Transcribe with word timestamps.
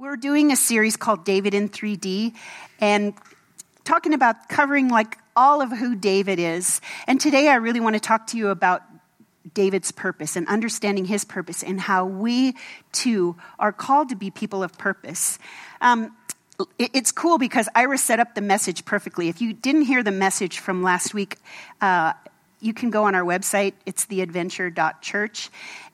We're 0.00 0.16
doing 0.16 0.50
a 0.50 0.56
series 0.56 0.96
called 0.96 1.26
David 1.26 1.52
in 1.52 1.68
3D 1.68 2.34
and 2.80 3.12
talking 3.84 4.14
about 4.14 4.48
covering 4.48 4.88
like 4.88 5.18
all 5.36 5.60
of 5.60 5.70
who 5.70 5.94
David 5.94 6.38
is. 6.38 6.80
And 7.06 7.20
today 7.20 7.50
I 7.50 7.56
really 7.56 7.80
want 7.80 7.96
to 7.96 8.00
talk 8.00 8.26
to 8.28 8.38
you 8.38 8.48
about 8.48 8.82
David's 9.52 9.92
purpose 9.92 10.36
and 10.36 10.48
understanding 10.48 11.04
his 11.04 11.26
purpose 11.26 11.62
and 11.62 11.78
how 11.78 12.06
we 12.06 12.54
too 12.92 13.36
are 13.58 13.72
called 13.72 14.08
to 14.08 14.16
be 14.16 14.30
people 14.30 14.62
of 14.62 14.78
purpose. 14.78 15.38
Um, 15.82 16.16
it's 16.78 17.12
cool 17.12 17.36
because 17.36 17.68
Iris 17.74 18.02
set 18.02 18.20
up 18.20 18.34
the 18.34 18.40
message 18.40 18.86
perfectly. 18.86 19.28
If 19.28 19.42
you 19.42 19.52
didn't 19.52 19.82
hear 19.82 20.02
the 20.02 20.12
message 20.12 20.60
from 20.60 20.82
last 20.82 21.12
week, 21.12 21.36
uh, 21.82 22.14
you 22.58 22.72
can 22.72 22.88
go 22.88 23.04
on 23.04 23.14
our 23.14 23.24
website. 23.24 23.74
It's 23.84 24.06
theadventure.church. 24.06 25.50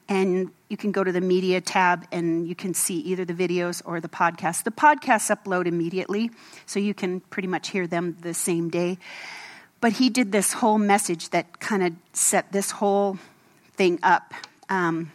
And 0.09 0.50
you 0.68 0.77
can 0.77 0.93
go 0.93 1.02
to 1.02 1.11
the 1.11 1.20
media 1.20 1.61
tab 1.61 2.06
and 2.12 2.46
you 2.46 2.55
can 2.55 2.75
see 2.75 2.98
either 3.00 3.25
the 3.25 3.34
videos 3.34 3.82
or 3.84 4.00
the 4.00 4.09
podcast. 4.09 4.62
The 4.62 4.70
podcasts 4.70 5.34
upload 5.34 5.66
immediately, 5.66 6.30
so 6.64 6.78
you 6.78 6.95
can 6.95 7.20
pretty 7.20 7.48
much 7.48 7.70
hear 7.70 7.87
them 7.87 8.16
the 8.20 8.34
same 8.34 8.69
day. 8.70 8.98
But 9.80 9.92
he 9.92 10.09
did 10.09 10.33
this 10.33 10.52
whole 10.52 10.78
message 10.78 11.30
that 11.30 11.59
kind 11.61 11.83
of 11.83 11.92
set 12.12 12.52
this 12.52 12.70
whole 12.70 13.19
thing 13.74 13.98
up. 14.02 14.33
Um, 14.69 15.12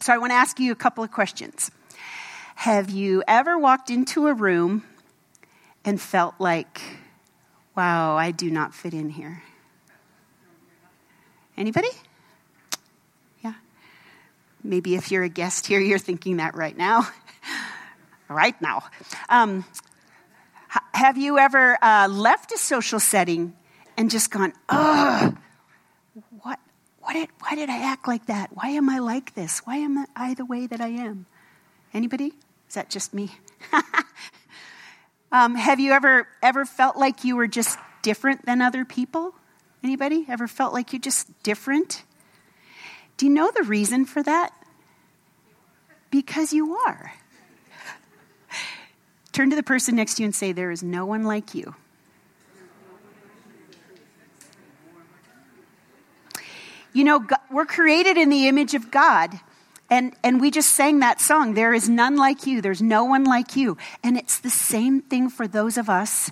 so 0.00 0.12
I 0.12 0.18
want 0.18 0.30
to 0.30 0.36
ask 0.36 0.58
you 0.58 0.72
a 0.72 0.76
couple 0.76 1.04
of 1.04 1.12
questions. 1.12 1.70
Have 2.56 2.90
you 2.90 3.22
ever 3.28 3.58
walked 3.58 3.90
into 3.90 4.26
a 4.26 4.34
room 4.34 4.84
and 5.84 6.00
felt 6.00 6.34
like, 6.38 6.80
wow, 7.76 8.16
I 8.16 8.30
do 8.32 8.50
not 8.50 8.74
fit 8.74 8.92
in 8.92 9.10
here? 9.10 9.42
Anybody? 11.56 11.88
Maybe 14.62 14.94
if 14.94 15.10
you're 15.10 15.22
a 15.22 15.28
guest 15.28 15.66
here, 15.66 15.80
you're 15.80 15.98
thinking 15.98 16.36
that 16.38 16.54
right 16.54 16.76
now. 16.76 17.08
right 18.28 18.60
now. 18.60 18.84
Um, 19.28 19.64
have 20.94 21.16
you 21.16 21.38
ever 21.38 21.78
uh, 21.82 22.08
left 22.10 22.52
a 22.52 22.58
social 22.58 23.00
setting 23.00 23.54
and 23.96 24.10
just 24.10 24.30
gone, 24.30 24.52
ugh, 24.68 25.36
what, 26.42 26.58
what 27.00 27.14
did, 27.14 27.28
why 27.40 27.54
did 27.54 27.70
I 27.70 27.78
act 27.90 28.06
like 28.06 28.26
that? 28.26 28.50
Why 28.52 28.68
am 28.70 28.88
I 28.88 28.98
like 28.98 29.34
this? 29.34 29.60
Why 29.60 29.76
am 29.76 30.06
I 30.14 30.34
the 30.34 30.44
way 30.44 30.66
that 30.66 30.80
I 30.80 30.88
am? 30.88 31.26
Anybody? 31.92 32.32
Is 32.68 32.74
that 32.74 32.88
just 32.88 33.12
me? 33.12 33.30
um, 35.32 35.54
have 35.56 35.80
you 35.80 35.92
ever 35.92 36.28
ever 36.40 36.64
felt 36.64 36.96
like 36.96 37.24
you 37.24 37.34
were 37.34 37.48
just 37.48 37.78
different 38.02 38.46
than 38.46 38.62
other 38.62 38.84
people? 38.84 39.34
Anybody 39.82 40.24
ever 40.28 40.46
felt 40.46 40.72
like 40.72 40.92
you're 40.92 41.00
just 41.00 41.42
different? 41.42 42.04
Do 43.20 43.26
you 43.26 43.32
know 43.32 43.50
the 43.54 43.64
reason 43.64 44.06
for 44.06 44.22
that? 44.22 44.50
Because 46.10 46.54
you 46.54 46.74
are. 46.74 47.12
Turn 49.32 49.50
to 49.50 49.56
the 49.56 49.62
person 49.62 49.94
next 49.96 50.14
to 50.14 50.22
you 50.22 50.24
and 50.24 50.34
say, 50.34 50.52
There 50.52 50.70
is 50.70 50.82
no 50.82 51.04
one 51.04 51.24
like 51.24 51.54
you. 51.54 51.74
You 56.94 57.04
know, 57.04 57.26
we're 57.50 57.66
created 57.66 58.16
in 58.16 58.30
the 58.30 58.48
image 58.48 58.72
of 58.72 58.90
God. 58.90 59.38
And, 59.90 60.14
and 60.24 60.40
we 60.40 60.50
just 60.50 60.70
sang 60.70 61.00
that 61.00 61.20
song, 61.20 61.52
There 61.52 61.74
is 61.74 61.90
none 61.90 62.16
like 62.16 62.46
you. 62.46 62.62
There's 62.62 62.80
no 62.80 63.04
one 63.04 63.24
like 63.24 63.54
you. 63.54 63.76
And 64.02 64.16
it's 64.16 64.38
the 64.38 64.48
same 64.48 65.02
thing 65.02 65.28
for 65.28 65.46
those 65.46 65.76
of 65.76 65.90
us, 65.90 66.30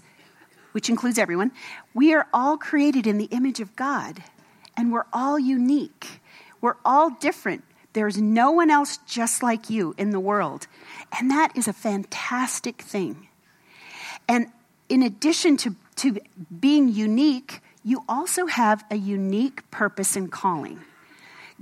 which 0.73 0.89
includes 0.89 1.19
everyone. 1.19 1.53
We 1.93 2.15
are 2.15 2.27
all 2.33 2.57
created 2.57 3.07
in 3.07 3.19
the 3.19 3.27
image 3.27 3.61
of 3.61 3.77
God, 3.77 4.25
and 4.75 4.91
we're 4.91 5.05
all 5.13 5.39
unique. 5.39 6.23
We're 6.61 6.77
all 6.85 7.11
different. 7.11 7.65
There's 7.93 8.19
no 8.19 8.51
one 8.51 8.71
else 8.71 8.99
just 9.07 9.43
like 9.43 9.71
you 9.71 9.95
in 9.99 10.11
the 10.11 10.21
world. 10.21 10.67
And 11.19 11.31
that 11.31 11.57
is 11.57 11.69
a 11.69 11.73
fantastic 11.73 12.83
thing. 12.83 13.29
And 14.29 14.49
in 14.89 15.03
addition 15.03 15.57
to, 15.59 15.77
to 15.97 16.19
being 16.61 16.89
unique, 16.89 17.61
you 17.83 18.05
also 18.09 18.47
have 18.47 18.85
a 18.91 18.97
unique 18.97 19.71
purpose 19.71 20.17
and 20.17 20.31
calling. 20.31 20.81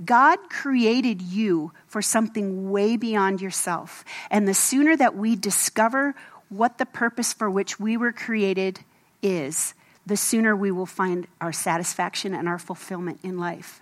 God 0.03 0.37
created 0.49 1.21
you 1.21 1.71
for 1.87 2.01
something 2.01 2.69
way 2.69 2.97
beyond 2.97 3.41
yourself. 3.41 4.05
And 4.29 4.47
the 4.47 4.53
sooner 4.53 4.95
that 4.95 5.15
we 5.15 5.35
discover 5.35 6.13
what 6.49 6.77
the 6.77 6.85
purpose 6.85 7.33
for 7.33 7.49
which 7.49 7.79
we 7.79 7.97
were 7.97 8.11
created 8.11 8.81
is, 9.21 9.73
the 10.05 10.17
sooner 10.17 10.55
we 10.55 10.71
will 10.71 10.85
find 10.85 11.27
our 11.41 11.51
satisfaction 11.51 12.33
and 12.33 12.47
our 12.47 12.59
fulfillment 12.59 13.19
in 13.23 13.37
life. 13.37 13.81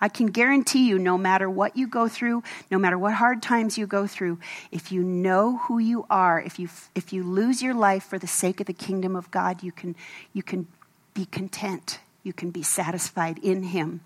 I 0.00 0.08
can 0.08 0.26
guarantee 0.26 0.88
you, 0.88 0.98
no 0.98 1.18
matter 1.18 1.50
what 1.50 1.76
you 1.76 1.88
go 1.88 2.08
through, 2.08 2.44
no 2.70 2.78
matter 2.78 2.96
what 2.96 3.14
hard 3.14 3.42
times 3.42 3.76
you 3.76 3.86
go 3.86 4.06
through, 4.06 4.38
if 4.70 4.92
you 4.92 5.02
know 5.02 5.58
who 5.58 5.78
you 5.78 6.06
are, 6.08 6.40
if 6.40 6.58
you, 6.58 6.68
if 6.94 7.12
you 7.12 7.24
lose 7.24 7.62
your 7.62 7.74
life 7.74 8.04
for 8.04 8.18
the 8.18 8.26
sake 8.26 8.60
of 8.60 8.66
the 8.66 8.72
kingdom 8.72 9.16
of 9.16 9.30
God, 9.30 9.62
you 9.62 9.72
can, 9.72 9.96
you 10.32 10.42
can 10.42 10.68
be 11.14 11.26
content. 11.26 11.98
You 12.22 12.32
can 12.32 12.50
be 12.50 12.62
satisfied 12.62 13.38
in 13.38 13.64
Him. 13.64 14.00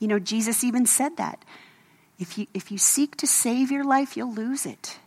You 0.00 0.08
know, 0.08 0.18
Jesus 0.18 0.64
even 0.64 0.86
said 0.86 1.16
that. 1.16 1.44
If 2.18 2.36
you, 2.38 2.46
if 2.54 2.72
you 2.72 2.78
seek 2.78 3.16
to 3.16 3.26
save 3.26 3.70
your 3.70 3.84
life, 3.84 4.16
you'll 4.16 4.32
lose 4.32 4.66
it. 4.66 4.98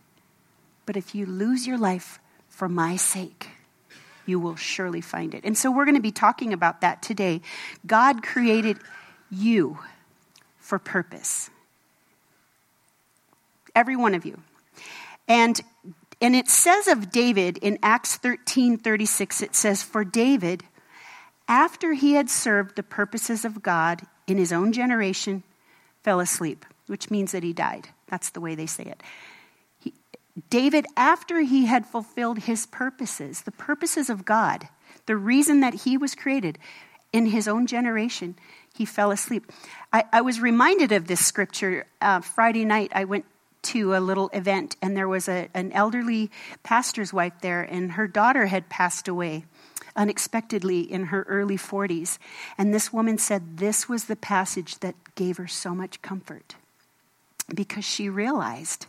But 0.86 0.96
if 0.96 1.14
you 1.14 1.26
lose 1.26 1.66
your 1.66 1.78
life 1.78 2.18
for 2.48 2.68
my 2.68 2.96
sake, 2.96 3.48
you 4.24 4.40
will 4.40 4.56
surely 4.56 5.00
find 5.00 5.34
it. 5.34 5.44
And 5.44 5.56
so 5.56 5.70
we're 5.70 5.84
going 5.84 5.96
to 5.96 6.00
be 6.00 6.12
talking 6.12 6.52
about 6.52 6.80
that 6.80 7.02
today. 7.02 7.42
God 7.86 8.22
created 8.22 8.78
you 9.30 9.78
for 10.58 10.78
purpose. 10.78 11.50
Every 13.74 13.96
one 13.96 14.14
of 14.14 14.24
you. 14.24 14.40
And 15.28 15.60
and 16.20 16.34
it 16.34 16.48
says 16.48 16.88
of 16.88 17.10
David 17.10 17.58
in 17.58 17.78
Acts 17.82 18.16
13 18.16 18.78
36, 18.78 19.42
it 19.42 19.54
says, 19.54 19.82
For 19.82 20.04
David, 20.04 20.62
after 21.46 21.92
he 21.92 22.14
had 22.14 22.30
served 22.30 22.76
the 22.76 22.82
purposes 22.82 23.44
of 23.44 23.62
God 23.62 24.02
in 24.26 24.38
his 24.38 24.52
own 24.52 24.72
generation, 24.72 25.42
fell 26.02 26.20
asleep, 26.20 26.64
which 26.86 27.10
means 27.10 27.32
that 27.32 27.42
he 27.42 27.52
died. 27.52 27.88
That's 28.08 28.30
the 28.30 28.40
way 28.40 28.54
they 28.54 28.66
say 28.66 28.84
it. 28.84 29.02
He, 29.78 29.92
David, 30.48 30.86
after 30.96 31.40
he 31.40 31.66
had 31.66 31.86
fulfilled 31.86 32.40
his 32.40 32.66
purposes, 32.66 33.42
the 33.42 33.52
purposes 33.52 34.08
of 34.08 34.24
God, 34.24 34.68
the 35.04 35.16
reason 35.16 35.60
that 35.60 35.74
he 35.74 35.98
was 35.98 36.14
created 36.14 36.58
in 37.12 37.26
his 37.26 37.48
own 37.48 37.66
generation, 37.66 38.36
he 38.74 38.84
fell 38.84 39.10
asleep. 39.10 39.50
I, 39.92 40.04
I 40.12 40.20
was 40.20 40.40
reminded 40.40 40.92
of 40.92 41.06
this 41.06 41.24
scripture 41.24 41.86
uh, 42.00 42.20
Friday 42.20 42.64
night. 42.64 42.92
I 42.94 43.04
went 43.04 43.24
to 43.62 43.94
a 43.94 44.00
little 44.00 44.28
event, 44.32 44.76
and 44.80 44.96
there 44.96 45.08
was 45.08 45.28
a, 45.28 45.48
an 45.54 45.72
elderly 45.72 46.30
pastor's 46.62 47.12
wife 47.12 47.32
there, 47.40 47.62
and 47.62 47.92
her 47.92 48.06
daughter 48.06 48.46
had 48.46 48.68
passed 48.68 49.08
away 49.08 49.44
unexpectedly 49.96 50.80
in 50.80 51.06
her 51.06 51.22
early 51.22 51.56
40s. 51.56 52.18
And 52.58 52.72
this 52.72 52.92
woman 52.92 53.18
said 53.18 53.56
this 53.56 53.88
was 53.88 54.04
the 54.04 54.16
passage 54.16 54.78
that 54.80 54.94
gave 55.14 55.38
her 55.38 55.46
so 55.46 55.74
much 55.74 56.02
comfort 56.02 56.54
because 57.54 57.84
she 57.84 58.08
realized 58.08 58.86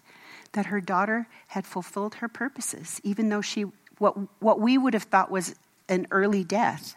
that 0.51 0.67
her 0.67 0.81
daughter 0.81 1.27
had 1.47 1.65
fulfilled 1.65 2.15
her 2.15 2.27
purposes, 2.27 2.99
even 3.03 3.29
though 3.29 3.41
she, 3.41 3.65
what, 3.99 4.17
what 4.41 4.59
we 4.59 4.77
would 4.77 4.93
have 4.93 5.03
thought 5.03 5.31
was 5.31 5.55
an 5.87 6.07
early 6.11 6.43
death 6.43 6.95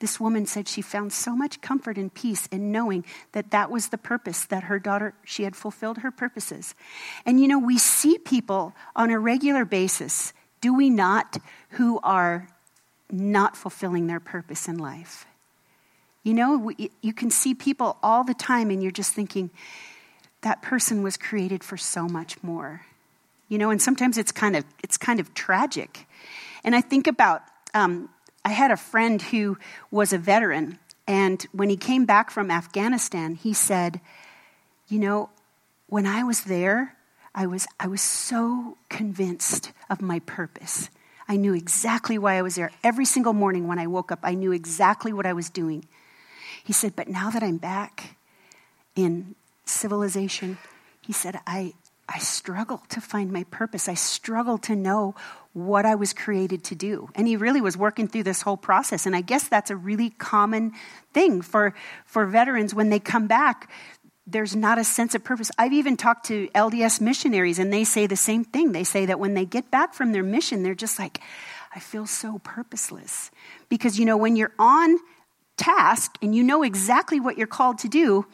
this 0.00 0.20
woman 0.20 0.46
said 0.46 0.68
she 0.68 0.82
found 0.82 1.12
so 1.12 1.34
much 1.34 1.60
comfort 1.60 1.96
and 1.96 2.12
peace 2.12 2.46
in 2.46 2.72
knowing 2.72 3.04
that 3.32 3.50
that 3.50 3.70
was 3.70 3.88
the 3.88 3.98
purpose 3.98 4.44
that 4.46 4.64
her 4.64 4.78
daughter, 4.78 5.14
she 5.24 5.44
had 5.44 5.56
fulfilled 5.56 5.98
her 5.98 6.10
purposes. 6.10 6.74
And 7.24 7.40
you 7.40 7.48
know, 7.48 7.58
we 7.58 7.78
see 7.78 8.18
people 8.18 8.74
on 8.96 9.10
a 9.10 9.18
regular 9.18 9.64
basis, 9.64 10.32
do 10.60 10.74
we 10.74 10.90
not, 10.90 11.38
who 11.70 12.00
are 12.02 12.48
not 13.10 13.56
fulfilling 13.56 14.06
their 14.06 14.20
purpose 14.20 14.68
in 14.68 14.78
life. 14.78 15.26
You 16.22 16.34
know, 16.34 16.70
you 17.02 17.12
can 17.12 17.30
see 17.30 17.54
people 17.54 17.98
all 18.02 18.24
the 18.24 18.34
time, 18.34 18.70
and 18.70 18.82
you're 18.82 18.92
just 18.92 19.12
thinking, 19.12 19.50
that 20.40 20.62
person 20.62 21.02
was 21.02 21.16
created 21.16 21.62
for 21.62 21.76
so 21.76 22.08
much 22.08 22.42
more. 22.42 22.82
You 23.48 23.58
know, 23.58 23.70
and 23.70 23.80
sometimes 23.80 24.16
it's 24.16 24.32
kind 24.32 24.56
of 24.56 24.64
it's 24.82 24.96
kind 24.96 25.20
of 25.20 25.34
tragic. 25.34 26.06
And 26.64 26.74
I 26.74 26.80
think 26.80 27.06
about 27.06 27.42
um, 27.74 28.08
I 28.44 28.50
had 28.50 28.70
a 28.70 28.76
friend 28.76 29.20
who 29.20 29.58
was 29.90 30.12
a 30.12 30.18
veteran, 30.18 30.78
and 31.06 31.42
when 31.52 31.70
he 31.70 31.76
came 31.76 32.04
back 32.04 32.30
from 32.30 32.50
Afghanistan, 32.50 33.34
he 33.34 33.54
said, 33.54 34.00
You 34.88 34.98
know, 34.98 35.30
when 35.88 36.06
I 36.06 36.24
was 36.24 36.42
there, 36.42 36.96
I 37.34 37.46
was, 37.46 37.66
I 37.80 37.88
was 37.88 38.00
so 38.00 38.76
convinced 38.88 39.72
of 39.90 40.00
my 40.00 40.20
purpose. 40.20 40.88
I 41.26 41.36
knew 41.36 41.54
exactly 41.54 42.18
why 42.18 42.34
I 42.34 42.42
was 42.42 42.54
there. 42.54 42.70
Every 42.82 43.04
single 43.04 43.32
morning 43.32 43.66
when 43.66 43.78
I 43.78 43.86
woke 43.86 44.12
up, 44.12 44.20
I 44.22 44.34
knew 44.34 44.52
exactly 44.52 45.12
what 45.12 45.26
I 45.26 45.32
was 45.32 45.48
doing. 45.48 45.86
He 46.62 46.72
said, 46.72 46.94
But 46.94 47.08
now 47.08 47.30
that 47.30 47.42
I'm 47.42 47.56
back 47.56 48.16
in 48.94 49.34
civilization, 49.64 50.58
he 51.00 51.12
said, 51.12 51.40
I, 51.46 51.74
I 52.08 52.18
struggle 52.18 52.82
to 52.90 53.00
find 53.00 53.32
my 53.32 53.44
purpose. 53.44 53.88
I 53.88 53.94
struggle 53.94 54.58
to 54.58 54.76
know 54.76 55.14
what 55.54 55.86
I 55.86 55.94
was 55.94 56.12
created 56.12 56.64
to 56.64 56.74
do. 56.74 57.08
And 57.14 57.26
he 57.26 57.36
really 57.36 57.60
was 57.60 57.76
working 57.76 58.08
through 58.08 58.24
this 58.24 58.42
whole 58.42 58.56
process. 58.56 59.06
And 59.06 59.16
I 59.16 59.20
guess 59.20 59.48
that's 59.48 59.70
a 59.70 59.76
really 59.76 60.10
common 60.10 60.72
thing 61.12 61.42
for, 61.42 61.74
for 62.04 62.26
veterans 62.26 62.74
when 62.74 62.90
they 62.90 62.98
come 62.98 63.26
back. 63.26 63.70
there's 64.26 64.56
not 64.56 64.78
a 64.78 64.84
sense 64.84 65.14
of 65.14 65.22
purpose. 65.22 65.50
I've 65.58 65.72
even 65.72 65.96
talked 65.96 66.26
to 66.26 66.48
LDS 66.54 67.00
missionaries, 67.00 67.58
and 67.58 67.72
they 67.72 67.84
say 67.84 68.06
the 68.06 68.16
same 68.16 68.44
thing. 68.44 68.72
They 68.72 68.84
say 68.84 69.06
that 69.06 69.20
when 69.20 69.34
they 69.34 69.44
get 69.44 69.70
back 69.70 69.94
from 69.94 70.12
their 70.12 70.22
mission, 70.22 70.62
they're 70.62 70.74
just 70.74 70.98
like, 70.98 71.20
I 71.74 71.80
feel 71.80 72.06
so 72.06 72.40
purposeless. 72.42 73.30
Because, 73.68 73.98
you 73.98 74.06
know, 74.06 74.16
when 74.16 74.36
you're 74.36 74.54
on 74.58 74.98
task 75.56 76.16
and 76.22 76.34
you 76.34 76.42
know 76.42 76.62
exactly 76.62 77.20
what 77.20 77.36
you're 77.36 77.46
called 77.46 77.78
to 77.80 77.88
do, 77.88 78.26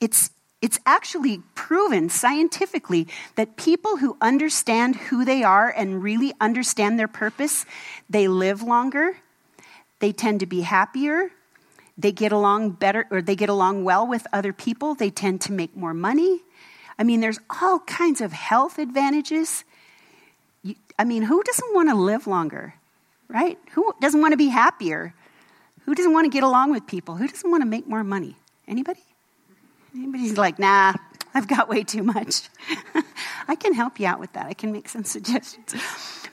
it's, 0.00 0.30
it's 0.62 0.78
actually 0.86 1.42
proven 1.56 2.08
scientifically 2.08 3.08
that 3.34 3.56
people 3.56 3.96
who 3.96 4.16
understand 4.20 4.94
who 4.94 5.24
they 5.24 5.42
are 5.42 5.68
and 5.68 6.02
really 6.02 6.32
understand 6.40 6.98
their 6.98 7.08
purpose, 7.08 7.66
they 8.08 8.28
live 8.28 8.62
longer, 8.62 9.16
they 9.98 10.12
tend 10.12 10.38
to 10.40 10.46
be 10.46 10.60
happier, 10.60 11.32
they 11.98 12.12
get 12.12 12.30
along 12.30 12.70
better 12.70 13.06
or 13.10 13.20
they 13.20 13.34
get 13.34 13.48
along 13.48 13.82
well 13.82 14.06
with 14.06 14.24
other 14.32 14.52
people, 14.52 14.94
they 14.94 15.10
tend 15.10 15.40
to 15.42 15.52
make 15.52 15.76
more 15.76 15.92
money. 15.92 16.42
I 16.96 17.02
mean, 17.02 17.20
there's 17.20 17.40
all 17.60 17.80
kinds 17.80 18.20
of 18.20 18.32
health 18.32 18.78
advantages. 18.78 19.64
I 20.96 21.04
mean, 21.04 21.22
who 21.22 21.42
doesn't 21.42 21.74
want 21.74 21.88
to 21.88 21.96
live 21.96 22.28
longer, 22.28 22.74
right? 23.28 23.58
Who 23.72 23.92
doesn't 24.00 24.20
want 24.20 24.32
to 24.32 24.38
be 24.38 24.48
happier? 24.48 25.12
Who 25.86 25.94
doesn't 25.96 26.12
want 26.12 26.26
to 26.26 26.30
get 26.30 26.44
along 26.44 26.70
with 26.70 26.86
people? 26.86 27.16
Who 27.16 27.26
doesn't 27.26 27.50
want 27.50 27.62
to 27.62 27.68
make 27.68 27.88
more 27.88 28.04
money? 28.04 28.36
Anybody? 28.68 29.02
Anybody's 29.94 30.38
like, 30.38 30.58
nah, 30.58 30.94
I've 31.34 31.48
got 31.48 31.68
way 31.68 31.84
too 31.84 32.02
much. 32.02 32.48
I 33.48 33.54
can 33.54 33.74
help 33.74 34.00
you 34.00 34.06
out 34.06 34.20
with 34.20 34.32
that. 34.34 34.46
I 34.46 34.54
can 34.54 34.72
make 34.72 34.88
some 34.88 35.04
suggestions. 35.16 35.74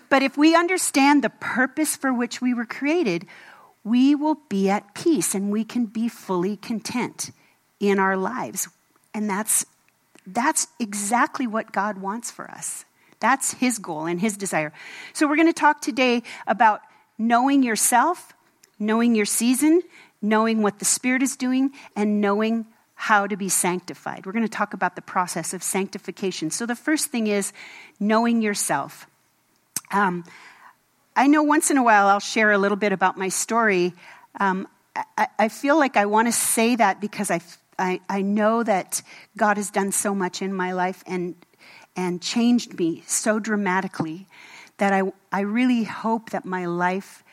But 0.10 0.24
if 0.24 0.38
we 0.38 0.56
understand 0.56 1.24
the 1.24 1.30
purpose 1.30 1.96
for 1.96 2.14
which 2.14 2.42
we 2.42 2.54
were 2.54 2.66
created, 2.66 3.26
we 3.84 4.16
will 4.16 4.38
be 4.50 4.70
at 4.70 4.94
peace 4.94 5.36
and 5.36 5.52
we 5.52 5.64
can 5.64 5.86
be 5.86 6.10
fully 6.10 6.58
content 6.58 7.32
in 7.80 8.00
our 8.00 8.18
lives. 8.18 8.68
And 9.14 9.30
that's, 9.30 9.66
that's 10.26 10.68
exactly 10.80 11.48
what 11.48 11.72
God 11.72 12.00
wants 12.00 12.32
for 12.32 12.50
us. 12.50 12.86
That's 13.20 13.54
his 13.54 13.80
goal 13.80 14.06
and 14.06 14.20
his 14.20 14.38
desire. 14.38 14.72
So, 15.14 15.28
we're 15.28 15.36
going 15.36 15.48
to 15.48 15.54
talk 15.54 15.82
today 15.82 16.24
about 16.48 16.82
knowing 17.18 17.64
yourself, 17.64 18.34
knowing 18.80 19.14
your 19.14 19.26
season, 19.26 19.82
knowing 20.22 20.62
what 20.62 20.80
the 20.80 20.86
Spirit 20.86 21.22
is 21.22 21.36
doing, 21.36 21.72
and 21.98 22.22
knowing 22.22 22.66
how 23.02 23.26
to 23.26 23.38
be 23.38 23.48
sanctified. 23.48 24.26
We're 24.26 24.34
going 24.34 24.44
to 24.44 24.50
talk 24.50 24.74
about 24.74 24.98
the 24.98 25.02
process 25.02 25.54
of 25.54 25.64
sanctification. 25.64 26.52
So, 26.52 26.66
the 26.66 26.76
first 26.76 27.08
thing 27.08 27.28
is 27.28 27.54
knowing 27.98 28.42
yourself. 28.42 29.08
Um, 29.90 30.26
I 31.16 31.28
know 31.28 31.42
once 31.42 31.72
in 31.72 31.78
a 31.78 31.84
while 31.84 32.08
I'll 32.08 32.20
share 32.20 32.52
a 32.52 32.58
little 32.58 32.76
bit 32.76 32.92
about 32.92 33.18
my 33.18 33.30
story. 33.30 33.94
Um, 34.38 34.68
I, 35.18 35.28
I, 35.40 35.48
feel 35.48 35.80
like 35.80 35.96
I 35.96 36.08
want 36.08 36.28
to 36.28 36.34
say 36.34 36.76
that 36.76 37.00
because 37.00 37.32
I, 37.32 37.40
I, 37.80 38.02
I 38.10 38.22
know 38.22 38.64
that 38.64 39.02
God 39.38 39.56
has 39.56 39.72
done 39.72 39.94
so 39.94 40.14
much 40.14 40.42
in 40.42 40.54
my 40.54 40.74
life 40.74 41.02
and, 41.08 41.36
and 41.96 42.22
changed 42.22 42.78
me 42.78 43.04
so 43.08 43.40
dramatically 43.40 44.28
that 44.78 44.92
I, 44.92 45.04
I 45.32 45.40
really 45.42 45.86
hope 45.86 46.32
that 46.32 46.44
my 46.44 46.66
life 46.66 47.24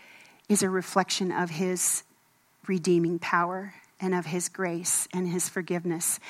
is 0.49 0.63
a 0.63 0.71
reflection 0.71 1.33
of 1.33 1.51
His 1.51 2.05
redeeming 2.69 3.19
power 3.19 3.75
and 4.01 4.15
of 4.15 4.27
His 4.27 4.49
grace 4.49 5.09
and 5.13 5.29
His 5.29 5.49
forgiveness. 5.49 6.21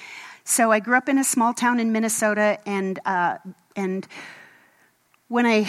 So 0.44 0.70
I 0.70 0.80
grew 0.80 0.96
up 0.96 1.08
in 1.08 1.18
a 1.18 1.24
small 1.24 1.52
town 1.54 1.80
in 1.80 1.90
Minnesota, 1.92 2.58
and 2.66 2.98
uh, 3.04 3.38
and 3.74 4.06
when 5.28 5.44
I, 5.44 5.62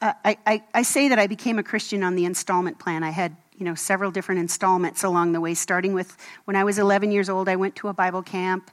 uh, 0.00 0.14
I, 0.24 0.38
I, 0.46 0.62
I, 0.72 0.82
say 0.82 1.10
that 1.10 1.18
I 1.18 1.26
became 1.26 1.58
a 1.58 1.62
Christian 1.62 2.02
on 2.02 2.14
the 2.14 2.24
installment 2.24 2.78
plan, 2.78 3.04
I 3.04 3.10
had 3.10 3.36
you 3.58 3.66
know 3.66 3.74
several 3.74 4.10
different 4.10 4.40
installments 4.40 5.04
along 5.04 5.32
the 5.32 5.42
way. 5.42 5.52
Starting 5.52 5.92
with 5.92 6.16
when 6.46 6.56
I 6.56 6.64
was 6.64 6.78
11 6.78 7.12
years 7.12 7.28
old, 7.28 7.50
I 7.50 7.56
went 7.56 7.76
to 7.76 7.88
a 7.88 7.92
Bible 7.92 8.22
camp, 8.22 8.70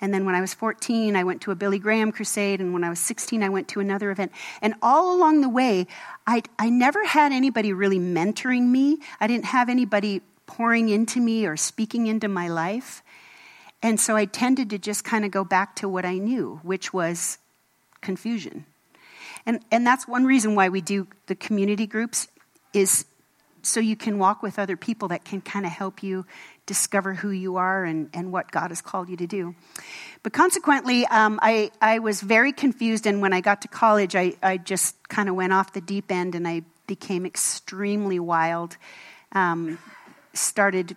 and 0.00 0.14
then 0.14 0.24
when 0.24 0.34
I 0.34 0.40
was 0.40 0.54
14, 0.54 1.16
I 1.16 1.24
went 1.24 1.42
to 1.42 1.50
a 1.50 1.54
Billy 1.54 1.78
Graham 1.78 2.10
crusade, 2.10 2.60
and 2.60 2.72
when 2.72 2.82
I 2.82 2.88
was 2.88 2.98
16, 2.98 3.42
I 3.42 3.50
went 3.50 3.68
to 3.68 3.80
another 3.80 4.10
event. 4.10 4.32
And 4.62 4.72
all 4.80 5.14
along 5.14 5.42
the 5.42 5.50
way, 5.50 5.86
I, 6.26 6.42
I 6.58 6.70
never 6.70 7.04
had 7.04 7.32
anybody 7.32 7.74
really 7.74 7.98
mentoring 7.98 8.68
me. 8.68 9.00
I 9.20 9.26
didn't 9.26 9.44
have 9.44 9.68
anybody 9.68 10.22
pouring 10.46 10.88
into 10.88 11.20
me 11.20 11.46
or 11.46 11.56
speaking 11.56 12.06
into 12.06 12.28
my 12.28 12.48
life. 12.48 13.02
And 13.82 14.00
so 14.00 14.16
I 14.16 14.24
tended 14.24 14.70
to 14.70 14.78
just 14.78 15.04
kind 15.04 15.24
of 15.24 15.30
go 15.30 15.44
back 15.44 15.76
to 15.76 15.88
what 15.88 16.04
I 16.04 16.18
knew, 16.18 16.60
which 16.62 16.92
was 16.92 17.38
confusion 18.00 18.66
and, 19.46 19.60
and 19.70 19.86
that's 19.86 20.08
one 20.08 20.24
reason 20.24 20.54
why 20.54 20.68
we 20.68 20.80
do 20.80 21.06
the 21.26 21.34
community 21.34 21.86
groups 21.86 22.28
is 22.72 23.04
so 23.62 23.80
you 23.80 23.96
can 23.96 24.18
walk 24.18 24.42
with 24.42 24.58
other 24.58 24.76
people 24.76 25.08
that 25.08 25.24
can 25.24 25.40
kind 25.40 25.64
of 25.64 25.72
help 25.72 26.02
you 26.02 26.26
discover 26.66 27.14
who 27.14 27.30
you 27.30 27.56
are 27.56 27.84
and, 27.84 28.10
and 28.12 28.32
what 28.32 28.50
God 28.50 28.70
has 28.70 28.82
called 28.82 29.08
you 29.08 29.16
to 29.18 29.26
do. 29.26 29.54
But 30.22 30.32
consequently, 30.32 31.06
um, 31.06 31.38
I, 31.42 31.70
I 31.80 31.98
was 31.98 32.20
very 32.20 32.52
confused, 32.52 33.06
and 33.06 33.22
when 33.22 33.32
I 33.32 33.40
got 33.40 33.62
to 33.62 33.68
college, 33.68 34.16
I, 34.16 34.34
I 34.42 34.58
just 34.58 35.08
kind 35.08 35.28
of 35.28 35.34
went 35.34 35.52
off 35.52 35.72
the 35.72 35.80
deep 35.80 36.10
end 36.10 36.34
and 36.34 36.46
I 36.48 36.62
became 36.86 37.24
extremely 37.24 38.18
wild. 38.18 38.76
Um, 39.32 39.78
started 40.34 40.96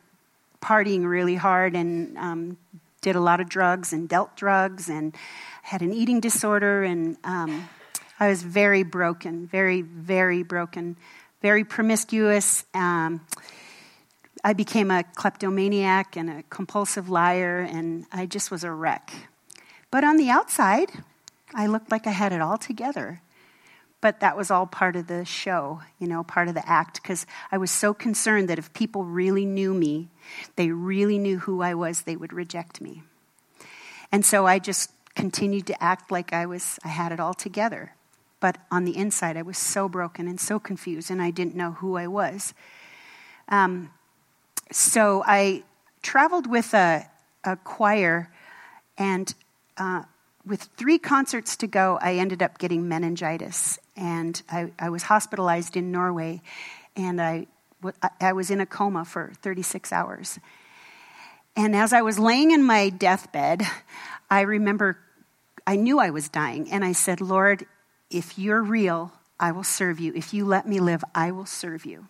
partying 0.61 1.05
really 1.05 1.35
hard 1.35 1.75
and 1.75 2.17
um, 2.17 2.57
did 3.01 3.15
a 3.15 3.21
lot 3.21 3.39
of 3.39 3.47
drugs 3.47 3.93
and 3.93 4.09
dealt 4.09 4.35
drugs 4.35 4.89
and 4.89 5.15
had 5.61 5.81
an 5.81 5.93
eating 5.93 6.19
disorder 6.19 6.83
and 6.83 7.17
um, 7.23 7.69
I 8.19 8.29
was 8.29 8.41
very 8.41 8.83
broken, 8.83 9.45
very, 9.47 9.81
very 9.81 10.41
broken, 10.41 10.97
very 11.41 11.63
promiscuous. 11.63 12.65
Um, 12.73 13.21
I 14.43 14.53
became 14.53 14.89
a 14.89 15.03
kleptomaniac 15.03 16.15
and 16.15 16.29
a 16.29 16.43
compulsive 16.49 17.09
liar, 17.09 17.59
and 17.59 18.05
I 18.11 18.25
just 18.25 18.49
was 18.49 18.63
a 18.63 18.71
wreck. 18.71 19.13
But 19.91 20.03
on 20.03 20.17
the 20.17 20.29
outside, 20.29 20.91
I 21.53 21.67
looked 21.67 21.91
like 21.91 22.07
I 22.07 22.11
had 22.11 22.33
it 22.33 22.41
all 22.41 22.57
together. 22.57 23.21
But 23.99 24.19
that 24.19 24.37
was 24.37 24.51
all 24.51 24.67
part 24.67 24.95
of 24.95 25.07
the 25.07 25.25
show, 25.25 25.81
you 25.97 26.07
know, 26.07 26.23
part 26.23 26.47
of 26.47 26.53
the 26.53 26.69
act, 26.69 27.01
because 27.01 27.25
I 27.51 27.57
was 27.57 27.71
so 27.71 27.93
concerned 27.93 28.47
that 28.47 28.59
if 28.59 28.71
people 28.73 29.03
really 29.03 29.45
knew 29.45 29.73
me, 29.73 30.09
they 30.55 30.69
really 30.69 31.17
knew 31.17 31.39
who 31.39 31.61
I 31.61 31.73
was, 31.73 32.01
they 32.01 32.15
would 32.15 32.31
reject 32.31 32.79
me. 32.79 33.03
And 34.11 34.23
so 34.23 34.45
I 34.45 34.59
just 34.59 34.91
continued 35.15 35.65
to 35.67 35.83
act 35.83 36.11
like 36.11 36.31
I 36.31 36.45
was 36.45 36.77
I 36.83 36.89
had 36.89 37.11
it 37.11 37.19
all 37.19 37.33
together. 37.33 37.93
But 38.39 38.59
on 38.69 38.85
the 38.85 38.95
inside, 38.95 39.35
I 39.35 39.41
was 39.41 39.57
so 39.57 39.89
broken 39.89 40.27
and 40.27 40.39
so 40.39 40.59
confused, 40.59 41.09
and 41.09 41.21
I 41.21 41.31
didn't 41.31 41.55
know 41.55 41.71
who 41.71 41.97
I 41.97 42.05
was. 42.05 42.53
Um, 43.49 43.91
so 44.71 45.23
I 45.25 45.63
traveled 46.03 46.45
with 46.45 46.73
a, 46.75 47.09
a 47.43 47.55
choir, 47.55 48.31
and 48.95 49.33
uh, 49.77 50.03
with 50.47 50.69
three 50.77 50.97
concerts 50.97 51.57
to 51.57 51.67
go, 51.67 51.99
I 52.01 52.15
ended 52.15 52.41
up 52.41 52.57
getting 52.57 52.87
meningitis. 52.87 53.79
And 53.95 54.41
I, 54.49 54.71
I 54.79 54.89
was 54.89 55.03
hospitalized 55.03 55.75
in 55.75 55.91
Norway, 55.91 56.41
and 56.95 57.21
I, 57.21 57.47
I 58.21 58.33
was 58.33 58.49
in 58.49 58.61
a 58.61 58.65
coma 58.65 59.05
for 59.05 59.33
36 59.41 59.91
hours. 59.91 60.39
And 61.55 61.75
as 61.75 61.91
I 61.91 62.01
was 62.01 62.17
laying 62.17 62.51
in 62.51 62.63
my 62.63 62.89
deathbed, 62.89 63.63
I 64.29 64.41
remember 64.41 64.97
I 65.65 65.75
knew 65.75 65.99
I 65.99 66.11
was 66.11 66.29
dying, 66.29 66.71
and 66.71 66.85
I 66.85 66.93
said, 66.93 67.19
Lord, 67.19 67.65
if 68.09 68.39
you're 68.39 68.61
real, 68.61 69.11
I 69.39 69.51
will 69.51 69.65
serve 69.65 69.99
you. 69.99 70.13
If 70.15 70.33
you 70.33 70.45
let 70.45 70.67
me 70.67 70.79
live, 70.79 71.03
I 71.13 71.31
will 71.31 71.45
serve 71.45 71.85
you. 71.85 72.07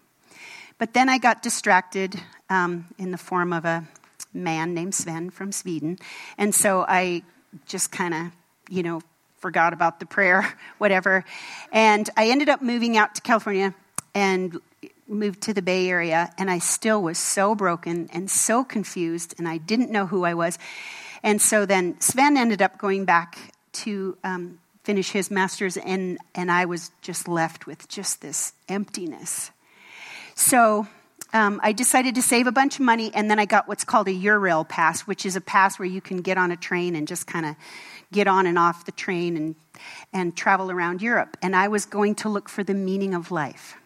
But 0.78 0.94
then 0.94 1.10
I 1.10 1.18
got 1.18 1.42
distracted 1.42 2.22
um, 2.52 2.86
in 3.00 3.10
the 3.10 3.18
form 3.18 3.52
of 3.52 3.66
a 3.66 3.88
man 4.32 4.76
named 4.76 4.94
Sven 4.94 5.32
from 5.32 5.52
Sweden. 5.52 5.98
And 6.38 6.54
so 6.54 6.86
I 6.88 7.24
just 7.66 7.92
kind 7.92 8.14
of, 8.14 8.32
you 8.70 8.84
know, 8.84 9.02
forgot 9.38 9.74
about 9.74 10.00
the 10.00 10.06
prayer, 10.06 10.54
whatever. 10.78 11.24
And 11.72 12.10
I 12.18 12.30
ended 12.30 12.50
up 12.50 12.62
moving 12.62 12.98
out 12.98 13.16
to 13.16 13.22
California 13.22 13.74
and 14.14 14.60
moved 15.08 15.42
to 15.42 15.54
the 15.54 15.62
Bay 15.62 15.90
Area. 15.90 16.32
And 16.38 16.50
I 16.50 16.60
still 16.60 17.02
was 17.02 17.18
so 17.18 17.56
broken 17.56 18.10
and 18.12 18.30
so 18.30 18.64
confused, 18.64 19.36
and 19.38 19.48
I 19.48 19.58
didn't 19.58 19.92
know 19.92 20.06
who 20.06 20.26
I 20.26 20.34
was. 20.34 20.58
And 21.24 21.42
so 21.42 21.66
then 21.66 22.00
Sven 22.00 22.38
ended 22.38 22.62
up 22.62 22.78
going 22.78 23.06
back 23.06 23.54
to 23.74 24.18
um, 24.24 24.60
finish 24.84 25.12
his 25.12 25.30
master's, 25.30 25.78
and, 25.78 26.18
and 26.36 26.52
I 26.52 26.66
was 26.66 26.92
just 27.02 27.28
left 27.28 27.68
with 27.68 27.88
just 27.88 28.22
this 28.22 28.54
emptiness. 28.70 29.52
So 30.36 30.88
um, 31.38 31.60
I 31.62 31.72
decided 31.72 32.16
to 32.16 32.22
save 32.24 32.48
a 32.48 32.52
bunch 32.52 32.80
of 32.80 32.86
money, 32.86 33.12
and 33.14 33.30
then 33.30 33.38
I 33.38 33.46
got 33.46 33.68
what's 33.68 33.84
called 33.84 34.08
a 34.08 34.12
Eurail 34.12 34.68
pass, 34.68 35.02
which 35.02 35.24
is 35.24 35.36
a 35.36 35.42
pass 35.42 35.78
where 35.78 35.88
you 35.88 36.02
can 36.02 36.22
get 36.22 36.36
on 36.36 36.52
a 36.52 36.58
train 36.58 36.96
and 36.96 37.08
just 37.08 37.28
kind 37.28 37.46
of 37.46 37.56
get 38.12 38.28
on 38.28 38.48
and 38.48 38.58
off 38.58 38.86
the 38.86 38.92
train 38.92 39.38
and, 39.38 39.56
and 40.12 40.36
travel 40.36 40.72
around 40.72 41.04
Europe. 41.04 41.38
And 41.44 41.56
I 41.56 41.68
was 41.68 41.86
going 41.86 42.16
to 42.16 42.30
look 42.30 42.50
for 42.50 42.64
the 42.64 42.74
meaning 42.74 43.14
of 43.14 43.30
life. 43.30 43.78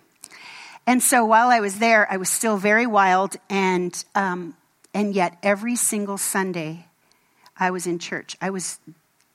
And 0.87 1.03
so 1.03 1.25
while 1.25 1.49
I 1.49 1.59
was 1.59 1.79
there, 1.79 2.09
I 2.09 2.15
was 2.15 2.29
still 2.29 2.55
very 2.55 2.87
wild, 2.87 3.35
and, 3.49 4.01
um, 4.15 4.55
and 4.93 5.13
yet 5.13 5.37
every 5.43 5.75
single 5.75 6.17
Sunday, 6.17 6.85
I 7.57 7.71
was 7.71 7.85
in 7.85 7.99
church. 7.99 8.37
I 8.39 8.49
was 8.49 8.79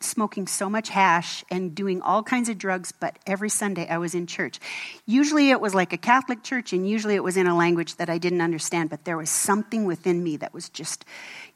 smoking 0.00 0.46
so 0.46 0.68
much 0.68 0.90
hash 0.90 1.44
and 1.50 1.74
doing 1.74 2.02
all 2.02 2.22
kinds 2.22 2.48
of 2.48 2.58
drugs, 2.58 2.92
but 2.92 3.18
every 3.26 3.48
Sunday 3.48 3.88
I 3.88 3.98
was 3.98 4.14
in 4.14 4.26
church. 4.26 4.60
Usually 5.06 5.50
it 5.50 5.60
was 5.60 5.74
like 5.74 5.92
a 5.92 5.98
Catholic 5.98 6.42
church, 6.42 6.72
and 6.72 6.88
usually 6.88 7.14
it 7.14 7.24
was 7.24 7.36
in 7.36 7.46
a 7.46 7.56
language 7.56 7.96
that 7.96 8.10
I 8.10 8.18
didn't 8.18 8.42
understand, 8.42 8.90
but 8.90 9.04
there 9.04 9.16
was 9.16 9.30
something 9.30 9.84
within 9.84 10.22
me 10.22 10.36
that 10.36 10.52
was 10.52 10.68
just 10.68 11.04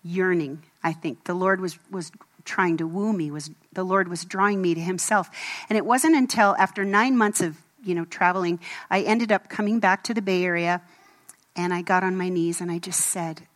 yearning 0.03 0.63
I 0.83 0.93
think. 0.93 1.25
The 1.25 1.35
Lord 1.35 1.61
was, 1.61 1.79
was 1.91 2.11
trying 2.45 2.79
to 2.79 2.87
woo 2.87 3.13
me, 3.13 3.31
was 3.31 3.51
the 3.73 3.85
Lord 3.85 4.09
was 4.09 4.25
drawing 4.25 4.61
me 4.61 4.75
to 4.75 4.81
himself. 4.81 5.31
And 5.69 5.77
it 5.77 5.85
wasn't 5.85 6.17
until 6.17 6.57
after 6.59 6.85
nine 6.85 7.17
months 7.17 7.41
of, 7.41 7.59
you 7.85 7.95
know, 7.95 8.05
traveling, 8.05 8.61
I 8.91 9.03
ended 9.03 9.33
up 9.33 9.49
coming 9.49 9.79
back 9.79 10.05
to 10.05 10.15
the 10.15 10.23
Bay 10.23 10.45
Area 10.45 10.83
and 11.57 11.75
I 11.75 11.83
got 11.83 12.03
on 12.03 12.17
my 12.17 12.29
knees 12.29 12.61
and 12.61 12.71
I 12.71 12.79
just 12.79 13.01
said, 13.01 13.47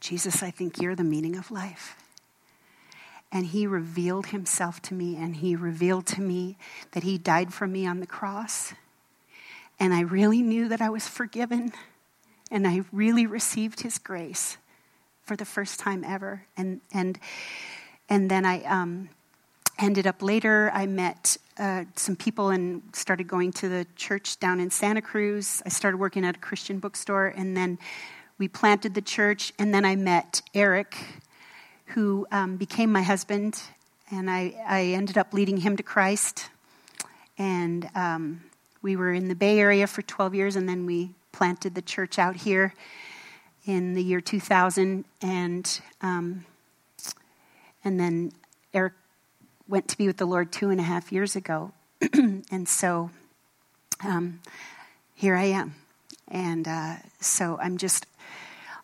Jesus, 0.00 0.42
I 0.42 0.50
think 0.50 0.80
you're 0.80 0.94
the 0.94 1.04
meaning 1.04 1.36
of 1.36 1.50
life. 1.50 1.96
And 3.30 3.46
he 3.46 3.66
revealed 3.66 4.26
himself 4.26 4.80
to 4.82 4.94
me, 4.94 5.16
and 5.16 5.36
he 5.36 5.54
revealed 5.54 6.06
to 6.06 6.20
me 6.20 6.56
that 6.92 7.02
he 7.02 7.18
died 7.18 7.52
for 7.52 7.66
me 7.66 7.86
on 7.86 8.00
the 8.00 8.06
cross. 8.06 8.72
And 9.78 9.92
I 9.92 10.00
really 10.00 10.42
knew 10.42 10.68
that 10.68 10.80
I 10.80 10.88
was 10.88 11.06
forgiven, 11.06 11.72
and 12.50 12.66
I 12.66 12.84
really 12.90 13.26
received 13.26 13.80
his 13.80 13.98
grace 13.98 14.56
for 15.22 15.36
the 15.36 15.44
first 15.44 15.78
time 15.78 16.04
ever. 16.04 16.46
And, 16.56 16.80
and, 16.92 17.18
and 18.08 18.30
then 18.30 18.46
I 18.46 18.62
um, 18.62 19.10
ended 19.78 20.06
up 20.06 20.22
later, 20.22 20.70
I 20.72 20.86
met 20.86 21.36
uh, 21.58 21.84
some 21.96 22.16
people 22.16 22.48
and 22.48 22.82
started 22.92 23.28
going 23.28 23.52
to 23.52 23.68
the 23.68 23.86
church 23.94 24.40
down 24.40 24.58
in 24.58 24.70
Santa 24.70 25.02
Cruz. 25.02 25.62
I 25.66 25.68
started 25.68 25.98
working 25.98 26.24
at 26.24 26.36
a 26.36 26.40
Christian 26.40 26.78
bookstore, 26.78 27.26
and 27.26 27.56
then 27.56 27.78
we 28.38 28.48
planted 28.48 28.94
the 28.94 29.02
church. 29.02 29.52
And 29.58 29.74
then 29.74 29.84
I 29.84 29.96
met 29.96 30.40
Eric, 30.54 30.96
who 31.88 32.26
um, 32.30 32.56
became 32.56 32.92
my 32.92 33.02
husband, 33.02 33.60
and 34.10 34.30
I, 34.30 34.54
I 34.66 34.82
ended 34.86 35.18
up 35.18 35.32
leading 35.32 35.58
him 35.58 35.76
to 35.76 35.82
Christ. 35.82 36.50
And 37.38 37.88
um, 37.94 38.42
we 38.82 38.96
were 38.96 39.12
in 39.12 39.28
the 39.28 39.34
Bay 39.34 39.58
Area 39.58 39.86
for 39.86 40.02
12 40.02 40.34
years, 40.34 40.56
and 40.56 40.68
then 40.68 40.86
we 40.86 41.10
planted 41.32 41.74
the 41.74 41.82
church 41.82 42.18
out 42.18 42.36
here 42.36 42.74
in 43.64 43.94
the 43.94 44.02
year 44.02 44.20
2000. 44.20 45.04
And, 45.22 45.80
um, 46.02 46.44
and 47.84 47.98
then 47.98 48.32
Eric 48.74 48.94
went 49.68 49.88
to 49.88 49.98
be 49.98 50.06
with 50.06 50.16
the 50.16 50.26
Lord 50.26 50.52
two 50.52 50.70
and 50.70 50.80
a 50.80 50.84
half 50.84 51.12
years 51.12 51.36
ago. 51.36 51.72
and 52.12 52.68
so 52.68 53.10
um, 54.04 54.40
here 55.14 55.36
I 55.36 55.44
am. 55.44 55.74
And 56.28 56.68
uh, 56.68 56.96
so 57.20 57.58
I'm 57.60 57.78
just 57.78 58.06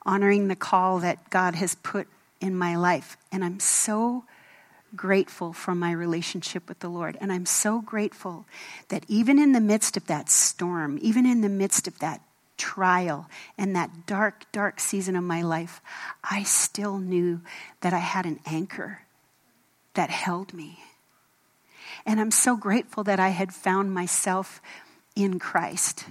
honoring 0.06 0.48
the 0.48 0.56
call 0.56 0.98
that 1.00 1.30
God 1.30 1.54
has 1.54 1.74
put 1.76 2.06
in 2.44 2.54
my 2.54 2.76
life. 2.76 3.16
And 3.32 3.42
I'm 3.42 3.58
so 3.58 4.24
grateful 4.94 5.52
for 5.52 5.74
my 5.74 5.90
relationship 5.90 6.68
with 6.68 6.78
the 6.80 6.88
Lord. 6.88 7.16
And 7.20 7.32
I'm 7.32 7.46
so 7.46 7.80
grateful 7.80 8.46
that 8.88 9.04
even 9.08 9.38
in 9.38 9.52
the 9.52 9.60
midst 9.60 9.96
of 9.96 10.06
that 10.06 10.30
storm, 10.30 10.98
even 11.00 11.26
in 11.26 11.40
the 11.40 11.48
midst 11.48 11.88
of 11.88 11.98
that 11.98 12.20
trial 12.56 13.28
and 13.58 13.74
that 13.74 14.06
dark, 14.06 14.44
dark 14.52 14.78
season 14.78 15.16
of 15.16 15.24
my 15.24 15.42
life, 15.42 15.80
I 16.22 16.42
still 16.42 16.98
knew 16.98 17.40
that 17.80 17.92
I 17.92 17.98
had 17.98 18.26
an 18.26 18.38
anchor 18.46 19.00
that 19.94 20.10
held 20.10 20.52
me. 20.52 20.78
And 22.06 22.20
I'm 22.20 22.30
so 22.30 22.56
grateful 22.56 23.04
that 23.04 23.18
I 23.18 23.30
had 23.30 23.54
found 23.54 23.92
myself 23.92 24.60
in 25.16 25.38
Christ 25.38 26.04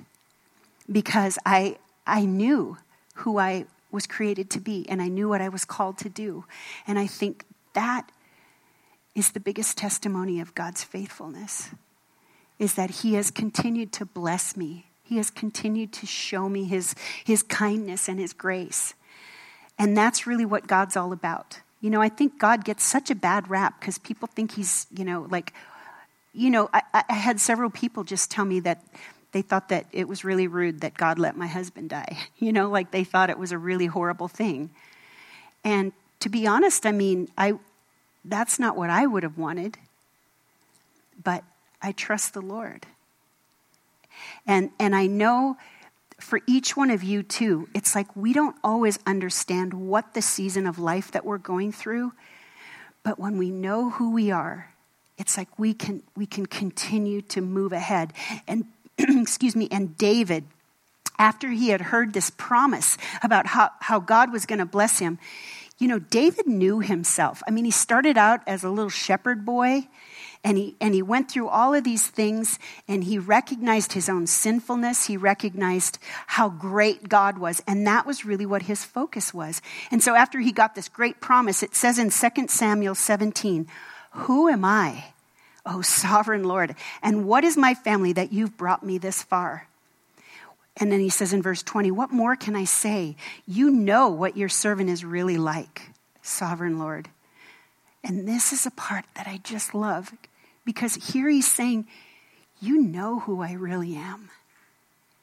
because 0.91 1.37
I, 1.45 1.77
I 2.07 2.25
knew 2.25 2.77
who 3.15 3.37
I 3.37 3.65
was 3.93 4.07
created 4.07 4.49
to 4.49 4.59
be, 4.59 4.85
and 4.89 5.01
I 5.01 5.07
knew 5.07 5.29
what 5.29 5.41
I 5.41 5.49
was 5.49 5.63
called 5.63 5.97
to 5.99 6.09
do. 6.09 6.45
And 6.87 6.97
I 6.97 7.07
think 7.07 7.45
that 7.73 8.11
is 9.15 9.31
the 9.31 9.39
biggest 9.39 9.77
testimony 9.77 10.39
of 10.39 10.55
God's 10.55 10.83
faithfulness 10.83 11.69
is 12.59 12.75
that 12.75 12.89
he 12.89 13.13
has 13.13 13.29
continued 13.31 13.91
to 13.93 14.05
bless 14.05 14.57
me. 14.57 14.87
He 15.03 15.17
has 15.17 15.29
continued 15.29 15.91
to 15.93 16.05
show 16.05 16.49
me 16.49 16.63
his, 16.65 16.95
his 17.23 17.43
kindness 17.43 18.07
and 18.07 18.19
his 18.19 18.33
grace. 18.33 18.93
And 19.77 19.97
that's 19.97 20.25
really 20.25 20.45
what 20.45 20.67
God's 20.67 20.95
all 20.95 21.11
about. 21.11 21.59
You 21.81 21.89
know, 21.89 22.01
I 22.01 22.09
think 22.09 22.39
God 22.39 22.63
gets 22.63 22.83
such 22.83 23.11
a 23.11 23.15
bad 23.15 23.49
rap 23.49 23.79
because 23.79 23.97
people 23.97 24.27
think 24.27 24.53
he's, 24.53 24.87
you 24.95 25.03
know, 25.03 25.27
like, 25.29 25.53
you 26.33 26.49
know, 26.49 26.69
I, 26.73 26.81
I, 26.93 27.13
had 27.13 27.39
several 27.39 27.69
people 27.69 28.03
just 28.03 28.31
tell 28.31 28.45
me 28.45 28.59
that 28.61 28.83
they 29.33 29.41
thought 29.41 29.69
that 29.69 29.87
it 29.91 30.07
was 30.07 30.23
really 30.23 30.47
rude 30.47 30.81
that 30.81 30.93
God 30.93 31.19
let 31.19 31.35
my 31.35 31.47
husband 31.47 31.89
die. 31.89 32.17
You 32.37 32.51
know, 32.51 32.69
like 32.69 32.91
they 32.91 33.03
thought 33.03 33.29
it 33.29 33.39
was 33.39 33.51
a 33.51 33.57
really 33.57 33.85
horrible 33.85 34.27
thing. 34.27 34.69
And 35.63 35.93
to 36.19 36.29
be 36.29 36.45
honest, 36.45 36.85
I 36.85 36.91
mean, 36.91 37.29
I 37.37 37.53
that's 38.25 38.59
not 38.59 38.75
what 38.75 38.89
I 38.89 39.05
would 39.05 39.23
have 39.23 39.37
wanted. 39.37 39.77
But 41.21 41.43
I 41.81 41.91
trust 41.93 42.33
the 42.33 42.41
Lord. 42.41 42.85
And 44.45 44.71
and 44.79 44.95
I 44.95 45.07
know 45.07 45.57
for 46.19 46.41
each 46.47 46.75
one 46.75 46.89
of 46.89 47.03
you 47.03 47.23
too, 47.23 47.69
it's 47.73 47.95
like 47.95 48.15
we 48.15 48.33
don't 48.33 48.55
always 48.63 48.99
understand 49.05 49.73
what 49.73 50.13
the 50.13 50.21
season 50.21 50.67
of 50.67 50.79
life 50.79 51.11
that 51.11 51.25
we're 51.25 51.37
going 51.37 51.71
through, 51.71 52.13
but 53.03 53.19
when 53.19 53.37
we 53.37 53.51
know 53.51 53.89
who 53.89 54.11
we 54.11 54.31
are, 54.31 54.73
it's 55.17 55.37
like 55.37 55.59
we 55.59 55.73
can 55.73 56.03
we 56.15 56.25
can 56.25 56.45
continue 56.45 57.21
to 57.21 57.41
move 57.41 57.71
ahead. 57.71 58.13
And 58.47 58.65
excuse 58.97 59.55
me, 59.55 59.67
and 59.71 59.97
David, 59.97 60.45
after 61.17 61.49
he 61.49 61.69
had 61.69 61.81
heard 61.81 62.13
this 62.13 62.29
promise 62.31 62.97
about 63.23 63.47
how, 63.47 63.71
how 63.79 63.99
God 63.99 64.31
was 64.31 64.45
going 64.45 64.59
to 64.59 64.65
bless 64.65 64.99
him, 64.99 65.19
you 65.79 65.87
know, 65.87 65.99
David 65.99 66.47
knew 66.47 66.79
himself. 66.79 67.41
I 67.47 67.51
mean, 67.51 67.65
he 67.65 67.71
started 67.71 68.17
out 68.17 68.41
as 68.47 68.63
a 68.63 68.69
little 68.69 68.89
shepherd 68.89 69.45
boy. 69.45 69.87
And 70.45 70.57
he, 70.57 70.75
and 70.81 70.93
he 70.93 71.01
went 71.01 71.31
through 71.31 71.47
all 71.47 71.73
of 71.73 71.85
these 71.85 72.05
things 72.05 72.59
and 72.89 73.05
he 73.05 73.17
recognized 73.17 73.93
his 73.93 74.09
own 74.09 74.27
sinfulness. 74.27 75.05
He 75.05 75.15
recognized 75.15 75.99
how 76.27 76.49
great 76.49 77.07
God 77.07 77.37
was. 77.37 77.63
And 77.65 77.87
that 77.87 78.05
was 78.05 78.25
really 78.25 78.45
what 78.45 78.63
his 78.63 78.83
focus 78.83 79.33
was. 79.33 79.61
And 79.89 80.03
so 80.03 80.15
after 80.15 80.39
he 80.39 80.51
got 80.51 80.75
this 80.75 80.89
great 80.89 81.21
promise, 81.21 81.63
it 81.63 81.75
says 81.75 81.97
in 81.97 82.09
2 82.09 82.47
Samuel 82.49 82.93
17, 82.93 83.67
Who 84.11 84.49
am 84.49 84.65
I 84.65 85.12
Oh, 85.65 85.81
sovereign 85.81 86.43
Lord, 86.43 86.75
and 87.01 87.25
what 87.25 87.43
is 87.43 87.55
my 87.55 87.73
family 87.73 88.11
that 88.13 88.33
you've 88.33 88.57
brought 88.57 88.83
me 88.83 88.97
this 88.97 89.23
far? 89.23 89.67
And 90.77 90.91
then 90.91 90.99
he 90.99 91.09
says 91.09 91.33
in 91.33 91.41
verse 91.41 91.63
20, 91.63 91.91
What 91.91 92.11
more 92.11 92.35
can 92.35 92.55
I 92.55 92.65
say? 92.65 93.15
You 93.47 93.69
know 93.69 94.09
what 94.09 94.37
your 94.37 94.49
servant 94.49 94.89
is 94.89 95.05
really 95.05 95.37
like, 95.37 95.91
sovereign 96.21 96.79
Lord. 96.79 97.09
And 98.03 98.27
this 98.27 98.51
is 98.51 98.65
a 98.65 98.71
part 98.71 99.05
that 99.15 99.27
I 99.27 99.37
just 99.37 99.73
love 99.73 100.11
because 100.65 100.95
here 100.95 101.29
he's 101.29 101.49
saying, 101.49 101.87
You 102.59 102.81
know 102.81 103.19
who 103.19 103.41
I 103.41 103.53
really 103.53 103.95
am. 103.95 104.29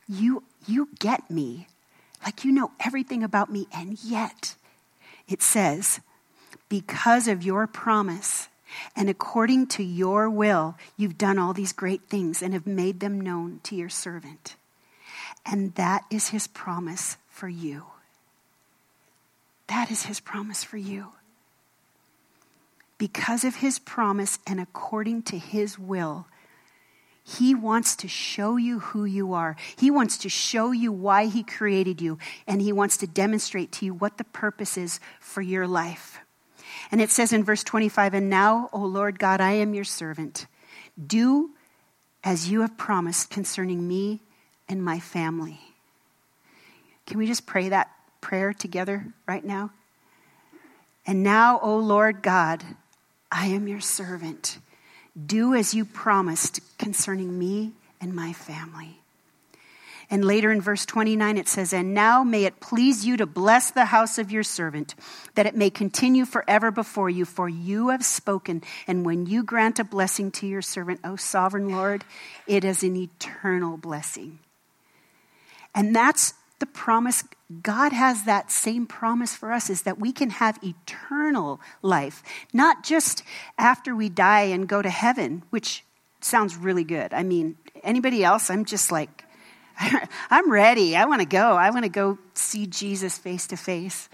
You, 0.08 0.44
you 0.66 0.88
get 0.98 1.30
me. 1.30 1.66
Like 2.24 2.44
you 2.44 2.52
know 2.52 2.70
everything 2.84 3.22
about 3.22 3.50
me. 3.50 3.66
And 3.74 3.98
yet, 4.04 4.54
it 5.28 5.42
says, 5.42 6.00
Because 6.68 7.26
of 7.28 7.42
your 7.42 7.66
promise, 7.66 8.48
and 8.96 9.08
according 9.08 9.66
to 9.68 9.82
your 9.82 10.28
will, 10.28 10.76
you've 10.96 11.18
done 11.18 11.38
all 11.38 11.52
these 11.52 11.72
great 11.72 12.02
things 12.08 12.42
and 12.42 12.52
have 12.54 12.66
made 12.66 13.00
them 13.00 13.20
known 13.20 13.60
to 13.64 13.76
your 13.76 13.88
servant. 13.88 14.56
And 15.44 15.74
that 15.74 16.04
is 16.10 16.28
his 16.28 16.46
promise 16.46 17.16
for 17.28 17.48
you. 17.48 17.84
That 19.68 19.90
is 19.90 20.04
his 20.04 20.20
promise 20.20 20.64
for 20.64 20.76
you. 20.76 21.08
Because 22.98 23.44
of 23.44 23.56
his 23.56 23.78
promise 23.78 24.38
and 24.46 24.60
according 24.60 25.22
to 25.22 25.38
his 25.38 25.78
will, 25.78 26.26
he 27.24 27.54
wants 27.54 27.96
to 27.96 28.08
show 28.08 28.56
you 28.56 28.80
who 28.80 29.04
you 29.04 29.32
are. 29.32 29.56
He 29.78 29.90
wants 29.90 30.18
to 30.18 30.28
show 30.28 30.72
you 30.72 30.90
why 30.90 31.26
he 31.26 31.42
created 31.42 32.00
you. 32.00 32.18
And 32.46 32.60
he 32.60 32.72
wants 32.72 32.96
to 32.98 33.06
demonstrate 33.06 33.72
to 33.72 33.86
you 33.86 33.94
what 33.94 34.18
the 34.18 34.24
purpose 34.24 34.76
is 34.76 35.00
for 35.20 35.40
your 35.40 35.66
life. 35.66 36.18
And 36.90 37.00
it 37.00 37.10
says 37.10 37.32
in 37.32 37.44
verse 37.44 37.62
25, 37.62 38.14
And 38.14 38.28
now, 38.28 38.68
O 38.72 38.80
Lord 38.80 39.18
God, 39.18 39.40
I 39.40 39.52
am 39.52 39.74
your 39.74 39.84
servant. 39.84 40.46
Do 41.04 41.50
as 42.24 42.50
you 42.50 42.60
have 42.62 42.76
promised 42.76 43.30
concerning 43.30 43.86
me 43.86 44.20
and 44.68 44.84
my 44.84 45.00
family. 45.00 45.60
Can 47.06 47.18
we 47.18 47.26
just 47.26 47.46
pray 47.46 47.68
that 47.68 47.90
prayer 48.20 48.52
together 48.52 49.06
right 49.26 49.44
now? 49.44 49.70
And 51.06 51.22
now, 51.22 51.58
O 51.60 51.78
Lord 51.78 52.22
God, 52.22 52.64
I 53.32 53.46
am 53.46 53.68
your 53.68 53.80
servant. 53.80 54.58
Do 55.26 55.54
as 55.54 55.74
you 55.74 55.84
promised 55.84 56.60
concerning 56.78 57.38
me 57.38 57.72
and 58.00 58.14
my 58.14 58.32
family. 58.32 59.00
And 60.10 60.24
later 60.24 60.50
in 60.50 60.60
verse 60.60 60.84
29, 60.84 61.38
it 61.38 61.48
says, 61.48 61.72
And 61.72 61.94
now 61.94 62.24
may 62.24 62.44
it 62.44 62.58
please 62.58 63.06
you 63.06 63.16
to 63.18 63.26
bless 63.26 63.70
the 63.70 63.84
house 63.84 64.18
of 64.18 64.32
your 64.32 64.42
servant, 64.42 64.96
that 65.36 65.46
it 65.46 65.54
may 65.54 65.70
continue 65.70 66.24
forever 66.24 66.72
before 66.72 67.08
you, 67.08 67.24
for 67.24 67.48
you 67.48 67.90
have 67.90 68.04
spoken. 68.04 68.62
And 68.88 69.06
when 69.06 69.26
you 69.26 69.44
grant 69.44 69.78
a 69.78 69.84
blessing 69.84 70.32
to 70.32 70.48
your 70.48 70.62
servant, 70.62 71.00
O 71.04 71.14
sovereign 71.14 71.68
Lord, 71.68 72.04
it 72.48 72.64
is 72.64 72.82
an 72.82 72.96
eternal 72.96 73.76
blessing. 73.76 74.40
And 75.76 75.94
that's 75.94 76.34
the 76.58 76.66
promise. 76.66 77.22
God 77.62 77.92
has 77.92 78.24
that 78.24 78.50
same 78.50 78.86
promise 78.86 79.36
for 79.36 79.52
us 79.52 79.70
is 79.70 79.82
that 79.82 80.00
we 80.00 80.12
can 80.12 80.30
have 80.30 80.58
eternal 80.62 81.60
life, 81.82 82.24
not 82.52 82.82
just 82.82 83.22
after 83.56 83.94
we 83.94 84.08
die 84.08 84.42
and 84.42 84.68
go 84.68 84.82
to 84.82 84.90
heaven, 84.90 85.44
which 85.50 85.84
sounds 86.20 86.56
really 86.56 86.84
good. 86.84 87.14
I 87.14 87.22
mean, 87.22 87.56
anybody 87.84 88.24
else? 88.24 88.50
I'm 88.50 88.64
just 88.64 88.90
like, 88.90 89.24
I'm 90.30 90.50
ready. 90.50 90.96
I 90.96 91.06
want 91.06 91.20
to 91.20 91.26
go. 91.26 91.52
I 91.56 91.70
want 91.70 91.84
to 91.84 91.90
go 91.90 92.18
see 92.34 92.66
Jesus 92.66 93.16
face 93.18 93.46
to 93.48 93.56
face. 93.56 94.08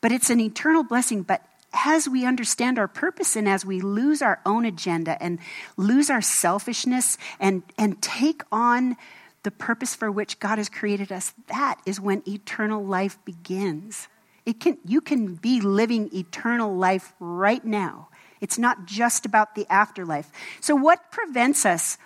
But 0.00 0.12
it's 0.12 0.30
an 0.30 0.40
eternal 0.40 0.84
blessing. 0.84 1.22
But 1.22 1.42
as 1.72 2.08
we 2.08 2.24
understand 2.24 2.78
our 2.78 2.88
purpose 2.88 3.36
and 3.36 3.48
as 3.48 3.64
we 3.64 3.80
lose 3.80 4.22
our 4.22 4.40
own 4.46 4.64
agenda 4.64 5.20
and 5.22 5.38
lose 5.76 6.10
our 6.10 6.22
selfishness 6.22 7.18
and, 7.38 7.62
and 7.78 8.00
take 8.00 8.42
on 8.50 8.96
the 9.42 9.50
purpose 9.50 9.94
for 9.94 10.10
which 10.10 10.38
God 10.40 10.58
has 10.58 10.68
created 10.68 11.12
us, 11.12 11.34
that 11.48 11.80
is 11.84 12.00
when 12.00 12.22
eternal 12.26 12.84
life 12.84 13.18
begins. 13.24 14.08
It 14.44 14.60
can, 14.60 14.78
you 14.84 15.00
can 15.00 15.34
be 15.34 15.60
living 15.60 16.10
eternal 16.14 16.74
life 16.74 17.12
right 17.20 17.64
now. 17.64 18.08
It's 18.40 18.58
not 18.58 18.86
just 18.86 19.26
about 19.26 19.54
the 19.54 19.66
afterlife. 19.70 20.30
So, 20.60 20.74
what 20.74 21.10
prevents 21.10 21.64
us 21.64 21.96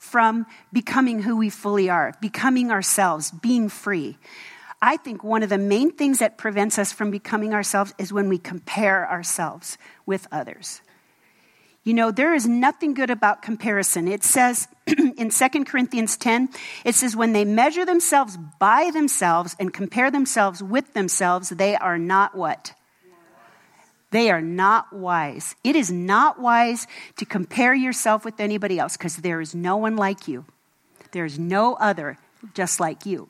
from 0.00 0.46
becoming 0.72 1.22
who 1.22 1.36
we 1.36 1.50
fully 1.50 1.88
are, 1.88 2.14
becoming 2.20 2.72
ourselves, 2.72 3.30
being 3.30 3.68
free? 3.68 4.18
I 4.82 4.96
think 4.96 5.22
one 5.22 5.42
of 5.42 5.50
the 5.50 5.58
main 5.58 5.92
things 5.92 6.18
that 6.18 6.38
prevents 6.38 6.78
us 6.78 6.90
from 6.90 7.10
becoming 7.10 7.52
ourselves 7.52 7.94
is 7.98 8.12
when 8.12 8.28
we 8.30 8.38
compare 8.38 9.08
ourselves 9.08 9.76
with 10.06 10.26
others. 10.32 10.80
You 11.84 11.92
know, 11.94 12.10
there 12.10 12.34
is 12.34 12.46
nothing 12.46 12.94
good 12.94 13.10
about 13.10 13.42
comparison. 13.42 14.08
It 14.08 14.24
says 14.24 14.68
in 14.86 15.30
2 15.30 15.64
Corinthians 15.64 16.16
10, 16.16 16.48
it 16.84 16.94
says, 16.94 17.14
when 17.14 17.32
they 17.32 17.44
measure 17.44 17.84
themselves 17.84 18.38
by 18.58 18.90
themselves 18.92 19.54
and 19.60 19.72
compare 19.72 20.10
themselves 20.10 20.62
with 20.62 20.94
themselves, 20.94 21.50
they 21.50 21.76
are 21.76 21.98
not 21.98 22.34
what? 22.34 22.74
They 24.10 24.30
are 24.30 24.40
not 24.40 24.92
wise. 24.92 25.54
It 25.62 25.76
is 25.76 25.90
not 25.90 26.40
wise 26.40 26.86
to 27.16 27.24
compare 27.24 27.74
yourself 27.74 28.24
with 28.24 28.40
anybody 28.40 28.78
else 28.78 28.96
because 28.96 29.16
there 29.16 29.40
is 29.40 29.54
no 29.54 29.76
one 29.76 29.96
like 29.96 30.26
you. 30.26 30.44
There 31.12 31.24
is 31.24 31.38
no 31.38 31.74
other 31.74 32.18
just 32.54 32.80
like 32.80 33.06
you. 33.06 33.28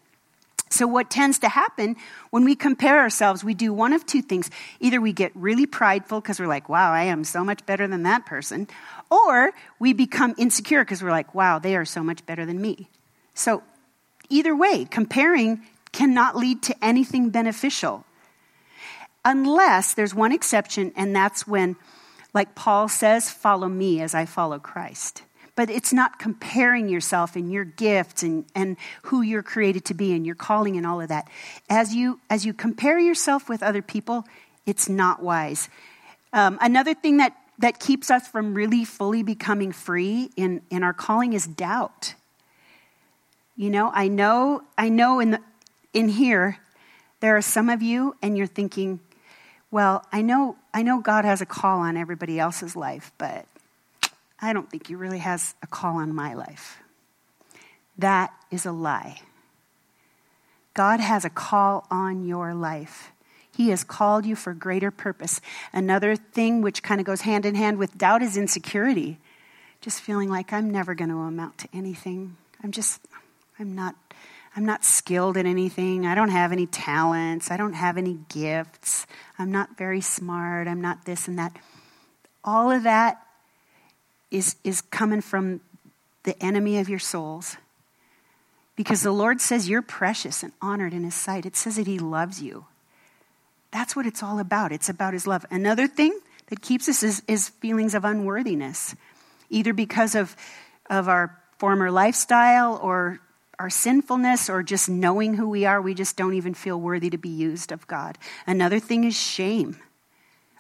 So, 0.73 0.87
what 0.87 1.11
tends 1.11 1.41
to 1.41 1.49
happen 1.49 1.97
when 2.31 2.45
we 2.45 2.55
compare 2.55 3.01
ourselves, 3.01 3.43
we 3.43 3.55
do 3.55 3.73
one 3.73 3.93
of 3.93 4.07
two 4.07 4.23
things. 4.23 4.49
Either 4.79 5.01
we 5.01 5.13
get 5.13 5.33
really 5.35 5.67
prideful 5.67 6.21
because 6.21 6.39
we're 6.39 6.47
like, 6.47 6.69
wow, 6.69 6.93
I 6.93 7.05
am 7.05 7.25
so 7.25 7.43
much 7.43 7.67
better 7.67 7.89
than 7.89 8.05
that 8.05 8.25
person. 8.25 8.69
Or 9.11 9.51
we 9.81 9.93
become 9.93 10.33
insecure 10.39 10.85
because 10.85 11.03
we're 11.03 11.11
like, 11.11 11.35
wow, 11.35 11.59
they 11.59 11.75
are 11.75 11.85
so 11.85 12.05
much 12.05 12.25
better 12.25 12.47
than 12.47 12.61
me. 12.61 12.89
So, 13.35 13.65
either 14.29 14.55
way, 14.55 14.87
comparing 14.89 15.63
cannot 15.91 16.37
lead 16.37 16.63
to 16.63 16.85
anything 16.85 17.31
beneficial. 17.31 18.05
Unless 19.25 19.95
there's 19.95 20.15
one 20.15 20.33
exception, 20.33 20.93
and 20.97 21.15
that's 21.15 21.47
when, 21.47 21.77
like 22.33 22.55
Paul 22.55 22.89
says, 22.89 23.31
follow 23.31 23.69
me 23.69 24.01
as 24.01 24.15
I 24.15 24.25
follow 24.25 24.59
Christ 24.59 25.23
but 25.61 25.69
it's 25.69 25.93
not 25.93 26.19
comparing 26.19 26.89
yourself 26.89 27.37
and 27.37 27.53
your 27.53 27.65
gifts 27.65 28.23
and, 28.23 28.47
and 28.55 28.79
who 29.03 29.21
you're 29.21 29.43
created 29.43 29.85
to 29.85 29.93
be 29.93 30.15
and 30.15 30.25
your 30.25 30.35
calling 30.35 30.79
and 30.79 30.87
all 30.87 31.03
of 31.03 31.09
that. 31.09 31.29
As 31.69 31.95
you, 31.95 32.19
as 32.31 32.47
you 32.47 32.55
compare 32.55 32.99
yourself 32.99 33.47
with 33.47 33.63
other 33.63 33.83
people, 33.83 34.25
it's 34.65 34.89
not 34.89 35.23
wise. 35.23 35.69
Um, 36.33 36.57
another 36.63 36.95
thing 36.95 37.19
that, 37.19 37.37
that 37.59 37.79
keeps 37.79 38.11
us 38.11 38.27
from 38.27 38.55
really 38.55 38.87
fully 38.87 39.23
becoming 39.23 39.71
free 39.71 40.31
in, 40.35 40.63
in 40.71 40.83
our 40.83 40.95
calling 40.95 41.35
is 41.35 41.47
doubt. 41.47 42.15
You 43.55 43.69
know, 43.69 43.91
I 43.93 44.09
know, 44.09 44.63
I 44.79 44.89
know 44.89 45.21
in, 45.21 45.33
the, 45.33 45.41
in 45.93 46.09
here, 46.09 46.57
there 47.21 47.37
are 47.37 47.43
some 47.43 47.69
of 47.69 47.83
you, 47.83 48.17
and 48.23 48.39
you're 48.39 48.47
thinking, 48.47 49.01
well, 49.71 50.05
I 50.13 50.23
know, 50.23 50.57
I 50.75 50.83
know 50.83 51.01
God 51.01 51.25
has 51.25 51.41
a 51.41 51.47
call 51.47 51.81
on 51.81 51.97
everybody 51.97 52.39
else's 52.39 52.75
life, 52.75 53.13
but 53.19 53.47
I 54.41 54.53
don't 54.53 54.69
think 54.71 54.89
he 54.89 54.95
really 54.95 55.19
has 55.19 55.55
a 55.63 55.67
call 55.67 55.97
on 55.97 56.15
my 56.15 56.35
life. 56.35 56.79
That 57.99 58.33
is 58.51 58.67
a 58.67 58.73
lie. 58.73 59.21
God 60.75 61.01
has 61.01 61.25
a 61.25 61.31
call 61.31 61.87
on 61.91 62.27
your 62.27 62.55
life. 62.55 63.13
He 63.55 63.69
has 63.69 63.85
called 63.85 64.25
you 64.25 64.37
for 64.37 64.55
greater 64.55 64.91
purpose. 64.91 65.41
Another 65.73 66.17
thing 66.17 66.63
which 66.63 66.83
kind 66.83 67.01
of 67.01 67.07
goes 67.07 67.21
hand 67.23 67.45
in 67.45 67.55
hand 67.55 67.79
with 67.79 67.99
doubt 67.99 68.23
is 68.23 68.37
insecurity. 68.37 69.19
Just 69.81 70.01
feeling 70.01 70.31
like 70.31 70.53
I'm 70.53 70.71
never 70.71 70.95
going 70.95 71.11
to 71.11 71.17
amount 71.17 71.59
to 71.59 71.69
anything. 71.73 72.37
I'm 72.63 72.73
just, 72.73 73.01
I'm 73.59 73.75
not, 73.75 73.95
I'm 74.57 74.67
not 74.67 74.85
skilled 74.85 75.37
in 75.37 75.47
anything. 75.47 76.07
I 76.07 76.15
don't 76.15 76.31
have 76.31 76.51
any 76.51 76.67
talents. 76.67 77.51
I 77.51 77.57
don't 77.57 77.75
have 77.75 77.97
any 77.97 78.19
gifts. 78.29 79.07
I'm 79.39 79.53
not 79.53 79.77
very 79.77 80.01
smart. 80.01 80.67
I'm 80.67 80.81
not 80.81 81.05
this 81.05 81.29
and 81.29 81.39
that. 81.39 81.57
All 82.43 82.71
of 82.71 82.83
that 82.83 83.25
is, 84.31 84.57
is 84.65 84.81
coming 84.81 85.21
from 85.21 85.61
the 86.25 86.41
enemy 86.43 86.79
of 86.79 86.89
your 86.89 86.99
souls. 86.99 87.57
Because 88.75 89.03
the 89.03 89.13
Lord 89.13 89.41
says 89.41 89.69
you're 89.69 89.83
precious 89.83 90.43
and 90.43 90.53
honored 90.61 90.95
in 90.95 91.05
His 91.05 91.15
sight. 91.15 91.47
It 91.47 91.55
says 91.55 91.77
that 91.77 91.87
He 91.87 91.99
loves 91.99 92.43
you. 92.43 92.67
That's 93.71 93.95
what 93.95 94.07
it's 94.07 94.23
all 94.23 94.39
about. 94.41 94.73
It's 94.73 94.89
about 94.89 95.13
His 95.13 95.27
love. 95.27 95.47
Another 95.51 95.87
thing 95.87 96.19
that 96.49 96.61
keeps 96.61 96.89
us 96.89 97.03
is, 97.03 97.23
is 97.29 97.49
feelings 97.49 97.95
of 97.95 98.05
unworthiness, 98.05 98.97
either 99.49 99.73
because 99.73 100.15
of, 100.15 100.35
of 100.89 101.09
our 101.09 101.39
former 101.59 101.91
lifestyle 101.91 102.81
or 102.83 103.21
our 103.61 103.69
sinfulness 103.69 104.49
or 104.49 104.63
just 104.63 104.89
knowing 104.89 105.35
who 105.35 105.47
we 105.47 105.67
are. 105.67 105.83
We 105.83 105.93
just 105.93 106.17
don't 106.17 106.33
even 106.33 106.55
feel 106.55 106.81
worthy 106.81 107.11
to 107.11 107.19
be 107.19 107.29
used 107.29 107.73
of 107.73 107.87
God. 107.87 108.17
Another 108.47 108.81
thing 108.81 109.05
is 109.05 109.15
shame 109.15 109.77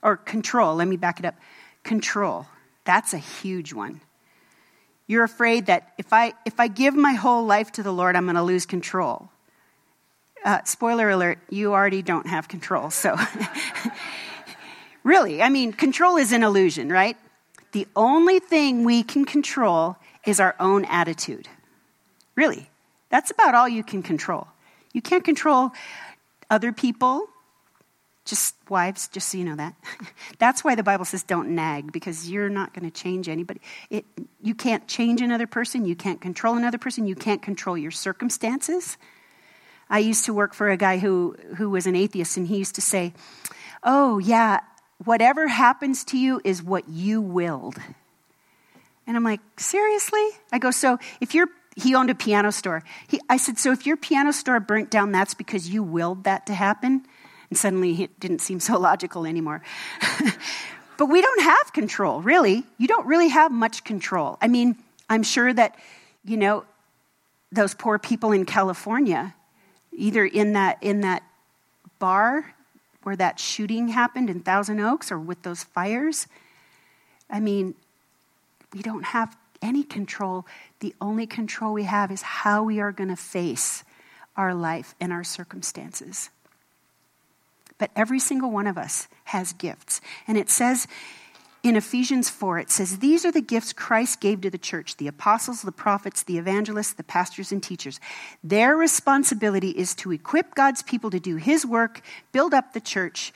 or 0.02 0.18
control. 0.18 0.76
Let 0.76 0.86
me 0.86 0.98
back 0.98 1.18
it 1.18 1.24
up. 1.24 1.34
Control. 1.82 2.46
That's 2.84 3.14
a 3.14 3.18
huge 3.18 3.72
one. 3.72 4.02
You're 5.06 5.24
afraid 5.24 5.66
that 5.66 5.94
if 5.96 6.12
I, 6.12 6.34
if 6.44 6.60
I 6.60 6.68
give 6.68 6.94
my 6.94 7.14
whole 7.14 7.46
life 7.46 7.72
to 7.72 7.82
the 7.82 7.90
Lord, 7.90 8.16
I'm 8.16 8.24
going 8.24 8.36
to 8.36 8.42
lose 8.42 8.66
control. 8.66 9.30
Uh, 10.44 10.62
spoiler 10.64 11.08
alert, 11.08 11.38
you 11.48 11.72
already 11.72 12.02
don't 12.02 12.26
have 12.26 12.48
control. 12.48 12.90
So, 12.90 13.16
really, 15.04 15.42
I 15.42 15.48
mean, 15.48 15.72
control 15.72 16.16
is 16.18 16.32
an 16.32 16.42
illusion, 16.42 16.90
right? 16.90 17.16
The 17.72 17.88
only 17.96 18.40
thing 18.40 18.84
we 18.84 19.02
can 19.02 19.24
control 19.24 19.96
is 20.26 20.38
our 20.38 20.54
own 20.60 20.84
attitude. 20.84 21.48
Really, 22.36 22.69
that's 23.10 23.30
about 23.30 23.54
all 23.54 23.68
you 23.68 23.82
can 23.82 24.02
control. 24.02 24.46
You 24.92 25.02
can't 25.02 25.24
control 25.24 25.72
other 26.48 26.72
people, 26.72 27.28
just 28.24 28.54
wives, 28.68 29.08
just 29.08 29.28
so 29.28 29.38
you 29.38 29.44
know 29.44 29.56
that. 29.56 29.74
That's 30.38 30.62
why 30.64 30.74
the 30.74 30.82
Bible 30.82 31.04
says 31.04 31.22
don't 31.22 31.50
nag, 31.50 31.92
because 31.92 32.30
you're 32.30 32.48
not 32.48 32.72
going 32.72 32.88
to 32.88 32.90
change 32.90 33.28
anybody. 33.28 33.60
It, 33.88 34.04
you 34.42 34.54
can't 34.54 34.86
change 34.86 35.20
another 35.20 35.46
person. 35.46 35.84
You 35.84 35.96
can't 35.96 36.20
control 36.20 36.56
another 36.56 36.78
person. 36.78 37.06
You 37.06 37.16
can't 37.16 37.42
control 37.42 37.76
your 37.76 37.90
circumstances. 37.90 38.96
I 39.88 39.98
used 39.98 40.24
to 40.26 40.34
work 40.34 40.54
for 40.54 40.70
a 40.70 40.76
guy 40.76 40.98
who, 40.98 41.36
who 41.56 41.70
was 41.70 41.86
an 41.86 41.96
atheist, 41.96 42.36
and 42.36 42.46
he 42.46 42.58
used 42.58 42.76
to 42.76 42.80
say, 42.80 43.12
Oh, 43.82 44.18
yeah, 44.18 44.60
whatever 45.04 45.48
happens 45.48 46.04
to 46.04 46.18
you 46.18 46.40
is 46.44 46.62
what 46.62 46.88
you 46.88 47.20
willed. 47.20 47.76
And 49.06 49.16
I'm 49.16 49.24
like, 49.24 49.40
Seriously? 49.56 50.28
I 50.52 50.58
go, 50.58 50.70
So 50.70 50.98
if 51.20 51.34
you're 51.34 51.48
he 51.76 51.94
owned 51.94 52.10
a 52.10 52.14
piano 52.14 52.50
store. 52.50 52.82
He, 53.08 53.20
I 53.28 53.36
said, 53.36 53.58
So 53.58 53.72
if 53.72 53.86
your 53.86 53.96
piano 53.96 54.32
store 54.32 54.60
burnt 54.60 54.90
down, 54.90 55.12
that's 55.12 55.34
because 55.34 55.68
you 55.68 55.82
willed 55.82 56.24
that 56.24 56.46
to 56.46 56.54
happen? 56.54 57.04
And 57.48 57.58
suddenly 57.58 58.02
it 58.02 58.20
didn't 58.20 58.40
seem 58.40 58.60
so 58.60 58.78
logical 58.78 59.26
anymore. 59.26 59.62
but 60.98 61.06
we 61.06 61.20
don't 61.20 61.42
have 61.42 61.72
control, 61.72 62.20
really. 62.20 62.64
You 62.78 62.88
don't 62.88 63.06
really 63.06 63.28
have 63.28 63.52
much 63.52 63.84
control. 63.84 64.38
I 64.40 64.48
mean, 64.48 64.76
I'm 65.08 65.22
sure 65.22 65.52
that, 65.52 65.76
you 66.24 66.36
know, 66.36 66.64
those 67.52 67.74
poor 67.74 67.98
people 67.98 68.32
in 68.32 68.44
California, 68.44 69.34
either 69.92 70.24
in 70.24 70.52
that, 70.52 70.78
in 70.82 71.00
that 71.00 71.22
bar 71.98 72.54
where 73.02 73.16
that 73.16 73.40
shooting 73.40 73.88
happened 73.88 74.30
in 74.30 74.40
Thousand 74.40 74.78
Oaks 74.78 75.10
or 75.10 75.18
with 75.18 75.42
those 75.42 75.64
fires, 75.64 76.26
I 77.28 77.40
mean, 77.40 77.74
we 78.72 78.82
don't 78.82 79.04
have 79.04 79.36
any 79.62 79.82
control. 79.82 80.46
The 80.80 80.94
only 81.00 81.26
control 81.26 81.72
we 81.72 81.84
have 81.84 82.10
is 82.10 82.22
how 82.22 82.62
we 82.62 82.80
are 82.80 82.92
going 82.92 83.10
to 83.10 83.16
face 83.16 83.84
our 84.36 84.54
life 84.54 84.94
and 85.00 85.12
our 85.12 85.24
circumstances. 85.24 86.30
But 87.78 87.90
every 87.96 88.18
single 88.18 88.50
one 88.50 88.66
of 88.66 88.76
us 88.76 89.08
has 89.24 89.52
gifts. 89.54 90.00
And 90.26 90.36
it 90.36 90.50
says 90.50 90.86
in 91.62 91.76
Ephesians 91.76 92.30
4, 92.30 92.58
it 92.58 92.70
says, 92.70 92.98
These 92.98 93.26
are 93.26 93.32
the 93.32 93.42
gifts 93.42 93.74
Christ 93.74 94.20
gave 94.20 94.40
to 94.40 94.50
the 94.50 94.58
church 94.58 94.96
the 94.96 95.08
apostles, 95.08 95.60
the 95.60 95.72
prophets, 95.72 96.22
the 96.22 96.38
evangelists, 96.38 96.94
the 96.94 97.02
pastors, 97.02 97.52
and 97.52 97.62
teachers. 97.62 98.00
Their 98.42 98.76
responsibility 98.76 99.70
is 99.70 99.94
to 99.96 100.12
equip 100.12 100.54
God's 100.54 100.82
people 100.82 101.10
to 101.10 101.20
do 101.20 101.36
his 101.36 101.66
work, 101.66 102.00
build 102.32 102.54
up 102.54 102.72
the 102.72 102.80
church, 102.80 103.32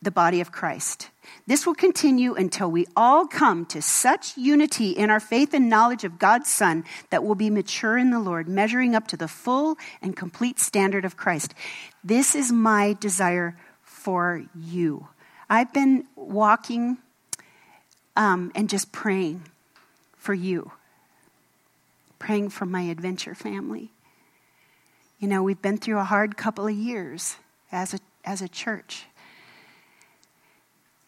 the 0.00 0.10
body 0.10 0.40
of 0.40 0.52
Christ. 0.52 1.10
This 1.46 1.66
will 1.66 1.74
continue 1.74 2.34
until 2.34 2.70
we 2.70 2.86
all 2.96 3.26
come 3.26 3.66
to 3.66 3.82
such 3.82 4.36
unity 4.36 4.90
in 4.90 5.10
our 5.10 5.20
faith 5.20 5.54
and 5.54 5.68
knowledge 5.68 6.04
of 6.04 6.18
God's 6.18 6.48
Son 6.48 6.84
that 7.10 7.24
we'll 7.24 7.34
be 7.34 7.50
mature 7.50 7.98
in 7.98 8.10
the 8.10 8.20
Lord, 8.20 8.48
measuring 8.48 8.94
up 8.94 9.08
to 9.08 9.16
the 9.16 9.28
full 9.28 9.76
and 10.00 10.16
complete 10.16 10.60
standard 10.60 11.04
of 11.04 11.16
Christ. 11.16 11.54
This 12.04 12.34
is 12.34 12.52
my 12.52 12.96
desire 13.00 13.56
for 13.82 14.44
you. 14.54 15.08
I've 15.50 15.72
been 15.72 16.06
walking 16.14 16.98
um, 18.16 18.52
and 18.54 18.68
just 18.68 18.92
praying 18.92 19.42
for 20.16 20.34
you, 20.34 20.72
praying 22.18 22.50
for 22.50 22.66
my 22.66 22.82
adventure 22.82 23.34
family. 23.34 23.90
You 25.18 25.28
know, 25.28 25.42
we've 25.42 25.60
been 25.60 25.78
through 25.78 25.98
a 25.98 26.04
hard 26.04 26.36
couple 26.36 26.66
of 26.66 26.74
years 26.74 27.36
as 27.72 27.94
a, 27.94 27.98
as 28.24 28.42
a 28.42 28.48
church. 28.48 29.06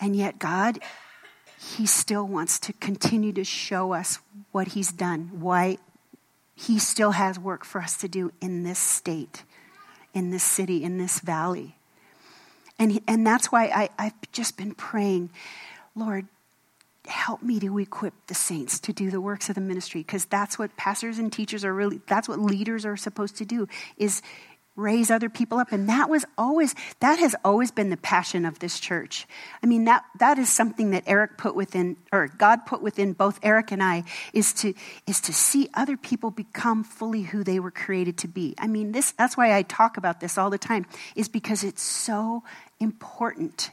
And 0.00 0.16
yet, 0.16 0.38
God, 0.38 0.78
He 1.58 1.86
still 1.86 2.26
wants 2.26 2.58
to 2.60 2.72
continue 2.74 3.32
to 3.34 3.44
show 3.44 3.92
us 3.92 4.18
what 4.52 4.68
He's 4.68 4.92
done, 4.92 5.30
why 5.40 5.78
He 6.54 6.78
still 6.78 7.12
has 7.12 7.38
work 7.38 7.64
for 7.64 7.80
us 7.80 7.96
to 7.98 8.08
do 8.08 8.32
in 8.40 8.62
this 8.62 8.78
state, 8.78 9.44
in 10.14 10.30
this 10.30 10.44
city, 10.44 10.82
in 10.82 10.98
this 10.98 11.20
valley. 11.20 11.76
And, 12.78 13.00
and 13.06 13.26
that's 13.26 13.52
why 13.52 13.66
I, 13.66 13.88
I've 13.98 14.32
just 14.32 14.56
been 14.56 14.74
praying, 14.74 15.30
Lord, 15.94 16.26
help 17.06 17.42
me 17.42 17.58
to 17.60 17.78
equip 17.78 18.14
the 18.26 18.34
saints 18.34 18.78
to 18.78 18.92
do 18.92 19.10
the 19.10 19.20
works 19.20 19.48
of 19.48 19.54
the 19.54 19.60
ministry 19.60 20.00
because 20.00 20.24
that's 20.26 20.58
what 20.58 20.74
pastors 20.76 21.18
and 21.18 21.32
teachers 21.32 21.64
are 21.64 21.74
really 21.74 22.00
that's 22.06 22.28
what 22.28 22.38
leaders 22.38 22.84
are 22.84 22.96
supposed 22.96 23.36
to 23.36 23.44
do 23.44 23.66
is 23.96 24.22
raise 24.80 25.10
other 25.10 25.28
people 25.28 25.58
up. 25.58 25.72
And 25.72 25.88
that 25.88 26.08
was 26.08 26.24
always 26.38 26.74
that 27.00 27.18
has 27.18 27.36
always 27.44 27.70
been 27.70 27.90
the 27.90 27.96
passion 27.96 28.44
of 28.44 28.58
this 28.58 28.80
church. 28.80 29.26
I 29.62 29.66
mean 29.66 29.84
that 29.84 30.04
that 30.18 30.38
is 30.38 30.52
something 30.52 30.90
that 30.90 31.04
eric 31.06 31.36
put 31.38 31.54
within 31.54 31.96
or 32.12 32.28
god 32.28 32.66
put 32.66 32.82
within 32.82 33.12
both 33.12 33.38
eric 33.42 33.70
and 33.70 33.82
i 33.82 34.04
is 34.32 34.52
to 34.54 34.74
is 35.06 35.20
to 35.20 35.32
see 35.32 35.68
other 35.74 35.96
people 35.96 36.30
become 36.30 36.84
fully 36.84 37.22
who 37.22 37.44
they 37.44 37.60
were 37.60 37.70
created 37.70 38.18
to 38.18 38.28
be. 38.28 38.54
I 38.58 38.66
mean 38.66 38.92
this 38.92 39.12
that's 39.12 39.36
why 39.36 39.56
i 39.56 39.62
talk 39.62 39.96
about 39.96 40.20
this 40.20 40.38
all 40.38 40.50
the 40.50 40.58
time 40.58 40.86
is 41.14 41.28
because 41.28 41.62
it's 41.64 41.82
so 41.82 42.42
important. 42.80 43.70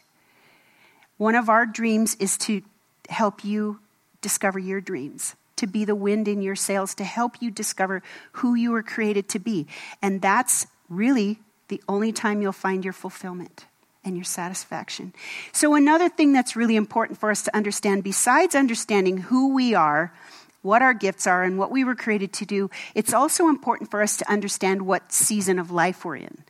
One 1.18 1.36
of 1.36 1.50
our 1.50 1.66
dreams 1.66 2.16
is 2.16 2.38
to 2.40 2.62
help 3.10 3.44
you 3.44 3.80
discover 4.22 4.60
your 4.60 4.82
dreams, 4.82 5.36
to 5.56 5.68
be 5.68 5.86
the 5.86 5.96
wind 5.96 6.28
in 6.28 6.42
your 6.42 6.56
sails, 6.56 6.94
to 6.96 7.04
help 7.04 7.42
you 7.42 7.50
discover 7.50 8.04
who 8.34 8.56
you 8.56 8.72
were 8.72 8.84
created 8.84 9.30
to 9.30 9.40
be. 9.40 9.68
And 10.02 10.22
that's 10.22 10.68
really 10.90 11.40
the 11.68 11.82
only 11.88 12.12
time 12.12 12.42
you'll 12.42 12.52
find 12.52 12.84
your 12.84 12.94
fulfillment 12.94 13.66
and 14.04 14.16
your 14.16 14.24
satisfaction. 14.24 15.14
So, 15.52 15.76
another 15.76 16.10
thing 16.10 16.32
that's 16.34 16.56
really 16.56 16.76
important 16.76 17.20
for 17.20 17.30
us 17.30 17.44
to 17.44 17.56
understand, 17.56 18.04
besides 18.04 18.56
understanding 18.56 19.18
who 19.18 19.54
we 19.54 19.76
are, 19.76 20.14
what 20.62 20.82
our 20.82 20.94
gifts 20.94 21.28
are, 21.28 21.44
and 21.44 21.58
what 21.58 21.72
we 21.72 21.84
were 21.84 21.96
created 21.96 22.34
to 22.34 22.46
do, 22.46 22.70
it's 22.96 23.14
also 23.14 23.48
important 23.48 23.92
for 23.92 24.02
us 24.02 24.18
to 24.18 24.32
understand 24.32 24.82
what 24.84 25.12
season 25.12 25.60
of 25.60 25.72
life 25.72 26.06
we're 26.06 26.16
in. 26.16 26.44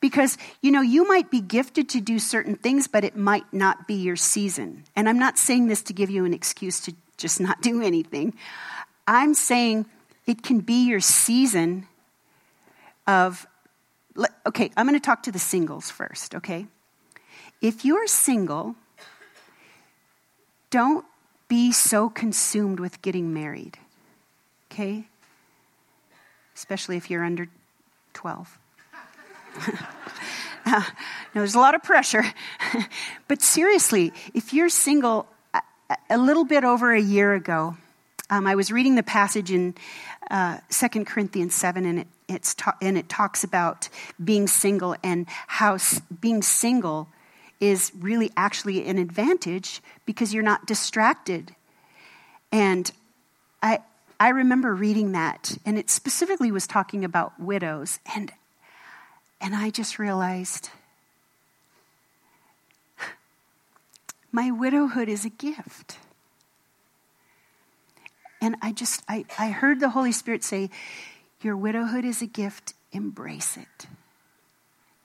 Because, 0.00 0.38
you 0.62 0.70
know, 0.70 0.80
you 0.80 1.06
might 1.06 1.30
be 1.30 1.40
gifted 1.40 1.88
to 1.90 2.00
do 2.00 2.18
certain 2.18 2.56
things, 2.56 2.88
but 2.88 3.04
it 3.04 3.16
might 3.16 3.52
not 3.52 3.86
be 3.86 3.94
your 3.94 4.16
season. 4.16 4.84
And 4.96 5.08
I'm 5.08 5.18
not 5.18 5.38
saying 5.38 5.68
this 5.68 5.82
to 5.82 5.92
give 5.92 6.10
you 6.10 6.24
an 6.24 6.32
excuse 6.32 6.80
to 6.82 6.94
just 7.16 7.40
not 7.40 7.60
do 7.60 7.82
anything. 7.82 8.34
I'm 9.06 9.34
saying 9.34 9.86
it 10.26 10.42
can 10.42 10.60
be 10.60 10.86
your 10.86 11.00
season 11.00 11.86
of, 13.06 13.46
okay, 14.46 14.70
I'm 14.76 14.86
going 14.86 14.98
to 14.98 15.04
talk 15.04 15.24
to 15.24 15.32
the 15.32 15.38
singles 15.38 15.90
first, 15.90 16.34
okay? 16.34 16.66
If 17.60 17.84
you're 17.84 18.06
single, 18.06 18.74
don't 20.70 21.04
be 21.48 21.72
so 21.72 22.08
consumed 22.08 22.80
with 22.80 23.02
getting 23.02 23.34
married, 23.34 23.76
okay? 24.70 25.04
Especially 26.54 26.96
if 26.96 27.10
you're 27.10 27.24
under 27.24 27.48
12. 28.14 28.58
uh, 30.66 30.82
there's 31.34 31.54
a 31.54 31.58
lot 31.58 31.74
of 31.74 31.82
pressure. 31.82 32.24
but 33.28 33.42
seriously, 33.42 34.12
if 34.34 34.52
you're 34.52 34.68
single, 34.68 35.26
a, 36.08 36.18
little 36.18 36.44
bit 36.44 36.64
over 36.64 36.92
a 36.94 37.00
year 37.00 37.34
ago, 37.34 37.76
um, 38.30 38.46
I 38.46 38.54
was 38.54 38.70
reading 38.70 38.94
the 38.94 39.02
passage 39.02 39.50
in 39.50 39.74
uh, 40.30 40.58
2 40.70 41.04
Corinthians 41.04 41.54
7, 41.54 41.84
and 41.84 42.06
it, 42.28 42.54
ta- 42.56 42.76
and 42.80 42.96
it 42.96 43.08
talks 43.08 43.42
about 43.42 43.88
being 44.22 44.46
single 44.46 44.96
and 45.02 45.26
how 45.48 45.74
s- 45.74 46.00
being 46.20 46.40
single 46.40 47.08
is 47.58 47.92
really 47.98 48.30
actually 48.36 48.86
an 48.86 48.98
advantage 48.98 49.82
because 50.06 50.32
you're 50.32 50.44
not 50.44 50.64
distracted. 50.64 51.54
And 52.52 52.90
I, 53.62 53.80
I 54.18 54.28
remember 54.28 54.74
reading 54.74 55.12
that, 55.12 55.58
and 55.66 55.76
it 55.76 55.90
specifically 55.90 56.52
was 56.52 56.66
talking 56.66 57.04
about 57.04 57.38
widows. 57.38 57.98
And 58.14 58.32
and 59.42 59.54
I 59.54 59.70
just 59.70 59.98
realized 59.98 60.68
my 64.30 64.50
widowhood 64.50 65.08
is 65.08 65.24
a 65.24 65.30
gift. 65.30 65.96
And 68.40 68.56
I 68.62 68.72
just, 68.72 69.02
I, 69.08 69.24
I 69.38 69.50
heard 69.50 69.80
the 69.80 69.90
Holy 69.90 70.12
Spirit 70.12 70.42
say, 70.42 70.70
Your 71.42 71.56
widowhood 71.56 72.04
is 72.04 72.22
a 72.22 72.26
gift, 72.26 72.74
embrace 72.92 73.56
it. 73.56 73.86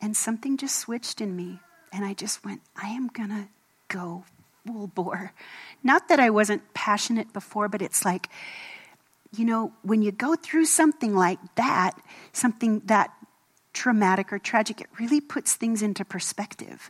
And 0.01 0.15
something 0.15 0.57
just 0.57 0.77
switched 0.77 1.21
in 1.21 1.35
me. 1.35 1.59
And 1.91 2.05
I 2.05 2.13
just 2.13 2.43
went, 2.43 2.61
I 2.81 2.89
am 2.89 3.07
going 3.07 3.29
to 3.29 3.47
go 3.87 4.25
full 4.65 4.87
bore. 4.87 5.33
Not 5.83 6.07
that 6.09 6.19
I 6.19 6.29
wasn't 6.29 6.73
passionate 6.73 7.31
before, 7.33 7.69
but 7.69 7.81
it's 7.81 8.03
like, 8.03 8.29
you 9.35 9.45
know, 9.45 9.73
when 9.81 10.01
you 10.01 10.11
go 10.11 10.35
through 10.35 10.65
something 10.65 11.15
like 11.15 11.39
that, 11.55 11.93
something 12.33 12.81
that 12.85 13.11
traumatic 13.73 14.31
or 14.31 14.39
tragic, 14.39 14.81
it 14.81 14.87
really 14.99 15.21
puts 15.21 15.55
things 15.55 15.81
into 15.81 16.05
perspective. 16.05 16.89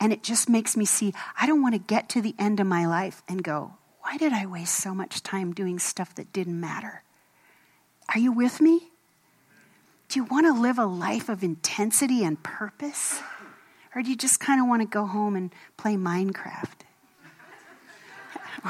And 0.00 0.12
it 0.12 0.22
just 0.22 0.48
makes 0.48 0.76
me 0.76 0.84
see 0.84 1.14
I 1.40 1.46
don't 1.46 1.62
want 1.62 1.74
to 1.74 1.78
get 1.78 2.08
to 2.10 2.22
the 2.22 2.34
end 2.38 2.58
of 2.58 2.66
my 2.66 2.86
life 2.86 3.22
and 3.28 3.42
go, 3.42 3.74
why 4.12 4.18
did 4.18 4.34
I 4.34 4.44
waste 4.44 4.74
so 4.74 4.94
much 4.94 5.22
time 5.22 5.54
doing 5.54 5.78
stuff 5.78 6.14
that 6.16 6.34
didn't 6.34 6.60
matter? 6.60 7.02
Are 8.14 8.18
you 8.18 8.30
with 8.30 8.60
me? 8.60 8.90
Do 10.10 10.20
you 10.20 10.24
want 10.24 10.44
to 10.44 10.52
live 10.52 10.78
a 10.78 10.84
life 10.84 11.30
of 11.30 11.42
intensity 11.42 12.22
and 12.22 12.40
purpose? 12.42 13.22
Or 13.94 14.02
do 14.02 14.10
you 14.10 14.16
just 14.16 14.38
kind 14.38 14.60
of 14.60 14.68
want 14.68 14.82
to 14.82 14.86
go 14.86 15.06
home 15.06 15.34
and 15.34 15.50
play 15.78 15.94
Minecraft? 15.94 16.80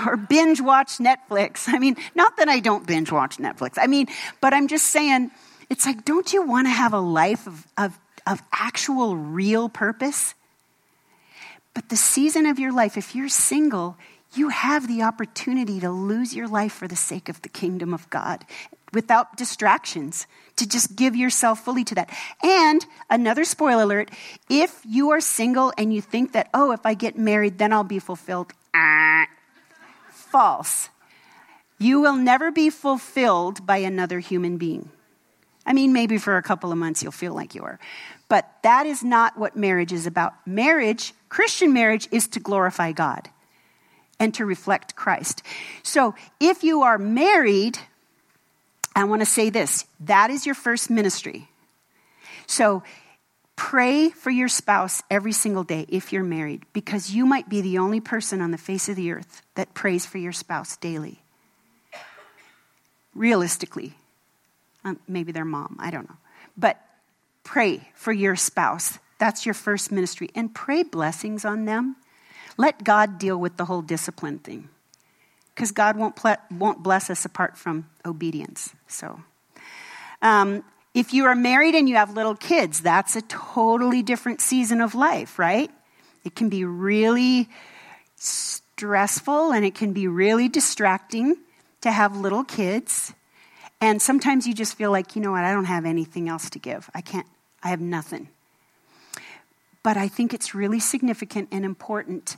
or 0.06 0.16
binge 0.16 0.60
watch 0.60 0.98
Netflix? 0.98 1.64
I 1.66 1.80
mean, 1.80 1.96
not 2.14 2.36
that 2.36 2.48
I 2.48 2.60
don't 2.60 2.86
binge 2.86 3.10
watch 3.10 3.38
Netflix. 3.38 3.72
I 3.78 3.88
mean, 3.88 4.06
but 4.40 4.54
I'm 4.54 4.68
just 4.68 4.86
saying, 4.86 5.32
it's 5.68 5.86
like, 5.86 6.04
don't 6.04 6.32
you 6.32 6.46
want 6.46 6.68
to 6.68 6.72
have 6.72 6.92
a 6.92 7.00
life 7.00 7.48
of, 7.48 7.66
of, 7.76 7.98
of 8.28 8.40
actual 8.52 9.16
real 9.16 9.68
purpose? 9.68 10.36
But 11.74 11.88
the 11.88 11.96
season 11.96 12.46
of 12.46 12.60
your 12.60 12.72
life, 12.72 12.96
if 12.96 13.16
you're 13.16 13.28
single, 13.28 13.96
you 14.34 14.48
have 14.48 14.88
the 14.88 15.02
opportunity 15.02 15.80
to 15.80 15.90
lose 15.90 16.34
your 16.34 16.48
life 16.48 16.72
for 16.72 16.88
the 16.88 16.96
sake 16.96 17.28
of 17.28 17.42
the 17.42 17.48
kingdom 17.48 17.92
of 17.92 18.08
God 18.10 18.44
without 18.92 19.36
distractions, 19.36 20.26
to 20.56 20.68
just 20.68 20.96
give 20.96 21.16
yourself 21.16 21.64
fully 21.64 21.84
to 21.84 21.94
that. 21.94 22.10
And 22.42 22.84
another 23.08 23.44
spoiler 23.44 23.84
alert 23.84 24.10
if 24.50 24.82
you 24.86 25.10
are 25.10 25.20
single 25.20 25.72
and 25.78 25.92
you 25.94 26.00
think 26.00 26.32
that, 26.32 26.50
oh, 26.52 26.72
if 26.72 26.84
I 26.84 26.94
get 26.94 27.16
married, 27.16 27.58
then 27.58 27.72
I'll 27.72 27.84
be 27.84 27.98
fulfilled, 27.98 28.52
ah, 28.74 29.26
false. 30.10 30.90
You 31.78 32.00
will 32.00 32.16
never 32.16 32.50
be 32.50 32.70
fulfilled 32.70 33.66
by 33.66 33.78
another 33.78 34.20
human 34.20 34.58
being. 34.58 34.90
I 35.64 35.72
mean, 35.72 35.92
maybe 35.92 36.18
for 36.18 36.36
a 36.36 36.42
couple 36.42 36.70
of 36.70 36.78
months 36.78 37.02
you'll 37.02 37.12
feel 37.12 37.34
like 37.34 37.54
you 37.54 37.62
are. 37.62 37.78
But 38.28 38.50
that 38.62 38.86
is 38.86 39.02
not 39.02 39.38
what 39.38 39.56
marriage 39.56 39.92
is 39.92 40.06
about. 40.06 40.34
Marriage, 40.46 41.14
Christian 41.28 41.72
marriage, 41.72 42.08
is 42.10 42.28
to 42.28 42.40
glorify 42.40 42.92
God 42.92 43.28
and 44.22 44.32
to 44.34 44.46
reflect 44.46 44.94
Christ. 44.94 45.42
So 45.82 46.14
if 46.38 46.62
you 46.62 46.82
are 46.82 46.96
married, 46.96 47.76
I 48.94 49.02
want 49.02 49.20
to 49.20 49.26
say 49.26 49.50
this 49.50 49.84
that 49.98 50.30
is 50.30 50.46
your 50.46 50.54
first 50.54 50.90
ministry. 50.90 51.48
So 52.46 52.84
pray 53.56 54.10
for 54.10 54.30
your 54.30 54.46
spouse 54.46 55.02
every 55.10 55.32
single 55.32 55.64
day 55.64 55.86
if 55.88 56.12
you're 56.12 56.22
married, 56.22 56.62
because 56.72 57.10
you 57.10 57.26
might 57.26 57.48
be 57.48 57.62
the 57.62 57.78
only 57.78 57.98
person 57.98 58.40
on 58.40 58.52
the 58.52 58.58
face 58.58 58.88
of 58.88 58.94
the 58.94 59.10
earth 59.10 59.42
that 59.56 59.74
prays 59.74 60.06
for 60.06 60.18
your 60.18 60.32
spouse 60.32 60.76
daily. 60.76 61.20
Realistically, 63.16 63.92
um, 64.84 65.00
maybe 65.08 65.32
their 65.32 65.44
mom, 65.44 65.76
I 65.80 65.90
don't 65.90 66.08
know. 66.08 66.16
But 66.56 66.80
pray 67.42 67.88
for 67.96 68.12
your 68.12 68.36
spouse. 68.36 69.00
That's 69.18 69.44
your 69.44 69.54
first 69.54 69.90
ministry. 69.90 70.30
And 70.36 70.54
pray 70.54 70.84
blessings 70.84 71.44
on 71.44 71.64
them. 71.64 71.96
Let 72.56 72.84
God 72.84 73.18
deal 73.18 73.36
with 73.36 73.56
the 73.56 73.64
whole 73.64 73.82
discipline 73.82 74.38
thing. 74.38 74.68
Because 75.54 75.70
God 75.70 75.96
won't, 75.96 76.16
ple- 76.16 76.36
won't 76.50 76.82
bless 76.82 77.10
us 77.10 77.24
apart 77.24 77.58
from 77.58 77.88
obedience. 78.06 78.74
So, 78.86 79.20
um, 80.22 80.64
if 80.94 81.12
you 81.12 81.24
are 81.24 81.34
married 81.34 81.74
and 81.74 81.88
you 81.88 81.96
have 81.96 82.14
little 82.14 82.36
kids, 82.36 82.80
that's 82.80 83.16
a 83.16 83.22
totally 83.22 84.02
different 84.02 84.40
season 84.40 84.80
of 84.80 84.94
life, 84.94 85.38
right? 85.38 85.70
It 86.24 86.34
can 86.34 86.48
be 86.48 86.64
really 86.64 87.48
stressful 88.16 89.52
and 89.52 89.64
it 89.64 89.74
can 89.74 89.92
be 89.92 90.06
really 90.06 90.48
distracting 90.48 91.36
to 91.80 91.90
have 91.90 92.16
little 92.16 92.44
kids. 92.44 93.12
And 93.80 94.00
sometimes 94.00 94.46
you 94.46 94.54
just 94.54 94.76
feel 94.76 94.90
like, 94.90 95.16
you 95.16 95.22
know 95.22 95.32
what, 95.32 95.44
I 95.44 95.52
don't 95.52 95.64
have 95.64 95.84
anything 95.84 96.28
else 96.28 96.48
to 96.50 96.58
give. 96.58 96.88
I 96.94 97.00
can't, 97.00 97.26
I 97.62 97.68
have 97.68 97.80
nothing. 97.80 98.28
But 99.82 99.96
I 99.96 100.08
think 100.08 100.32
it's 100.32 100.54
really 100.54 100.78
significant 100.78 101.48
and 101.50 101.64
important 101.64 102.36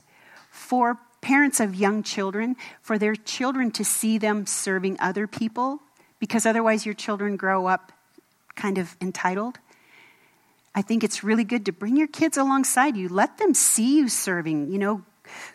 for 0.55 0.97
parents 1.21 1.59
of 1.59 1.75
young 1.75 2.03
children, 2.03 2.55
for 2.81 2.97
their 2.97 3.15
children 3.15 3.71
to 3.71 3.83
see 3.83 4.17
them 4.17 4.45
serving 4.45 4.97
other 4.99 5.27
people, 5.27 5.79
because 6.19 6.45
otherwise 6.45 6.85
your 6.85 6.95
children 6.95 7.35
grow 7.35 7.67
up 7.67 7.91
kind 8.55 8.77
of 8.77 8.95
entitled. 9.01 9.59
I 10.73 10.81
think 10.81 11.03
it's 11.03 11.23
really 11.23 11.43
good 11.43 11.65
to 11.65 11.71
bring 11.71 11.97
your 11.97 12.07
kids 12.07 12.37
alongside 12.37 12.95
you. 12.97 13.09
Let 13.09 13.37
them 13.37 13.53
see 13.53 13.97
you 13.97 14.09
serving, 14.09 14.71
you 14.71 14.77
know, 14.77 15.03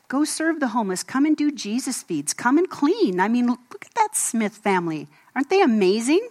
Go 0.08 0.24
serve 0.24 0.60
the 0.60 0.68
homeless. 0.68 1.02
Come 1.02 1.24
and 1.24 1.36
do 1.36 1.52
Jesus 1.52 2.02
feeds. 2.02 2.34
Come 2.34 2.58
and 2.58 2.68
clean. 2.68 3.20
I 3.20 3.28
mean, 3.28 3.46
look 3.46 3.84
at 3.84 3.94
that 3.94 4.16
Smith 4.16 4.56
family. 4.56 5.08
Aren't 5.34 5.50
they 5.50 5.62
amazing? 5.62 6.28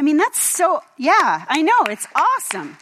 I 0.00 0.02
mean, 0.02 0.16
that's 0.16 0.40
so, 0.40 0.80
yeah, 0.96 1.44
I 1.48 1.62
know. 1.62 1.84
It's 1.88 2.06
awesome. 2.14 2.78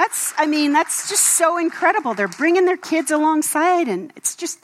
That's, 0.00 0.32
I 0.38 0.46
mean, 0.46 0.72
that's 0.72 1.10
just 1.10 1.24
so 1.24 1.58
incredible. 1.58 2.14
They're 2.14 2.26
bringing 2.26 2.64
their 2.64 2.78
kids 2.78 3.10
alongside, 3.10 3.86
and 3.86 4.10
it's 4.16 4.34
just, 4.34 4.58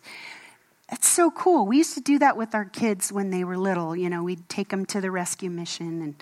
it's 0.90 1.07
so 1.07 1.31
cool. 1.31 1.66
We 1.66 1.77
used 1.77 1.92
to 1.92 2.01
do 2.01 2.18
that 2.20 2.38
with 2.38 2.55
our 2.55 2.64
kids 2.64 3.12
when 3.12 3.29
they 3.29 3.44
were 3.44 3.59
little. 3.59 3.94
You 3.94 4.09
know, 4.09 4.22
we'd 4.22 4.49
take 4.49 4.70
them 4.70 4.87
to 4.87 5.01
the 5.03 5.11
rescue 5.11 5.51
mission, 5.51 6.01
and, 6.01 6.14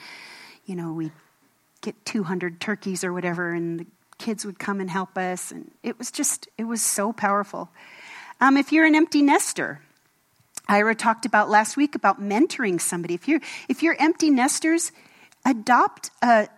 you 0.66 0.74
know, 0.74 0.92
we'd 0.92 1.12
get 1.80 1.94
200 2.04 2.60
turkeys 2.60 3.04
or 3.04 3.12
whatever, 3.12 3.52
and 3.52 3.78
the 3.78 3.86
kids 4.18 4.44
would 4.44 4.58
come 4.58 4.80
and 4.80 4.90
help 4.90 5.16
us. 5.16 5.52
And 5.52 5.70
it 5.84 5.96
was 5.96 6.10
just, 6.10 6.48
it 6.58 6.64
was 6.64 6.82
so 6.82 7.12
powerful. 7.12 7.68
Um, 8.40 8.56
if 8.56 8.72
you're 8.72 8.84
an 8.84 8.96
empty 8.96 9.22
nester, 9.22 9.80
Ira 10.66 10.96
talked 10.96 11.24
about 11.24 11.48
last 11.48 11.76
week 11.76 11.94
about 11.94 12.20
mentoring 12.20 12.80
somebody. 12.80 13.14
If 13.14 13.28
you're, 13.28 13.40
if 13.68 13.80
you're 13.80 13.94
empty 13.96 14.30
nesters, 14.30 14.90
adopt 15.44 16.10
a, 16.20 16.48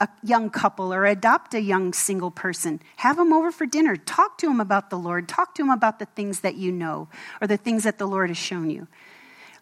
a 0.00 0.08
young 0.22 0.50
couple 0.50 0.92
or 0.92 1.06
adopt 1.06 1.54
a 1.54 1.60
young 1.60 1.92
single 1.92 2.30
person. 2.30 2.80
Have 2.96 3.16
them 3.16 3.32
over 3.32 3.50
for 3.50 3.64
dinner. 3.64 3.96
Talk 3.96 4.36
to 4.38 4.46
them 4.46 4.60
about 4.60 4.90
the 4.90 4.98
Lord. 4.98 5.28
Talk 5.28 5.54
to 5.54 5.62
them 5.62 5.70
about 5.70 5.98
the 5.98 6.04
things 6.04 6.40
that 6.40 6.56
you 6.56 6.70
know 6.70 7.08
or 7.40 7.46
the 7.46 7.56
things 7.56 7.84
that 7.84 7.98
the 7.98 8.06
Lord 8.06 8.28
has 8.28 8.36
shown 8.36 8.68
you. 8.68 8.88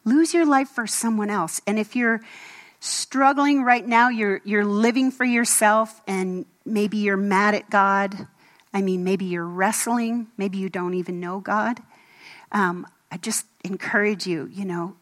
Lose 0.05 0.35
your 0.35 0.45
life 0.45 0.69
for 0.69 0.87
someone 0.87 1.31
else. 1.31 1.61
And 1.67 1.79
if 1.79 1.95
you're 1.95 2.21
struggling 2.81 3.63
right 3.63 3.87
now, 3.87 4.09
you're, 4.09 4.41
you're 4.45 4.65
living 4.65 5.11
for 5.11 5.25
yourself, 5.25 6.03
and 6.07 6.45
maybe 6.67 6.99
you're 6.99 7.17
mad 7.17 7.55
at 7.55 7.71
God. 7.71 8.27
I 8.75 8.83
mean, 8.83 9.05
maybe 9.05 9.25
you're 9.25 9.47
wrestling. 9.47 10.27
Maybe 10.37 10.59
you 10.59 10.69
don't 10.69 10.95
even 10.95 11.21
know 11.21 11.41
God. 11.41 11.81
Um, 12.53 12.87
I 13.11 13.17
just 13.17 13.47
encourage 13.65 14.27
you, 14.27 14.51
you 14.53 14.65
know, 14.65 14.97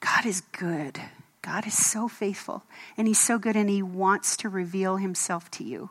God 0.00 0.24
is 0.24 0.40
good. 0.40 1.00
God 1.42 1.66
is 1.66 1.76
so 1.76 2.08
faithful, 2.08 2.62
and 2.96 3.06
He's 3.08 3.18
so 3.18 3.38
good, 3.38 3.56
and 3.56 3.68
He 3.68 3.82
wants 3.82 4.36
to 4.38 4.48
reveal 4.48 4.96
Himself 4.96 5.50
to 5.52 5.64
you. 5.64 5.90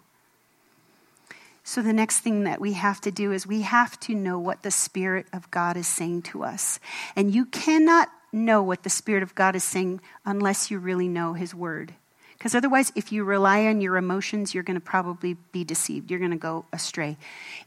So, 1.64 1.82
the 1.82 1.94
next 1.94 2.20
thing 2.20 2.44
that 2.46 2.60
we 2.60 2.74
have 2.74 3.02
to 3.02 3.12
do 3.12 3.32
is 3.32 3.46
we 3.46 3.62
have 3.62 4.00
to 4.02 4.16
know 4.16 4.40
what 4.40 4.64
the 4.64 4.72
Spirit 4.72 5.28
of 5.32 5.52
God 5.52 5.78
is 5.78 5.88
saying 5.88 6.24
to 6.24 6.44
us. 6.44 6.80
And 7.16 7.34
you 7.34 7.46
cannot 7.46 8.10
know 8.34 8.64
what 8.64 8.84
the 8.84 8.90
Spirit 8.90 9.24
of 9.24 9.36
God 9.36 9.56
is 9.56 9.64
saying 9.64 10.02
unless 10.26 10.72
you 10.72 10.80
really 10.80 11.08
know 11.08 11.34
His 11.34 11.54
Word. 11.54 11.94
Because 12.38 12.56
otherwise, 12.56 12.92
if 12.96 13.12
you 13.12 13.24
rely 13.24 13.68
on 13.68 13.82
your 13.82 13.98
emotions, 13.98 14.56
you're 14.56 14.64
going 14.64 14.80
to 14.80 14.84
probably 14.84 15.36
be 15.52 15.64
deceived. 15.64 16.10
You're 16.10 16.20
going 16.20 16.32
to 16.32 16.38
go 16.38 16.66
astray. 16.74 17.18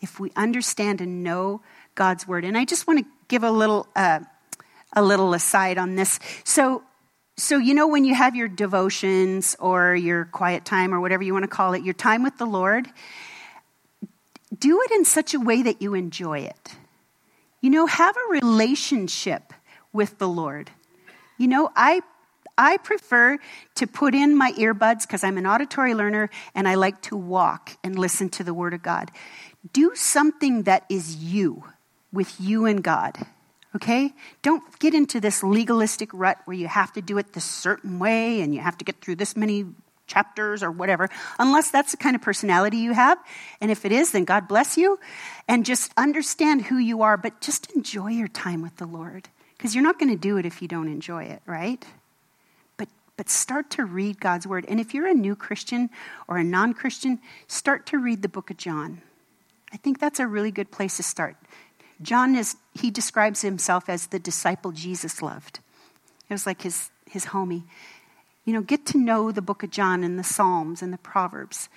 If 0.00 0.18
we 0.18 0.32
understand 0.34 1.00
and 1.00 1.22
know 1.22 1.60
God's 1.94 2.26
Word, 2.26 2.44
and 2.44 2.58
I 2.58 2.64
just 2.64 2.88
want 2.88 2.98
to 2.98 3.06
give 3.28 3.44
a 3.44 3.50
little, 3.52 3.86
uh, 3.94 4.20
a 4.92 5.02
little 5.02 5.32
aside 5.34 5.78
on 5.78 5.94
this. 5.94 6.18
So, 6.42 6.82
so 7.36 7.58
you 7.58 7.74
know 7.74 7.88
when 7.88 8.04
you 8.04 8.14
have 8.14 8.36
your 8.36 8.48
devotions 8.48 9.56
or 9.58 9.94
your 9.94 10.26
quiet 10.26 10.64
time 10.64 10.94
or 10.94 11.00
whatever 11.00 11.22
you 11.22 11.32
want 11.32 11.42
to 11.42 11.48
call 11.48 11.74
it, 11.74 11.82
your 11.82 11.94
time 11.94 12.22
with 12.22 12.38
the 12.38 12.46
Lord, 12.46 12.86
do 14.56 14.80
it 14.82 14.90
in 14.92 15.04
such 15.04 15.34
a 15.34 15.40
way 15.40 15.62
that 15.62 15.82
you 15.82 15.94
enjoy 15.94 16.40
it. 16.40 16.76
You 17.60 17.70
know, 17.70 17.86
have 17.86 18.16
a 18.16 18.32
relationship 18.32 19.52
with 19.92 20.18
the 20.18 20.28
Lord. 20.28 20.70
You 21.38 21.48
know, 21.48 21.72
I 21.74 22.02
I 22.56 22.76
prefer 22.76 23.38
to 23.74 23.86
put 23.86 24.14
in 24.14 24.36
my 24.36 24.52
earbuds 24.52 25.02
because 25.02 25.24
I'm 25.24 25.38
an 25.38 25.46
auditory 25.46 25.94
learner 25.94 26.30
and 26.54 26.68
I 26.68 26.76
like 26.76 27.00
to 27.02 27.16
walk 27.16 27.76
and 27.82 27.98
listen 27.98 28.28
to 28.30 28.44
the 28.44 28.54
Word 28.54 28.74
of 28.74 28.82
God. 28.82 29.10
Do 29.72 29.92
something 29.96 30.62
that 30.64 30.84
is 30.88 31.16
you, 31.16 31.64
with 32.12 32.40
you 32.40 32.64
and 32.64 32.84
God. 32.84 33.18
Okay? 33.74 34.12
Don't 34.42 34.62
get 34.78 34.94
into 34.94 35.20
this 35.20 35.42
legalistic 35.42 36.10
rut 36.12 36.38
where 36.44 36.56
you 36.56 36.68
have 36.68 36.92
to 36.92 37.02
do 37.02 37.18
it 37.18 37.32
this 37.32 37.44
certain 37.44 37.98
way 37.98 38.40
and 38.40 38.54
you 38.54 38.60
have 38.60 38.78
to 38.78 38.84
get 38.84 39.00
through 39.00 39.16
this 39.16 39.36
many 39.36 39.66
chapters 40.06 40.62
or 40.62 40.70
whatever, 40.70 41.08
unless 41.38 41.70
that's 41.70 41.92
the 41.92 41.96
kind 41.96 42.14
of 42.14 42.22
personality 42.22 42.78
you 42.78 42.92
have. 42.92 43.18
And 43.60 43.70
if 43.70 43.84
it 43.84 43.92
is, 43.92 44.12
then 44.12 44.24
God 44.24 44.48
bless 44.48 44.76
you. 44.76 44.98
And 45.48 45.64
just 45.64 45.92
understand 45.96 46.62
who 46.62 46.78
you 46.78 47.02
are, 47.02 47.16
but 47.16 47.40
just 47.40 47.72
enjoy 47.72 48.08
your 48.08 48.28
time 48.28 48.62
with 48.62 48.76
the 48.76 48.86
Lord. 48.86 49.28
Because 49.56 49.74
you're 49.74 49.84
not 49.84 49.98
going 49.98 50.10
to 50.10 50.20
do 50.20 50.36
it 50.36 50.46
if 50.46 50.60
you 50.60 50.68
don't 50.68 50.88
enjoy 50.88 51.24
it, 51.24 51.42
right? 51.46 51.84
But, 52.76 52.88
but 53.16 53.30
start 53.30 53.70
to 53.70 53.84
read 53.84 54.20
God's 54.20 54.46
word. 54.46 54.66
And 54.68 54.78
if 54.78 54.94
you're 54.94 55.06
a 55.06 55.14
new 55.14 55.34
Christian 55.34 55.90
or 56.28 56.36
a 56.38 56.44
non 56.44 56.74
Christian, 56.74 57.18
start 57.46 57.86
to 57.86 57.98
read 57.98 58.22
the 58.22 58.28
book 58.28 58.50
of 58.50 58.56
John. 58.56 59.00
I 59.72 59.76
think 59.76 59.98
that's 59.98 60.20
a 60.20 60.26
really 60.26 60.50
good 60.50 60.70
place 60.70 60.98
to 60.98 61.02
start. 61.02 61.36
John 62.04 62.34
is, 62.34 62.56
he 62.72 62.90
describes 62.90 63.42
himself 63.42 63.88
as 63.88 64.08
the 64.08 64.18
disciple 64.18 64.72
Jesus 64.72 65.22
loved. 65.22 65.60
It 66.28 66.32
was 66.32 66.46
like 66.46 66.62
his, 66.62 66.90
his 67.06 67.26
homie. 67.26 67.64
You 68.44 68.52
know, 68.52 68.62
get 68.62 68.86
to 68.86 68.98
know 68.98 69.32
the 69.32 69.42
book 69.42 69.62
of 69.62 69.70
John 69.70 70.04
and 70.04 70.18
the 70.18 70.24
Psalms 70.24 70.82
and 70.82 70.92
the 70.92 70.98
Proverbs. 70.98 71.68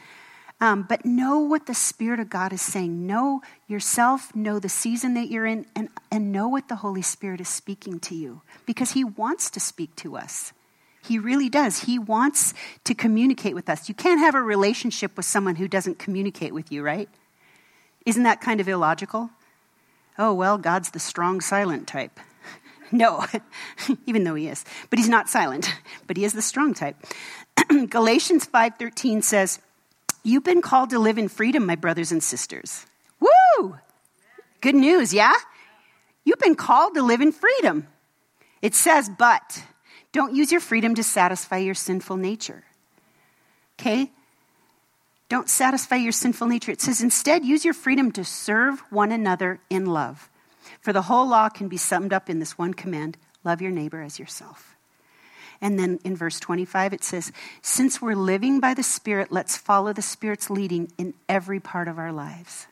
Um, 0.60 0.86
but 0.90 1.06
know 1.06 1.40
what 1.40 1.68
the 1.68 1.76
Spirit 1.76 2.20
of 2.20 2.30
God 2.30 2.52
is 2.52 2.62
saying. 2.62 3.06
Know 3.06 3.42
yourself, 3.68 4.36
know 4.36 4.60
the 4.60 4.70
season 4.70 5.14
that 5.14 5.30
you're 5.30 5.46
in, 5.46 5.68
and, 5.76 5.90
and 6.12 6.32
know 6.32 6.48
what 6.48 6.68
the 6.68 6.78
Holy 6.78 7.04
Spirit 7.04 7.40
is 7.40 7.48
speaking 7.48 8.00
to 8.02 8.16
you 8.16 8.42
because 8.66 8.92
He 8.92 9.04
wants 9.04 9.52
to 9.52 9.60
speak 9.60 9.96
to 9.98 10.18
us. 10.18 10.54
He 11.04 11.20
really 11.20 11.48
does. 11.48 11.84
He 11.84 12.00
wants 12.00 12.54
to 12.84 12.94
communicate 12.94 13.54
with 13.56 13.70
us. 13.70 13.88
You 13.88 13.96
can't 13.96 14.20
have 14.20 14.36
a 14.36 14.42
relationship 14.42 15.16
with 15.16 15.26
someone 15.26 15.56
who 15.56 15.68
doesn't 15.68 16.00
communicate 16.00 16.54
with 16.54 16.72
you, 16.72 16.82
right? 16.82 17.08
Isn't 18.06 18.24
that 18.24 18.42
kind 18.42 18.60
of 18.60 18.68
illogical? 18.68 19.30
Oh, 20.18 20.34
well, 20.34 20.58
God's 20.58 20.92
the 20.92 21.00
strong, 21.00 21.42
silent 21.42 21.88
type. 21.88 22.20
no, 22.92 23.26
even 24.06 24.24
though 24.24 24.36
he 24.36 24.48
is. 24.48 24.66
But 24.90 25.00
he's 25.00 25.10
not 25.10 25.30
silent, 25.30 25.74
but 26.08 26.18
he 26.18 26.26
is 26.26 26.34
the 26.34 26.42
strong 26.42 26.74
type. 26.74 26.96
Galatians 27.90 28.48
5:13 28.48 29.24
says, 29.24 29.60
You've 30.24 30.44
been 30.44 30.62
called 30.62 30.90
to 30.90 31.00
live 31.00 31.18
in 31.18 31.30
freedom, 31.30 31.66
my 31.66 31.76
brothers 31.76 32.12
and 32.12 32.22
sisters. 32.22 32.86
Woo! 33.20 33.78
Good 34.60 34.76
news, 34.76 35.14
yeah? 35.14 35.36
You've 36.26 36.40
been 36.40 36.56
called 36.56 36.96
to 36.96 37.02
live 37.02 37.22
in 37.22 37.32
freedom. 37.32 37.88
It 38.62 38.76
says, 38.76 39.10
but 39.18 39.64
don't 40.12 40.36
use 40.36 40.52
your 40.52 40.62
freedom 40.62 40.96
to 40.96 41.04
satisfy 41.04 41.58
your 41.58 41.76
sinful 41.76 42.18
nature. 42.18 42.64
Okay? 43.80 44.12
Don't 45.30 45.50
satisfy 45.50 45.98
your 45.98 46.12
sinful 46.12 46.48
nature. 46.48 46.72
It 46.72 46.82
says, 46.82 47.02
instead, 47.02 47.44
use 47.44 47.66
your 47.66 47.74
freedom 47.74 48.12
to 48.14 48.24
serve 48.24 48.80
one 48.90 49.12
another 49.12 49.60
in 49.70 49.86
love. 49.86 50.30
For 50.80 50.94
the 50.94 51.04
whole 51.04 51.28
law 51.28 51.50
can 51.50 51.68
be 51.68 51.78
summed 51.78 52.14
up 52.14 52.30
in 52.30 52.40
this 52.40 52.58
one 52.58 52.74
command 52.74 53.18
love 53.44 53.62
your 53.62 53.72
neighbor 53.72 54.02
as 54.02 54.20
yourself. 54.20 54.76
And 55.62 55.80
then 55.80 56.00
in 56.04 56.16
verse 56.16 56.40
25, 56.40 56.94
it 56.94 57.04
says, 57.04 57.32
Since 57.62 58.02
we're 58.02 58.16
living 58.16 58.60
by 58.60 58.74
the 58.74 58.84
Spirit, 58.84 59.32
let's 59.32 59.58
follow 59.58 59.94
the 59.94 60.02
Spirit's 60.02 60.50
leading 60.50 60.92
in 60.98 61.14
every 61.28 61.60
part 61.60 61.88
of 61.88 61.98
our 61.98 62.12
lives. 62.12 62.68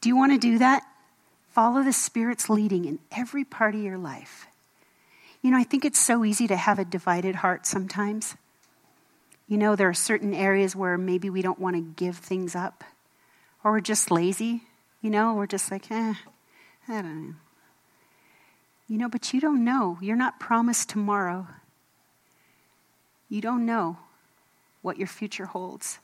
Do 0.00 0.08
you 0.08 0.16
want 0.16 0.32
to 0.32 0.38
do 0.38 0.58
that? 0.58 0.82
Follow 1.50 1.82
the 1.82 1.92
Spirit's 1.92 2.50
leading 2.50 2.84
in 2.84 2.98
every 3.10 3.44
part 3.44 3.74
of 3.74 3.82
your 3.82 3.98
life. 3.98 4.46
You 5.42 5.50
know, 5.50 5.58
I 5.58 5.64
think 5.64 5.84
it's 5.84 5.98
so 5.98 6.24
easy 6.24 6.46
to 6.48 6.56
have 6.56 6.78
a 6.78 6.84
divided 6.84 7.36
heart 7.36 7.66
sometimes. 7.66 8.36
You 9.48 9.56
know, 9.56 9.74
there 9.74 9.88
are 9.88 9.94
certain 9.94 10.34
areas 10.34 10.76
where 10.76 10.98
maybe 10.98 11.30
we 11.30 11.40
don't 11.40 11.58
want 11.58 11.74
to 11.74 11.82
give 11.82 12.18
things 12.18 12.54
up, 12.54 12.84
or 13.64 13.72
we're 13.72 13.80
just 13.80 14.10
lazy. 14.10 14.62
You 15.00 15.10
know, 15.10 15.34
we're 15.34 15.46
just 15.46 15.70
like, 15.70 15.90
eh, 15.90 16.14
I 16.86 17.02
don't 17.02 17.28
know. 17.28 17.34
You 18.88 18.98
know, 18.98 19.08
but 19.08 19.32
you 19.32 19.40
don't 19.40 19.64
know. 19.64 19.98
You're 20.00 20.16
not 20.16 20.38
promised 20.38 20.90
tomorrow. 20.90 21.46
You 23.28 23.40
don't 23.40 23.66
know 23.66 23.98
what 24.82 24.98
your 24.98 25.06
future 25.06 25.46
holds. 25.46 25.98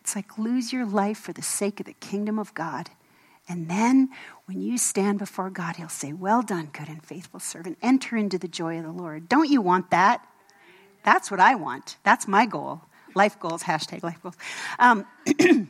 It's 0.00 0.16
like 0.16 0.38
lose 0.38 0.72
your 0.72 0.86
life 0.86 1.18
for 1.18 1.32
the 1.32 1.42
sake 1.42 1.80
of 1.80 1.86
the 1.86 1.92
kingdom 1.94 2.38
of 2.38 2.54
God. 2.54 2.90
And 3.48 3.68
then 3.68 4.10
when 4.46 4.60
you 4.60 4.76
stand 4.76 5.18
before 5.18 5.50
God, 5.50 5.76
He'll 5.76 5.88
say, 5.88 6.12
Well 6.12 6.42
done, 6.42 6.68
good 6.72 6.88
and 6.88 7.02
faithful 7.02 7.40
servant. 7.40 7.78
Enter 7.82 8.16
into 8.16 8.38
the 8.38 8.48
joy 8.48 8.78
of 8.78 8.84
the 8.84 8.92
Lord. 8.92 9.28
Don't 9.28 9.50
you 9.50 9.60
want 9.60 9.90
that? 9.90 10.26
That's 11.04 11.30
what 11.30 11.40
I 11.40 11.54
want. 11.54 11.96
That's 12.04 12.28
my 12.28 12.46
goal. 12.46 12.82
Life 13.14 13.38
goals, 13.40 13.62
hashtag 13.62 14.02
life 14.02 14.20
goals. 14.22 14.36
Um, 14.78 15.06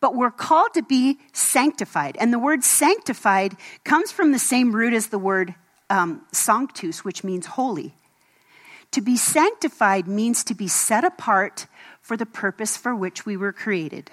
but 0.00 0.14
we're 0.14 0.30
called 0.30 0.74
to 0.74 0.82
be 0.82 1.18
sanctified. 1.32 2.16
And 2.20 2.32
the 2.32 2.38
word 2.38 2.64
sanctified 2.64 3.56
comes 3.84 4.12
from 4.12 4.32
the 4.32 4.38
same 4.38 4.74
root 4.74 4.92
as 4.92 5.08
the 5.08 5.18
word 5.18 5.54
um, 5.88 6.22
sanctus, 6.32 7.04
which 7.04 7.24
means 7.24 7.46
holy. 7.46 7.94
To 8.92 9.00
be 9.00 9.16
sanctified 9.16 10.08
means 10.08 10.42
to 10.44 10.54
be 10.54 10.68
set 10.68 11.04
apart 11.04 11.66
for 12.00 12.16
the 12.16 12.26
purpose 12.26 12.76
for 12.76 12.94
which 12.94 13.24
we 13.24 13.36
were 13.36 13.52
created. 13.52 14.10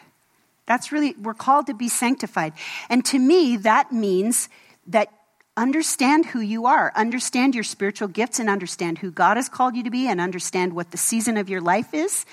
That's 0.65 0.91
really, 0.91 1.15
we're 1.15 1.33
called 1.33 1.67
to 1.67 1.73
be 1.73 1.87
sanctified. 1.87 2.53
And 2.89 3.03
to 3.05 3.17
me, 3.17 3.57
that 3.57 3.91
means 3.91 4.49
that 4.87 5.09
understand 5.57 6.27
who 6.27 6.39
you 6.39 6.67
are, 6.67 6.93
understand 6.95 7.55
your 7.55 7.63
spiritual 7.63 8.07
gifts, 8.07 8.39
and 8.39 8.49
understand 8.49 8.99
who 8.99 9.11
God 9.11 9.35
has 9.35 9.49
called 9.49 9.75
you 9.75 9.83
to 9.83 9.89
be, 9.89 10.07
and 10.07 10.21
understand 10.21 10.73
what 10.73 10.91
the 10.91 10.97
season 10.97 11.35
of 11.35 11.49
your 11.49 11.59
life 11.59 11.93
is. 11.93 12.25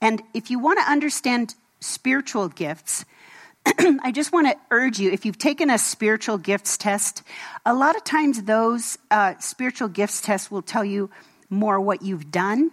And 0.00 0.22
if 0.32 0.50
you 0.50 0.58
want 0.58 0.78
to 0.78 0.90
understand 0.90 1.54
spiritual 1.80 2.48
gifts, 2.48 3.04
I 3.66 4.12
just 4.12 4.32
want 4.32 4.46
to 4.46 4.56
urge 4.70 4.98
you 4.98 5.10
if 5.10 5.26
you've 5.26 5.36
taken 5.36 5.68
a 5.68 5.76
spiritual 5.76 6.38
gifts 6.38 6.78
test, 6.78 7.22
a 7.66 7.74
lot 7.74 7.96
of 7.96 8.04
times 8.04 8.44
those 8.44 8.96
uh, 9.10 9.34
spiritual 9.40 9.88
gifts 9.88 10.22
tests 10.22 10.50
will 10.50 10.62
tell 10.62 10.84
you 10.84 11.10
more 11.50 11.80
what 11.80 12.00
you've 12.02 12.30
done 12.30 12.70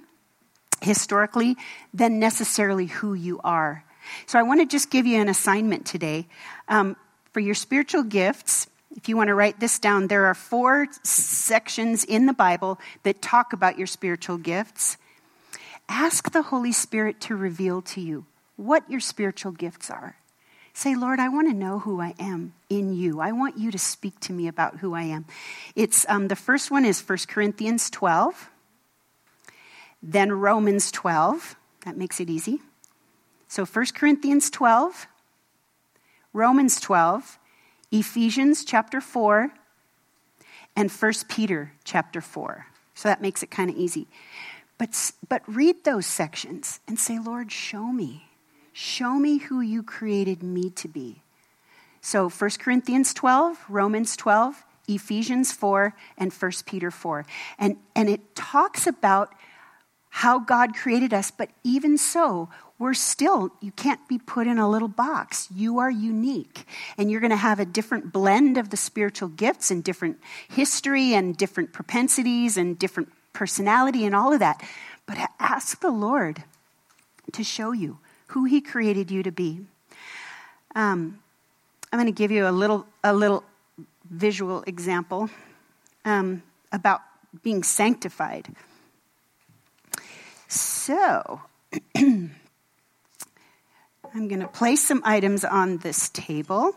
historically 0.82 1.58
than 1.94 2.20
necessarily 2.20 2.86
who 2.86 3.16
you 3.16 3.42
are. 3.44 3.84
So 4.28 4.40
I 4.40 4.44
want 4.44 4.62
to 4.62 4.66
just 4.66 4.90
give 4.90 5.06
you 5.06 5.20
an 5.20 5.28
assignment 5.28 5.86
today. 5.86 6.28
Um, 6.70 6.96
for 7.34 7.42
your 7.42 7.56
spiritual 7.56 8.04
gifts, 8.04 8.68
if 8.98 9.08
you 9.08 9.16
want 9.16 9.28
to 9.28 9.36
write 9.36 9.60
this 9.60 9.78
down, 9.78 10.08
there 10.08 10.26
are 10.26 10.34
four 10.34 10.88
sections 11.04 12.04
in 12.04 12.26
the 12.26 12.34
Bible 12.34 12.80
that 13.04 13.22
talk 13.22 13.54
about 13.54 13.78
your 13.78 13.86
spiritual 13.86 14.40
gifts. 14.40 14.98
Ask 15.88 16.32
the 16.32 16.42
Holy 16.42 16.72
Spirit 16.72 17.22
to 17.22 17.36
reveal 17.36 17.84
to 17.84 18.02
you 18.02 18.26
what 18.56 18.90
your 18.90 19.00
spiritual 19.00 19.52
gifts 19.52 19.92
are. 19.92 20.18
Say, 20.74 20.96
Lord, 20.96 21.20
I 21.20 21.30
want 21.30 21.48
to 21.48 21.54
know 21.54 21.78
who 21.80 22.02
I 22.02 22.16
am 22.20 22.54
in 22.70 22.92
you. 22.92 23.20
I 23.20 23.32
want 23.32 23.58
you 23.58 23.70
to 23.72 23.78
speak 23.78 24.20
to 24.22 24.34
me 24.34 24.48
about 24.48 24.78
who 24.78 24.96
I 24.96 25.04
am. 25.04 25.26
It's 25.76 26.06
um, 26.10 26.28
the 26.28 26.36
first 26.36 26.72
one 26.72 26.84
is 26.84 27.00
1 27.00 27.20
Corinthians 27.28 27.92
12, 27.92 28.50
then 30.02 30.32
Romans 30.32 30.92
12. 30.92 31.56
That 31.86 31.98
makes 31.98 32.20
it 32.20 32.32
easy. 32.32 32.62
So 33.48 33.64
1 33.64 33.86
Corinthians 33.94 34.50
12, 34.50 35.08
Romans 36.34 36.80
12, 36.80 37.40
Ephesians 37.92 38.66
chapter 38.66 39.00
4, 39.00 39.52
and 40.76 40.92
1 40.92 41.14
Peter 41.28 41.72
chapter 41.84 42.22
4. 42.22 42.68
So 42.94 43.10
that 43.10 43.22
makes 43.22 43.44
it 43.44 43.52
kind 43.52 43.70
of 43.70 43.76
easy. 43.76 44.08
But, 44.78 45.12
but 45.28 45.42
read 45.48 45.84
those 45.84 46.06
sections 46.06 46.80
and 46.88 47.00
say, 47.00 47.18
Lord, 47.18 47.52
show 47.52 47.88
me. 47.92 48.30
Show 48.74 49.16
me 49.16 49.38
who 49.38 49.62
you 49.62 49.82
created 49.82 50.44
me 50.44 50.70
to 50.72 50.88
be. 50.88 51.24
So 52.02 52.30
1 52.30 52.50
Corinthians 52.60 53.14
12, 53.14 53.66
Romans 53.70 54.16
12, 54.16 54.64
Ephesians 54.88 55.52
4, 55.52 55.96
and 56.18 56.32
1 56.32 56.52
Peter 56.66 56.92
4. 56.92 57.26
And, 57.58 57.78
and 57.96 58.08
it 58.08 58.36
talks 58.36 58.86
about 58.86 59.34
how 60.10 60.40
God 60.40 60.76
created 60.76 61.14
us, 61.14 61.32
but 61.32 61.50
even 61.64 61.98
so, 61.98 62.50
we're 62.80 62.94
still, 62.94 63.52
you 63.60 63.72
can't 63.72 64.08
be 64.08 64.20
put 64.20 64.46
in 64.46 64.60
a 64.60 64.70
little 64.70 64.88
box. 64.88 65.48
You 65.54 65.80
are 65.80 65.90
unique. 65.90 66.66
And 66.98 67.10
you're 67.10 67.22
going 67.22 67.32
to 67.32 67.36
have 67.36 67.60
a 67.60 67.66
different 67.66 68.14
blend 68.14 68.58
of 68.58 68.70
the 68.70 68.78
spiritual 68.78 69.30
gifts 69.30 69.72
and 69.72 69.84
different 69.84 70.20
history 70.48 71.14
and 71.14 71.36
different 71.36 71.74
propensities 71.74 72.56
and 72.56 72.78
different 72.78 73.10
personality 73.34 74.06
and 74.06 74.16
all 74.16 74.32
of 74.32 74.40
that. 74.40 74.64
But 75.08 75.18
ask 75.40 75.80
the 75.82 75.90
Lord 75.90 76.44
to 77.32 77.44
show 77.44 77.72
you 77.72 77.98
who 78.28 78.46
He 78.46 78.62
created 78.62 79.10
you 79.10 79.24
to 79.24 79.32
be. 79.32 79.62
Um, 80.76 81.20
I'm 81.92 82.00
going 82.00 82.14
to 82.14 82.18
give 82.18 82.30
you 82.30 82.48
a 82.48 82.52
little, 82.52 82.86
a 83.04 83.14
little 83.14 83.44
visual 84.10 84.64
example 84.68 85.30
um, 86.06 86.44
about 86.72 87.02
being 87.42 87.64
sanctified. 87.64 88.48
So, 90.48 91.42
I'm 94.14 94.28
going 94.28 94.40
to 94.40 94.48
place 94.48 94.86
some 94.86 95.02
items 95.06 95.44
on 95.44 95.78
this 95.78 96.10
table. 96.10 96.76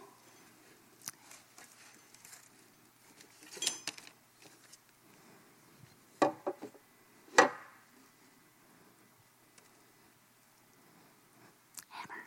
Hammer. 11.89 12.21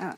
Oh. 0.00 0.14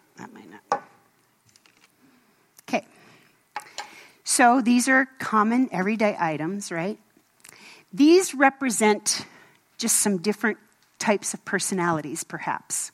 So 4.24 4.60
these 4.60 4.88
are 4.88 5.06
common 5.18 5.68
everyday 5.72 6.16
items, 6.18 6.70
right? 6.70 6.98
These 7.92 8.34
represent 8.34 9.26
just 9.76 9.96
some 9.96 10.18
different 10.18 10.56
types 11.00 11.34
of 11.34 11.44
personalities, 11.44 12.22
perhaps. 12.22 12.92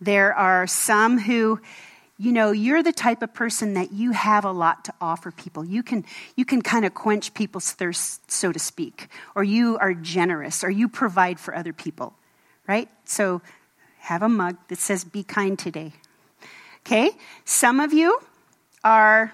There 0.00 0.34
are 0.34 0.66
some 0.66 1.18
who, 1.18 1.60
you 2.16 2.32
know, 2.32 2.52
you're 2.52 2.82
the 2.82 2.92
type 2.92 3.20
of 3.20 3.34
person 3.34 3.74
that 3.74 3.92
you 3.92 4.12
have 4.12 4.44
a 4.44 4.52
lot 4.52 4.84
to 4.86 4.94
offer 5.00 5.30
people. 5.30 5.64
You 5.64 5.82
can, 5.82 6.04
you 6.36 6.44
can 6.44 6.62
kind 6.62 6.86
of 6.86 6.94
quench 6.94 7.34
people's 7.34 7.72
thirst, 7.72 8.30
so 8.30 8.52
to 8.52 8.58
speak, 8.58 9.08
or 9.34 9.44
you 9.44 9.76
are 9.78 9.92
generous, 9.92 10.64
or 10.64 10.70
you 10.70 10.88
provide 10.88 11.38
for 11.38 11.54
other 11.54 11.72
people, 11.72 12.14
right? 12.66 12.88
So 13.04 13.42
have 13.98 14.22
a 14.22 14.28
mug 14.28 14.56
that 14.68 14.78
says, 14.78 15.04
Be 15.04 15.22
kind 15.22 15.58
today. 15.58 15.92
Okay? 16.86 17.10
Some 17.44 17.80
of 17.80 17.92
you 17.92 18.18
are 18.82 19.32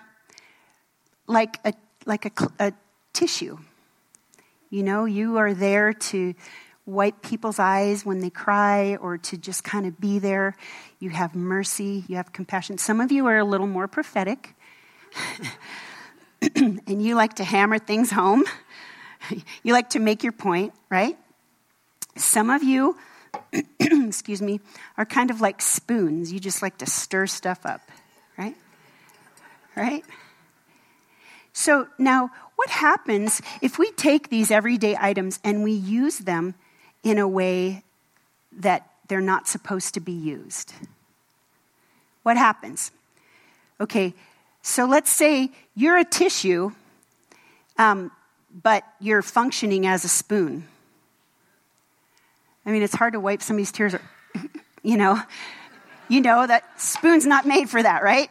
like 1.26 1.58
a, 1.64 1.74
like 2.06 2.26
a, 2.26 2.48
a 2.58 2.72
tissue. 3.12 3.58
You 4.70 4.84
know, 4.84 5.04
you 5.04 5.38
are 5.38 5.52
there 5.52 5.92
to 5.92 6.34
wipe 6.90 7.22
people's 7.22 7.58
eyes 7.58 8.04
when 8.04 8.20
they 8.20 8.30
cry 8.30 8.96
or 8.96 9.16
to 9.18 9.36
just 9.36 9.64
kind 9.64 9.86
of 9.86 10.00
be 10.00 10.18
there. 10.18 10.56
You 10.98 11.10
have 11.10 11.34
mercy, 11.34 12.04
you 12.08 12.16
have 12.16 12.32
compassion. 12.32 12.78
Some 12.78 13.00
of 13.00 13.12
you 13.12 13.26
are 13.26 13.38
a 13.38 13.44
little 13.44 13.66
more 13.66 13.88
prophetic, 13.88 14.54
and 16.56 17.02
you 17.02 17.14
like 17.14 17.34
to 17.34 17.44
hammer 17.44 17.78
things 17.78 18.10
home. 18.10 18.44
you 19.62 19.72
like 19.72 19.90
to 19.90 19.98
make 19.98 20.22
your 20.22 20.32
point, 20.32 20.72
right? 20.88 21.16
Some 22.16 22.50
of 22.50 22.62
you, 22.62 22.98
excuse 23.80 24.42
me, 24.42 24.60
are 24.98 25.04
kind 25.06 25.30
of 25.30 25.40
like 25.40 25.60
spoons. 25.62 26.32
You 26.32 26.40
just 26.40 26.62
like 26.62 26.78
to 26.78 26.86
stir 26.86 27.26
stuff 27.26 27.64
up, 27.64 27.80
right? 28.36 28.56
Right? 29.76 30.04
So 31.52 31.88
now, 31.98 32.30
what 32.56 32.70
happens 32.70 33.40
if 33.62 33.78
we 33.78 33.90
take 33.92 34.28
these 34.28 34.50
everyday 34.50 34.96
items 35.00 35.40
and 35.42 35.62
we 35.62 35.72
use 35.72 36.18
them 36.18 36.54
in 37.02 37.18
a 37.18 37.28
way 37.28 37.82
that 38.52 38.90
they're 39.08 39.20
not 39.20 39.48
supposed 39.48 39.94
to 39.94 40.00
be 40.00 40.12
used? 40.12 40.72
What 42.22 42.36
happens? 42.36 42.92
Okay, 43.80 44.14
so 44.62 44.84
let's 44.84 45.10
say 45.10 45.50
you're 45.74 45.96
a 45.96 46.04
tissue, 46.04 46.72
um, 47.78 48.10
but 48.62 48.84
you're 49.00 49.22
functioning 49.22 49.86
as 49.86 50.04
a 50.04 50.08
spoon. 50.08 50.66
I 52.66 52.72
mean, 52.72 52.82
it's 52.82 52.94
hard 52.94 53.14
to 53.14 53.20
wipe 53.20 53.42
somebody's 53.42 53.72
tears, 53.72 53.94
you 54.82 54.96
know. 54.96 55.20
You 56.08 56.20
know 56.20 56.44
that 56.44 56.64
spoon's 56.80 57.24
not 57.24 57.46
made 57.46 57.70
for 57.70 57.80
that, 57.80 58.02
right? 58.02 58.28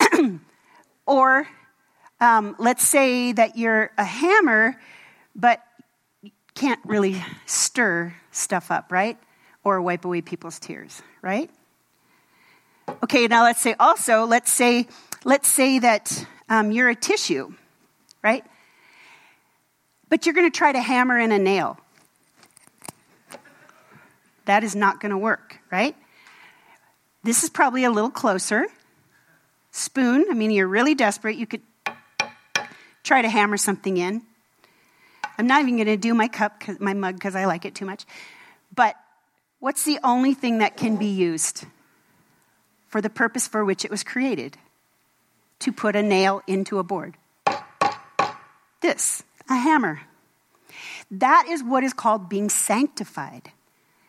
or 1.06 1.48
um, 2.20 2.54
let's 2.58 2.86
say 2.86 3.32
that 3.32 3.56
you're 3.56 3.90
a 3.98 4.04
hammer, 4.04 4.80
but 5.34 5.65
can't 6.56 6.80
really 6.84 7.22
stir 7.44 8.14
stuff 8.32 8.70
up, 8.70 8.90
right? 8.90 9.18
Or 9.62 9.80
wipe 9.80 10.04
away 10.04 10.22
people's 10.22 10.58
tears, 10.58 11.02
right? 11.22 11.50
Okay, 13.04 13.26
now 13.28 13.44
let's 13.44 13.60
say 13.60 13.74
also, 13.78 14.24
let's 14.24 14.50
say, 14.50 14.88
let's 15.24 15.48
say 15.48 15.78
that 15.78 16.26
um, 16.48 16.72
you're 16.72 16.88
a 16.88 16.94
tissue, 16.94 17.52
right? 18.22 18.44
But 20.08 20.24
you're 20.24 20.34
going 20.34 20.50
to 20.50 20.56
try 20.56 20.72
to 20.72 20.80
hammer 20.80 21.18
in 21.18 21.30
a 21.30 21.38
nail. 21.38 21.78
That 24.46 24.64
is 24.64 24.74
not 24.74 25.00
going 25.00 25.10
to 25.10 25.18
work, 25.18 25.58
right? 25.70 25.94
This 27.22 27.42
is 27.42 27.50
probably 27.50 27.84
a 27.84 27.90
little 27.90 28.10
closer. 28.10 28.66
Spoon, 29.72 30.24
I 30.30 30.34
mean, 30.34 30.52
you're 30.52 30.68
really 30.68 30.94
desperate. 30.94 31.36
You 31.36 31.46
could 31.46 31.62
try 33.02 33.20
to 33.20 33.28
hammer 33.28 33.56
something 33.56 33.96
in. 33.96 34.22
I'm 35.38 35.46
not 35.46 35.60
even 35.60 35.76
going 35.76 35.86
to 35.86 35.96
do 35.96 36.14
my 36.14 36.28
cup, 36.28 36.62
my 36.80 36.94
mug, 36.94 37.14
because 37.14 37.36
I 37.36 37.44
like 37.44 37.64
it 37.64 37.74
too 37.74 37.84
much. 37.84 38.04
But 38.74 38.96
what's 39.60 39.84
the 39.84 39.98
only 40.02 40.34
thing 40.34 40.58
that 40.58 40.76
can 40.76 40.96
be 40.96 41.06
used 41.06 41.64
for 42.88 43.00
the 43.00 43.10
purpose 43.10 43.46
for 43.46 43.64
which 43.64 43.84
it 43.84 43.90
was 43.90 44.02
created? 44.02 44.56
To 45.60 45.72
put 45.72 45.96
a 45.96 46.02
nail 46.02 46.42
into 46.46 46.78
a 46.78 46.82
board. 46.82 47.16
This, 48.80 49.22
a 49.48 49.56
hammer. 49.56 50.02
That 51.10 51.46
is 51.48 51.62
what 51.62 51.84
is 51.84 51.92
called 51.92 52.28
being 52.28 52.50
sanctified, 52.50 53.52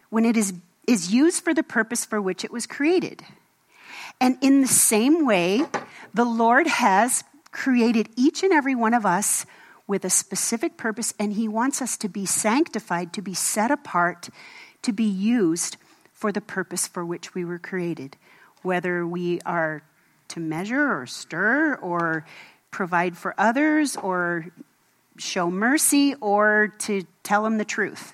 when 0.09 0.25
it 0.25 0.35
is, 0.35 0.53
is 0.87 1.13
used 1.13 1.43
for 1.43 1.53
the 1.53 1.63
purpose 1.63 2.05
for 2.05 2.21
which 2.21 2.43
it 2.43 2.51
was 2.51 2.65
created. 2.65 3.23
And 4.19 4.37
in 4.41 4.61
the 4.61 4.67
same 4.67 5.25
way, 5.25 5.63
the 6.13 6.25
Lord 6.25 6.67
has 6.67 7.23
created 7.51 8.09
each 8.15 8.43
and 8.43 8.51
every 8.51 8.75
one 8.75 8.93
of 8.93 9.05
us 9.05 9.45
with 9.87 10.03
a 10.03 10.09
specific 10.09 10.77
purpose, 10.77 11.13
and 11.17 11.33
He 11.33 11.47
wants 11.47 11.81
us 11.81 11.97
to 11.97 12.09
be 12.09 12.25
sanctified, 12.25 13.13
to 13.13 13.21
be 13.21 13.33
set 13.33 13.71
apart, 13.71 14.29
to 14.81 14.91
be 14.91 15.05
used 15.05 15.77
for 16.13 16.31
the 16.31 16.41
purpose 16.41 16.87
for 16.87 17.05
which 17.05 17.33
we 17.33 17.45
were 17.45 17.59
created. 17.59 18.17
Whether 18.61 19.07
we 19.07 19.39
are 19.41 19.81
to 20.29 20.39
measure 20.39 20.99
or 20.99 21.05
stir 21.05 21.75
or 21.75 22.25
provide 22.71 23.17
for 23.17 23.33
others 23.37 23.95
or 23.95 24.47
show 25.17 25.49
mercy 25.49 26.15
or 26.15 26.73
to 26.79 27.03
tell 27.23 27.43
them 27.43 27.57
the 27.57 27.65
truth. 27.65 28.13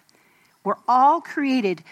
We're 0.63 0.75
all 0.87 1.21
created 1.21 1.83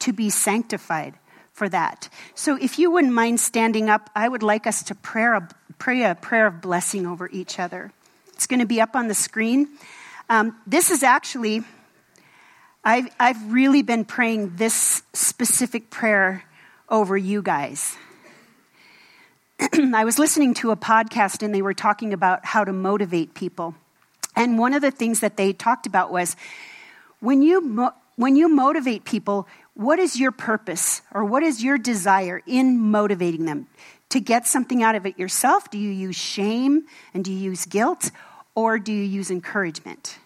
to 0.00 0.12
be 0.12 0.30
sanctified 0.30 1.14
for 1.52 1.68
that. 1.68 2.08
So 2.34 2.56
if 2.56 2.78
you 2.78 2.90
wouldn't 2.90 3.12
mind 3.12 3.40
standing 3.40 3.90
up, 3.90 4.10
I 4.14 4.28
would 4.28 4.42
like 4.42 4.66
us 4.66 4.82
to 4.84 4.94
pray 4.94 5.24
a, 5.24 5.48
pray 5.78 6.04
a 6.04 6.14
prayer 6.14 6.46
of 6.46 6.60
blessing 6.60 7.06
over 7.06 7.28
each 7.30 7.58
other. 7.58 7.92
It's 8.40 8.46
going 8.46 8.60
to 8.60 8.66
be 8.66 8.80
up 8.80 8.96
on 8.96 9.06
the 9.06 9.12
screen. 9.12 9.68
Um, 10.30 10.56
this 10.66 10.90
is 10.90 11.02
actually, 11.02 11.62
I've, 12.82 13.06
I've 13.20 13.52
really 13.52 13.82
been 13.82 14.06
praying 14.06 14.56
this 14.56 15.02
specific 15.12 15.90
prayer 15.90 16.44
over 16.88 17.18
you 17.18 17.42
guys. 17.42 17.98
I 19.94 20.06
was 20.06 20.18
listening 20.18 20.54
to 20.54 20.70
a 20.70 20.76
podcast 20.76 21.42
and 21.42 21.54
they 21.54 21.60
were 21.60 21.74
talking 21.74 22.14
about 22.14 22.46
how 22.46 22.64
to 22.64 22.72
motivate 22.72 23.34
people. 23.34 23.74
And 24.34 24.58
one 24.58 24.72
of 24.72 24.80
the 24.80 24.90
things 24.90 25.20
that 25.20 25.36
they 25.36 25.52
talked 25.52 25.86
about 25.86 26.10
was 26.10 26.34
when 27.18 27.42
you, 27.42 27.60
mo- 27.60 27.92
when 28.16 28.36
you 28.36 28.48
motivate 28.48 29.04
people, 29.04 29.46
what 29.74 29.98
is 29.98 30.18
your 30.18 30.32
purpose 30.32 31.02
or 31.12 31.26
what 31.26 31.42
is 31.42 31.62
your 31.62 31.76
desire 31.76 32.40
in 32.46 32.78
motivating 32.78 33.44
them? 33.44 33.66
To 34.08 34.18
get 34.18 34.46
something 34.46 34.82
out 34.82 34.94
of 34.94 35.04
it 35.04 35.18
yourself? 35.18 35.70
Do 35.70 35.78
you 35.78 35.90
use 35.90 36.16
shame 36.16 36.86
and 37.12 37.22
do 37.22 37.30
you 37.30 37.50
use 37.50 37.66
guilt 37.66 38.10
or 38.54 38.78
do 38.78 38.92
you 38.92 39.02
use 39.02 39.30
encouragement? 39.30 40.18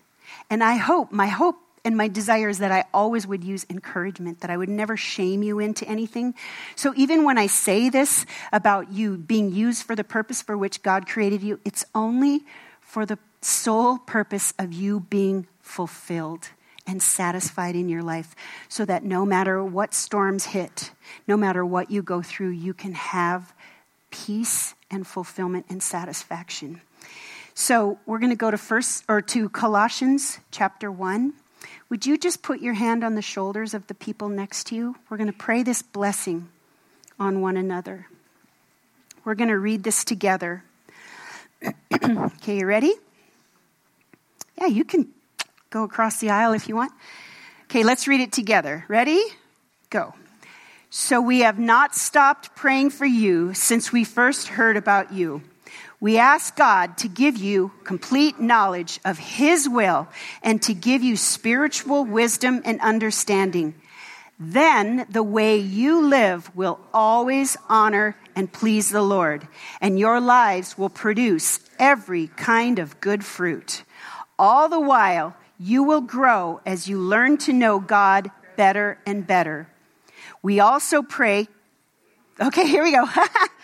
And 0.51 0.63
I 0.63 0.77
hope, 0.77 1.13
my 1.13 1.27
hope 1.27 1.57
and 1.85 1.97
my 1.97 2.09
desire 2.09 2.49
is 2.49 2.59
that 2.59 2.73
I 2.73 2.85
always 2.95 3.27
would 3.27 3.45
use 3.45 3.67
encouragement, 3.69 4.41
that 4.41 4.51
I 4.51 4.57
would 4.57 4.69
never 4.69 4.97
shame 4.97 5.43
you 5.43 5.59
into 5.59 5.87
anything. 5.87 6.35
So 6.77 6.95
even 6.97 7.25
when 7.25 7.37
I 7.37 7.47
say 7.47 7.91
this 7.91 8.25
about 8.53 8.93
you 8.93 9.19
being 9.19 9.53
used 9.53 9.83
for 9.83 9.95
the 9.95 10.05
purpose 10.05 10.41
for 10.41 10.57
which 10.57 10.83
God 10.83 11.07
created 11.07 11.43
you, 11.43 11.61
it's 11.65 11.85
only 11.95 12.45
for 12.81 13.05
the 13.05 13.19
sole 13.43 13.99
purpose 13.99 14.55
of 14.59 14.73
you 14.73 15.01
being 15.01 15.47
fulfilled 15.61 16.49
and 16.87 17.03
satisfied 17.03 17.75
in 17.75 17.89
your 17.89 18.03
life 18.03 18.35
so 18.69 18.85
that 18.85 19.05
no 19.05 19.27
matter 19.27 19.63
what 19.63 19.95
storms 19.95 20.47
hit, 20.47 20.91
no 21.27 21.37
matter 21.37 21.65
what 21.65 21.91
you 21.91 22.03
go 22.03 22.23
through, 22.23 22.51
you 22.51 22.73
can 22.73 22.93
have 22.93 23.55
peace 24.11 24.75
and 24.91 25.07
fulfillment 25.07 25.67
and 25.69 25.83
satisfaction. 25.83 26.81
So 27.55 27.99
we're 28.05 28.19
going 28.19 28.31
to 28.31 28.37
go 28.37 28.51
to 28.51 28.59
first 28.59 29.05
or 29.09 29.21
to 29.23 29.49
Colossians 29.49 30.39
chapter 30.51 30.91
1 30.91 31.35
would 31.91 32.07
you 32.07 32.17
just 32.19 32.43
put 32.43 32.61
your 32.61 32.75
hand 32.75 33.05
on 33.05 33.15
the 33.15 33.23
shoulders 33.23 33.75
of 33.75 33.87
the 33.87 33.95
people 33.95 34.29
next 34.29 34.67
to 34.69 34.75
you? 34.75 34.97
We're 35.09 35.17
going 35.17 35.31
to 35.31 35.39
pray 35.39 35.63
this 35.63 35.83
blessing 35.83 36.49
on 37.21 37.41
one 37.41 37.57
another. 37.57 38.09
We're 39.25 39.35
going 39.35 39.51
to 39.51 39.59
read 39.59 39.85
this 39.85 40.05
together. 40.05 40.65
okay, 41.93 42.59
you 42.59 42.67
ready? 42.67 42.93
Yeah, 44.59 44.67
you 44.67 44.85
can 44.85 45.09
go 45.71 45.85
across 45.85 46.21
the 46.21 46.31
aisle 46.31 46.53
if 46.53 46.69
you 46.69 46.75
want. 46.75 46.93
Okay, 47.65 47.85
let's 47.85 48.09
read 48.09 48.21
it 48.21 48.33
together. 48.33 48.85
Ready? 48.89 49.23
Go. 49.91 50.15
So 50.91 51.21
we 51.21 51.41
have 51.41 51.59
not 51.59 51.95
stopped 51.95 52.55
praying 52.55 52.91
for 52.91 53.07
you 53.07 53.55
since 53.55 53.93
we 53.93 54.05
first 54.05 54.49
heard 54.49 54.77
about 54.77 55.13
you. 55.13 55.43
We 56.05 56.19
ask 56.19 56.55
God 56.55 56.99
to 56.99 57.09
give 57.09 57.39
you 57.39 57.73
complete 57.83 58.39
knowledge 58.39 59.01
of 59.07 59.17
His 59.17 59.67
will 59.67 60.07
and 60.43 60.61
to 60.61 60.75
give 60.75 61.03
you 61.03 61.17
spiritual 61.17 62.05
wisdom 62.05 62.61
and 62.67 62.79
understanding. 62.83 63.75
Then 64.39 65.07
the 65.09 65.23
way 65.23 65.57
you 65.57 66.07
live 66.07 66.55
will 66.55 66.79
always 66.93 67.57
honor 67.71 68.19
and 68.37 68.53
please 68.53 68.91
the 68.91 69.01
Lord, 69.01 69.49
and 69.81 69.99
your 69.99 70.21
lives 70.21 70.77
will 70.77 70.91
produce 70.91 71.61
every 71.79 72.27
kind 72.27 72.79
of 72.79 73.01
good 73.01 73.25
fruit. 73.25 73.83
All 74.39 74.69
the 74.69 74.81
while, 74.81 75.35
you 75.59 75.85
will 75.85 76.03
grow 76.03 76.61
as 76.67 76.87
you 76.87 76.99
learn 76.99 77.39
to 77.39 77.53
know 77.55 77.81
God 77.81 78.31
better 78.59 78.99
and 79.07 79.27
better. 79.27 79.69
We 80.43 80.61
also 80.61 81.01
pray. 81.01 81.49
Okay, 82.39 82.67
here 82.67 82.83
we 82.83 82.93
go. 82.93 83.09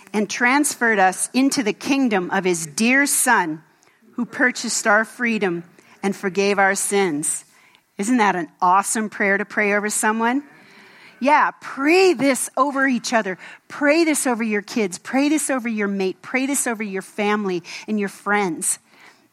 and 0.13 0.29
transferred 0.29 0.99
us 0.99 1.29
into 1.33 1.63
the 1.63 1.73
kingdom 1.73 2.29
of 2.31 2.43
his 2.43 2.65
dear 2.65 3.05
son 3.05 3.63
who 4.13 4.25
purchased 4.25 4.85
our 4.85 5.05
freedom 5.05 5.63
and 6.03 6.15
forgave 6.15 6.59
our 6.59 6.75
sins. 6.75 7.45
Isn't 7.97 8.17
that 8.17 8.35
an 8.35 8.49
awesome 8.61 9.09
prayer 9.09 9.37
to 9.37 9.45
pray 9.45 9.73
over 9.73 9.89
someone? 9.89 10.43
Yeah, 11.19 11.51
pray 11.61 12.13
this 12.13 12.49
over 12.57 12.87
each 12.87 13.13
other. 13.13 13.37
Pray 13.67 14.03
this 14.03 14.25
over 14.25 14.41
your 14.41 14.63
kids. 14.63 14.97
Pray 14.97 15.29
this 15.29 15.51
over 15.51 15.69
your 15.69 15.87
mate. 15.87 16.21
Pray 16.23 16.47
this 16.47 16.65
over 16.65 16.81
your 16.81 17.03
family 17.03 17.61
and 17.87 17.99
your 17.99 18.09
friends. 18.09 18.79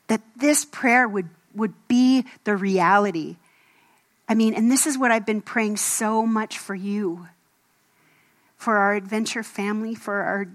That 0.08 0.20
this 0.36 0.66
prayer 0.66 1.08
would, 1.08 1.30
would 1.54 1.72
be 1.88 2.26
the 2.44 2.56
reality. 2.56 3.36
I 4.28 4.34
mean, 4.34 4.52
and 4.52 4.70
this 4.70 4.86
is 4.86 4.98
what 4.98 5.10
I've 5.10 5.24
been 5.24 5.40
praying 5.40 5.78
so 5.78 6.26
much 6.26 6.58
for 6.58 6.74
you, 6.74 7.26
for 8.58 8.76
our 8.76 8.94
adventure 8.94 9.42
family, 9.42 9.94
for 9.94 10.20
our 10.20 10.46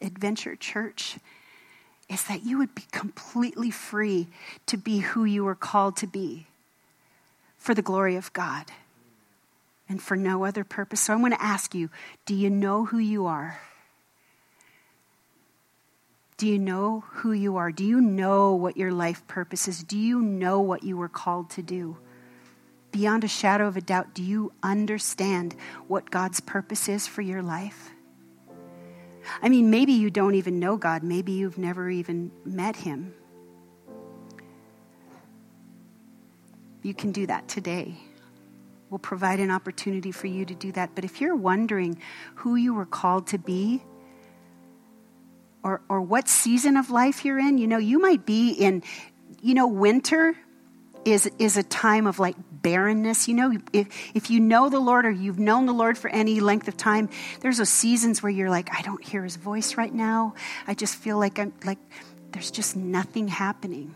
Adventure 0.00 0.56
Church 0.56 1.18
is 2.08 2.24
that 2.24 2.44
you 2.44 2.58
would 2.58 2.74
be 2.74 2.84
completely 2.92 3.70
free 3.70 4.28
to 4.66 4.76
be 4.76 4.98
who 4.98 5.24
you 5.24 5.44
were 5.44 5.54
called 5.54 5.96
to 5.96 6.06
be 6.06 6.46
for 7.58 7.74
the 7.74 7.82
glory 7.82 8.16
of 8.16 8.32
God 8.32 8.66
and 9.88 10.00
for 10.00 10.16
no 10.16 10.44
other 10.44 10.64
purpose. 10.64 11.00
So 11.00 11.12
I 11.12 11.16
want 11.16 11.34
to 11.34 11.42
ask 11.42 11.74
you 11.74 11.90
do 12.24 12.34
you 12.34 12.50
know 12.50 12.84
who 12.84 12.98
you 12.98 13.26
are? 13.26 13.60
Do 16.36 16.46
you 16.46 16.58
know 16.58 17.04
who 17.08 17.32
you 17.32 17.56
are? 17.56 17.72
Do 17.72 17.84
you 17.84 18.00
know 18.00 18.54
what 18.54 18.76
your 18.76 18.92
life 18.92 19.26
purpose 19.26 19.68
is? 19.68 19.82
Do 19.82 19.98
you 19.98 20.20
know 20.20 20.60
what 20.60 20.82
you 20.82 20.96
were 20.96 21.08
called 21.08 21.50
to 21.50 21.62
do? 21.62 21.96
Beyond 22.92 23.24
a 23.24 23.28
shadow 23.28 23.66
of 23.66 23.76
a 23.76 23.80
doubt, 23.80 24.14
do 24.14 24.22
you 24.22 24.52
understand 24.62 25.56
what 25.88 26.10
God's 26.10 26.40
purpose 26.40 26.88
is 26.88 27.06
for 27.06 27.22
your 27.22 27.42
life? 27.42 27.90
I 29.42 29.48
mean, 29.48 29.70
maybe 29.70 29.92
you 29.92 30.10
don't 30.10 30.34
even 30.34 30.58
know 30.58 30.76
God, 30.76 31.02
maybe 31.02 31.32
you've 31.32 31.58
never 31.58 31.90
even 31.90 32.30
met 32.44 32.76
Him. 32.76 33.14
You 36.82 36.94
can 36.94 37.12
do 37.12 37.26
that 37.26 37.48
today. 37.48 37.96
We'll 38.90 38.98
provide 38.98 39.40
an 39.40 39.50
opportunity 39.50 40.12
for 40.12 40.28
you 40.28 40.44
to 40.44 40.54
do 40.54 40.70
that. 40.72 40.94
But 40.94 41.04
if 41.04 41.20
you're 41.20 41.34
wondering 41.34 41.98
who 42.36 42.54
you 42.54 42.72
were 42.72 42.86
called 42.86 43.26
to 43.28 43.38
be, 43.38 43.82
or, 45.64 45.80
or 45.88 46.00
what 46.00 46.28
season 46.28 46.76
of 46.76 46.90
life 46.90 47.24
you're 47.24 47.40
in, 47.40 47.58
you 47.58 47.66
know, 47.66 47.78
you 47.78 47.98
might 47.98 48.24
be 48.24 48.50
in, 48.50 48.84
you 49.42 49.52
know, 49.52 49.66
winter 49.66 50.36
is, 51.06 51.30
is 51.38 51.56
a 51.56 51.62
time 51.62 52.06
of 52.06 52.18
like 52.18 52.36
barrenness. 52.50 53.28
You 53.28 53.34
know, 53.34 53.58
if, 53.72 53.88
if 54.14 54.30
you 54.30 54.40
know 54.40 54.68
the 54.68 54.80
Lord 54.80 55.06
or 55.06 55.10
you've 55.10 55.38
known 55.38 55.66
the 55.66 55.72
Lord 55.72 55.96
for 55.96 56.10
any 56.10 56.40
length 56.40 56.66
of 56.66 56.76
time, 56.76 57.08
there's 57.40 57.58
those 57.58 57.70
seasons 57.70 58.22
where 58.22 58.30
you're 58.30 58.50
like, 58.50 58.68
I 58.76 58.82
don't 58.82 59.02
hear 59.02 59.22
his 59.22 59.36
voice 59.36 59.76
right 59.76 59.92
now. 59.92 60.34
I 60.66 60.74
just 60.74 60.96
feel 60.96 61.18
like 61.18 61.38
I'm 61.38 61.52
like, 61.64 61.78
there's 62.32 62.50
just 62.50 62.76
nothing 62.76 63.28
happening. 63.28 63.94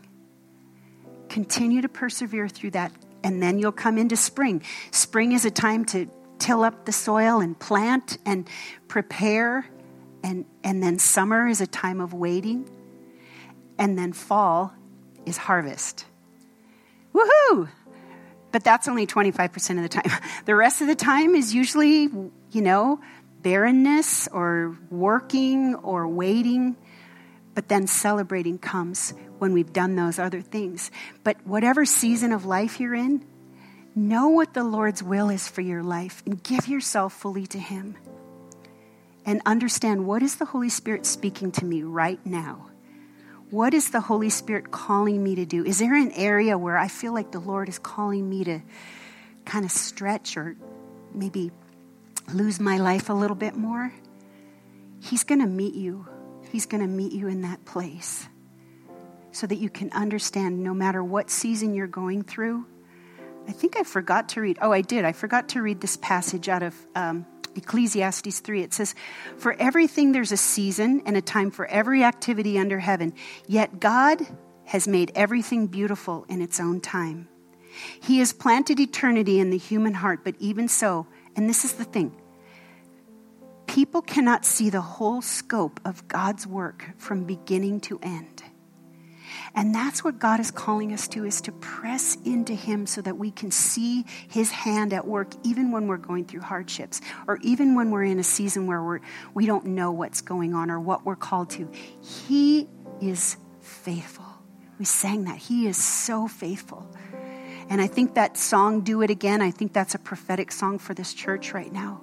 Continue 1.28 1.82
to 1.82 1.88
persevere 1.88 2.48
through 2.48 2.70
that, 2.70 2.92
and 3.22 3.42
then 3.42 3.58
you'll 3.58 3.72
come 3.72 3.98
into 3.98 4.16
spring. 4.16 4.62
Spring 4.92 5.32
is 5.32 5.44
a 5.44 5.50
time 5.50 5.84
to 5.86 6.08
till 6.38 6.64
up 6.64 6.86
the 6.86 6.92
soil 6.92 7.40
and 7.40 7.58
plant 7.58 8.18
and 8.24 8.48
prepare, 8.88 9.66
and, 10.22 10.46
and 10.64 10.82
then 10.82 10.98
summer 10.98 11.46
is 11.46 11.60
a 11.60 11.66
time 11.66 12.00
of 12.00 12.14
waiting, 12.14 12.68
and 13.78 13.98
then 13.98 14.12
fall 14.12 14.72
is 15.26 15.36
harvest. 15.36 16.06
Woohoo! 17.14 17.68
But 18.52 18.64
that's 18.64 18.88
only 18.88 19.06
25% 19.06 19.76
of 19.76 19.82
the 19.82 19.88
time. 19.88 20.10
The 20.44 20.54
rest 20.54 20.80
of 20.80 20.88
the 20.88 20.96
time 20.96 21.34
is 21.34 21.54
usually, 21.54 22.08
you 22.50 22.62
know, 22.62 23.00
barrenness 23.42 24.26
or 24.28 24.76
working 24.90 25.74
or 25.76 26.08
waiting. 26.08 26.76
But 27.54 27.68
then 27.68 27.86
celebrating 27.86 28.58
comes 28.58 29.12
when 29.38 29.52
we've 29.52 29.72
done 29.72 29.96
those 29.96 30.18
other 30.18 30.40
things. 30.40 30.90
But 31.24 31.36
whatever 31.46 31.84
season 31.84 32.32
of 32.32 32.46
life 32.46 32.80
you're 32.80 32.94
in, 32.94 33.24
know 33.94 34.28
what 34.28 34.54
the 34.54 34.64
Lord's 34.64 35.02
will 35.02 35.30
is 35.30 35.48
for 35.48 35.60
your 35.60 35.82
life 35.82 36.22
and 36.26 36.42
give 36.42 36.68
yourself 36.68 37.12
fully 37.12 37.46
to 37.48 37.58
Him. 37.58 37.96
And 39.26 39.42
understand 39.44 40.06
what 40.06 40.22
is 40.22 40.36
the 40.36 40.46
Holy 40.46 40.70
Spirit 40.70 41.06
speaking 41.06 41.52
to 41.52 41.64
me 41.64 41.82
right 41.82 42.24
now? 42.24 42.69
What 43.50 43.74
is 43.74 43.90
the 43.90 44.00
Holy 44.00 44.30
Spirit 44.30 44.70
calling 44.70 45.22
me 45.22 45.34
to 45.34 45.44
do? 45.44 45.64
Is 45.64 45.80
there 45.80 45.96
an 45.96 46.12
area 46.12 46.56
where 46.56 46.78
I 46.78 46.86
feel 46.86 47.12
like 47.12 47.32
the 47.32 47.40
Lord 47.40 47.68
is 47.68 47.80
calling 47.80 48.28
me 48.28 48.44
to 48.44 48.60
kind 49.44 49.64
of 49.64 49.72
stretch 49.72 50.36
or 50.36 50.56
maybe 51.12 51.50
lose 52.32 52.60
my 52.60 52.78
life 52.78 53.10
a 53.10 53.12
little 53.12 53.34
bit 53.34 53.56
more? 53.56 53.92
He's 55.00 55.24
going 55.24 55.40
to 55.40 55.48
meet 55.48 55.74
you. 55.74 56.06
He's 56.52 56.66
going 56.66 56.80
to 56.80 56.86
meet 56.86 57.12
you 57.12 57.26
in 57.26 57.42
that 57.42 57.64
place 57.64 58.28
so 59.32 59.48
that 59.48 59.56
you 59.56 59.68
can 59.68 59.90
understand 59.92 60.62
no 60.62 60.72
matter 60.72 61.02
what 61.02 61.28
season 61.28 61.74
you're 61.74 61.88
going 61.88 62.22
through. 62.22 62.64
I 63.48 63.52
think 63.52 63.76
I 63.76 63.82
forgot 63.82 64.28
to 64.30 64.40
read. 64.40 64.58
Oh, 64.62 64.70
I 64.70 64.82
did. 64.82 65.04
I 65.04 65.10
forgot 65.10 65.48
to 65.50 65.62
read 65.62 65.80
this 65.80 65.96
passage 65.96 66.48
out 66.48 66.62
of 66.62 66.74
um, 66.94 67.26
Ecclesiastes 67.56 68.40
3. 68.40 68.62
It 68.62 68.74
says, 68.74 68.94
For 69.36 69.54
everything 69.54 70.12
there's 70.12 70.32
a 70.32 70.36
season 70.36 71.02
and 71.06 71.16
a 71.16 71.22
time 71.22 71.50
for 71.50 71.66
every 71.66 72.04
activity 72.04 72.58
under 72.58 72.78
heaven, 72.78 73.12
yet 73.46 73.80
God 73.80 74.20
has 74.64 74.86
made 74.86 75.12
everything 75.14 75.66
beautiful 75.66 76.24
in 76.28 76.40
its 76.40 76.60
own 76.60 76.80
time. 76.80 77.28
He 78.00 78.18
has 78.18 78.32
planted 78.32 78.80
eternity 78.80 79.40
in 79.40 79.50
the 79.50 79.58
human 79.58 79.94
heart, 79.94 80.20
but 80.24 80.34
even 80.38 80.68
so, 80.68 81.06
and 81.36 81.48
this 81.48 81.64
is 81.64 81.74
the 81.74 81.84
thing 81.84 82.16
people 83.66 84.02
cannot 84.02 84.44
see 84.44 84.68
the 84.68 84.80
whole 84.80 85.22
scope 85.22 85.78
of 85.84 86.08
God's 86.08 86.44
work 86.44 86.90
from 86.98 87.22
beginning 87.22 87.78
to 87.80 88.00
end. 88.02 88.42
And 89.54 89.74
that's 89.74 90.04
what 90.04 90.18
God 90.18 90.40
is 90.40 90.50
calling 90.50 90.92
us 90.92 91.08
to 91.08 91.24
is 91.24 91.40
to 91.42 91.52
press 91.52 92.16
into 92.24 92.54
him 92.54 92.86
so 92.86 93.02
that 93.02 93.16
we 93.16 93.30
can 93.30 93.50
see 93.50 94.04
his 94.28 94.50
hand 94.50 94.92
at 94.92 95.06
work 95.06 95.32
even 95.42 95.72
when 95.72 95.86
we're 95.86 95.96
going 95.96 96.24
through 96.24 96.42
hardships 96.42 97.00
or 97.26 97.38
even 97.42 97.74
when 97.74 97.90
we're 97.90 98.04
in 98.04 98.18
a 98.18 98.24
season 98.24 98.66
where 98.66 98.82
we're 98.82 99.00
we 99.34 99.46
don't 99.46 99.66
know 99.66 99.90
what's 99.90 100.20
going 100.20 100.54
on 100.54 100.70
or 100.70 100.78
what 100.78 101.04
we're 101.04 101.16
called 101.16 101.50
to. 101.50 101.68
He 102.00 102.68
is 103.00 103.36
faithful. 103.60 104.24
We 104.78 104.84
sang 104.84 105.24
that. 105.24 105.36
He 105.36 105.66
is 105.66 105.76
so 105.76 106.28
faithful. 106.28 106.90
And 107.68 107.80
I 107.80 107.86
think 107.86 108.14
that 108.14 108.36
song, 108.36 108.80
Do 108.80 109.02
It 109.02 109.10
Again, 109.10 109.42
I 109.42 109.50
think 109.50 109.72
that's 109.72 109.94
a 109.94 109.98
prophetic 109.98 110.50
song 110.50 110.78
for 110.78 110.94
this 110.94 111.14
church 111.14 111.52
right 111.52 111.72
now. 111.72 112.02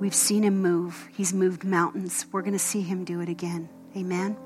We've 0.00 0.14
seen 0.14 0.42
him 0.42 0.58
move. 0.60 1.08
He's 1.16 1.32
moved 1.32 1.64
mountains. 1.64 2.26
We're 2.32 2.42
going 2.42 2.52
to 2.52 2.58
see 2.58 2.82
him 2.82 3.04
do 3.04 3.20
it 3.20 3.28
again. 3.28 3.68
Amen. 3.96 4.36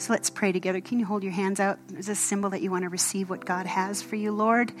So 0.00 0.14
let's 0.14 0.30
pray 0.30 0.50
together. 0.50 0.80
Can 0.80 0.98
you 0.98 1.04
hold 1.04 1.22
your 1.22 1.32
hands 1.32 1.60
out 1.60 1.78
as 1.98 2.08
a 2.08 2.14
symbol 2.14 2.48
that 2.50 2.62
you 2.62 2.70
want 2.70 2.84
to 2.84 2.88
receive 2.88 3.28
what 3.28 3.44
God 3.44 3.66
has 3.66 4.00
for 4.00 4.16
you, 4.16 4.32
Lord? 4.32 4.72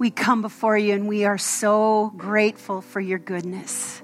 We 0.00 0.10
come 0.10 0.42
before 0.42 0.76
you 0.76 0.94
and 0.94 1.06
we 1.06 1.24
are 1.24 1.38
so 1.38 2.12
grateful 2.16 2.80
for 2.80 2.98
your 2.98 3.20
goodness. 3.20 4.02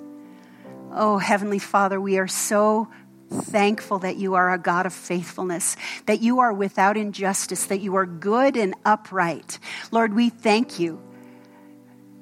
Oh, 0.92 1.18
Heavenly 1.18 1.58
Father, 1.58 2.00
we 2.00 2.18
are 2.18 2.28
so 2.28 2.88
thankful 3.28 3.98
that 3.98 4.14
you 4.14 4.34
are 4.34 4.52
a 4.52 4.58
God 4.58 4.86
of 4.86 4.92
faithfulness, 4.92 5.76
that 6.06 6.20
you 6.20 6.38
are 6.38 6.52
without 6.52 6.96
injustice, 6.96 7.66
that 7.66 7.80
you 7.80 7.96
are 7.96 8.06
good 8.06 8.56
and 8.56 8.76
upright. 8.84 9.58
Lord, 9.90 10.14
we 10.14 10.30
thank 10.30 10.78
you 10.78 11.02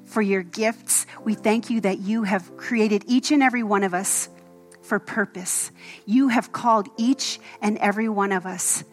for 0.05 0.23
your 0.23 0.41
gifts. 0.41 1.05
We 1.23 1.35
thank 1.35 1.69
you 1.69 1.81
that 1.81 1.99
you 1.99 2.23
have 2.23 2.57
created 2.57 3.03
each 3.05 3.29
and 3.29 3.43
every 3.43 3.61
one 3.61 3.83
of 3.83 3.93
us 3.93 4.27
for 4.83 4.99
purpose. 4.99 5.71
You 6.05 6.27
have 6.29 6.51
called 6.51 6.89
each 6.97 7.39
and 7.61 7.77
every 7.77 8.09
one 8.09 8.31
of 8.31 8.45
us 8.45 8.83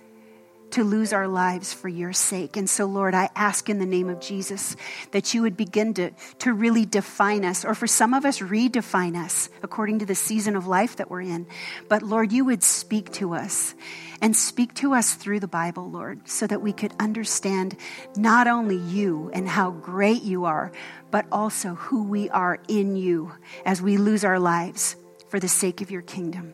to 0.72 0.84
lose 0.84 1.12
our 1.12 1.28
lives 1.28 1.72
for 1.72 1.88
your 1.88 2.12
sake. 2.12 2.56
And 2.56 2.68
so, 2.68 2.84
Lord, 2.86 3.14
I 3.14 3.28
ask 3.34 3.68
in 3.68 3.78
the 3.78 3.86
name 3.86 4.08
of 4.08 4.20
Jesus 4.20 4.76
that 5.10 5.34
you 5.34 5.42
would 5.42 5.56
begin 5.56 5.94
to, 5.94 6.10
to 6.40 6.52
really 6.52 6.84
define 6.84 7.44
us, 7.44 7.64
or 7.64 7.74
for 7.74 7.86
some 7.86 8.14
of 8.14 8.24
us, 8.24 8.38
redefine 8.38 9.16
us 9.16 9.48
according 9.62 9.98
to 10.00 10.06
the 10.06 10.14
season 10.14 10.56
of 10.56 10.66
life 10.66 10.96
that 10.96 11.10
we're 11.10 11.22
in. 11.22 11.46
But, 11.88 12.02
Lord, 12.02 12.32
you 12.32 12.44
would 12.44 12.62
speak 12.62 13.12
to 13.14 13.34
us 13.34 13.74
and 14.22 14.36
speak 14.36 14.74
to 14.74 14.94
us 14.94 15.14
through 15.14 15.40
the 15.40 15.48
Bible, 15.48 15.90
Lord, 15.90 16.28
so 16.28 16.46
that 16.46 16.62
we 16.62 16.72
could 16.72 16.92
understand 17.00 17.76
not 18.16 18.46
only 18.46 18.76
you 18.76 19.30
and 19.32 19.48
how 19.48 19.70
great 19.70 20.22
you 20.22 20.44
are, 20.44 20.72
but 21.10 21.26
also 21.32 21.74
who 21.74 22.04
we 22.04 22.30
are 22.30 22.58
in 22.68 22.96
you 22.96 23.32
as 23.64 23.82
we 23.82 23.96
lose 23.96 24.24
our 24.24 24.38
lives 24.38 24.96
for 25.30 25.40
the 25.40 25.48
sake 25.48 25.80
of 25.80 25.90
your 25.90 26.02
kingdom. 26.02 26.52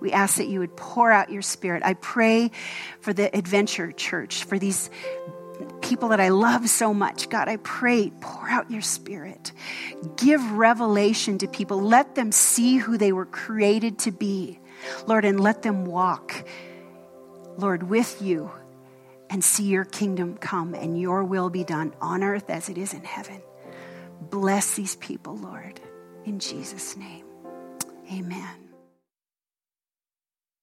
We 0.00 0.12
ask 0.12 0.36
that 0.36 0.48
you 0.48 0.60
would 0.60 0.76
pour 0.76 1.10
out 1.10 1.30
your 1.30 1.42
spirit. 1.42 1.82
I 1.84 1.94
pray 1.94 2.50
for 3.00 3.12
the 3.12 3.34
Adventure 3.36 3.92
Church, 3.92 4.44
for 4.44 4.58
these 4.58 4.90
people 5.82 6.08
that 6.08 6.20
I 6.20 6.28
love 6.28 6.68
so 6.68 6.94
much. 6.94 7.28
God, 7.28 7.48
I 7.48 7.56
pray, 7.56 8.10
pour 8.20 8.48
out 8.48 8.70
your 8.70 8.80
spirit. 8.80 9.52
Give 10.16 10.52
revelation 10.52 11.38
to 11.38 11.48
people. 11.48 11.80
Let 11.80 12.14
them 12.14 12.32
see 12.32 12.78
who 12.78 12.96
they 12.96 13.12
were 13.12 13.26
created 13.26 13.98
to 14.00 14.10
be, 14.10 14.58
Lord, 15.06 15.24
and 15.24 15.38
let 15.38 15.62
them 15.62 15.84
walk, 15.84 16.44
Lord, 17.58 17.82
with 17.82 18.22
you 18.22 18.50
and 19.28 19.44
see 19.44 19.64
your 19.64 19.84
kingdom 19.84 20.36
come 20.38 20.74
and 20.74 20.98
your 20.98 21.22
will 21.24 21.50
be 21.50 21.62
done 21.62 21.94
on 22.00 22.22
earth 22.22 22.50
as 22.50 22.68
it 22.68 22.78
is 22.78 22.94
in 22.94 23.04
heaven. 23.04 23.40
Bless 24.22 24.74
these 24.74 24.96
people, 24.96 25.36
Lord, 25.36 25.80
in 26.24 26.38
Jesus' 26.38 26.96
name. 26.96 27.19
Amen. 28.12 28.59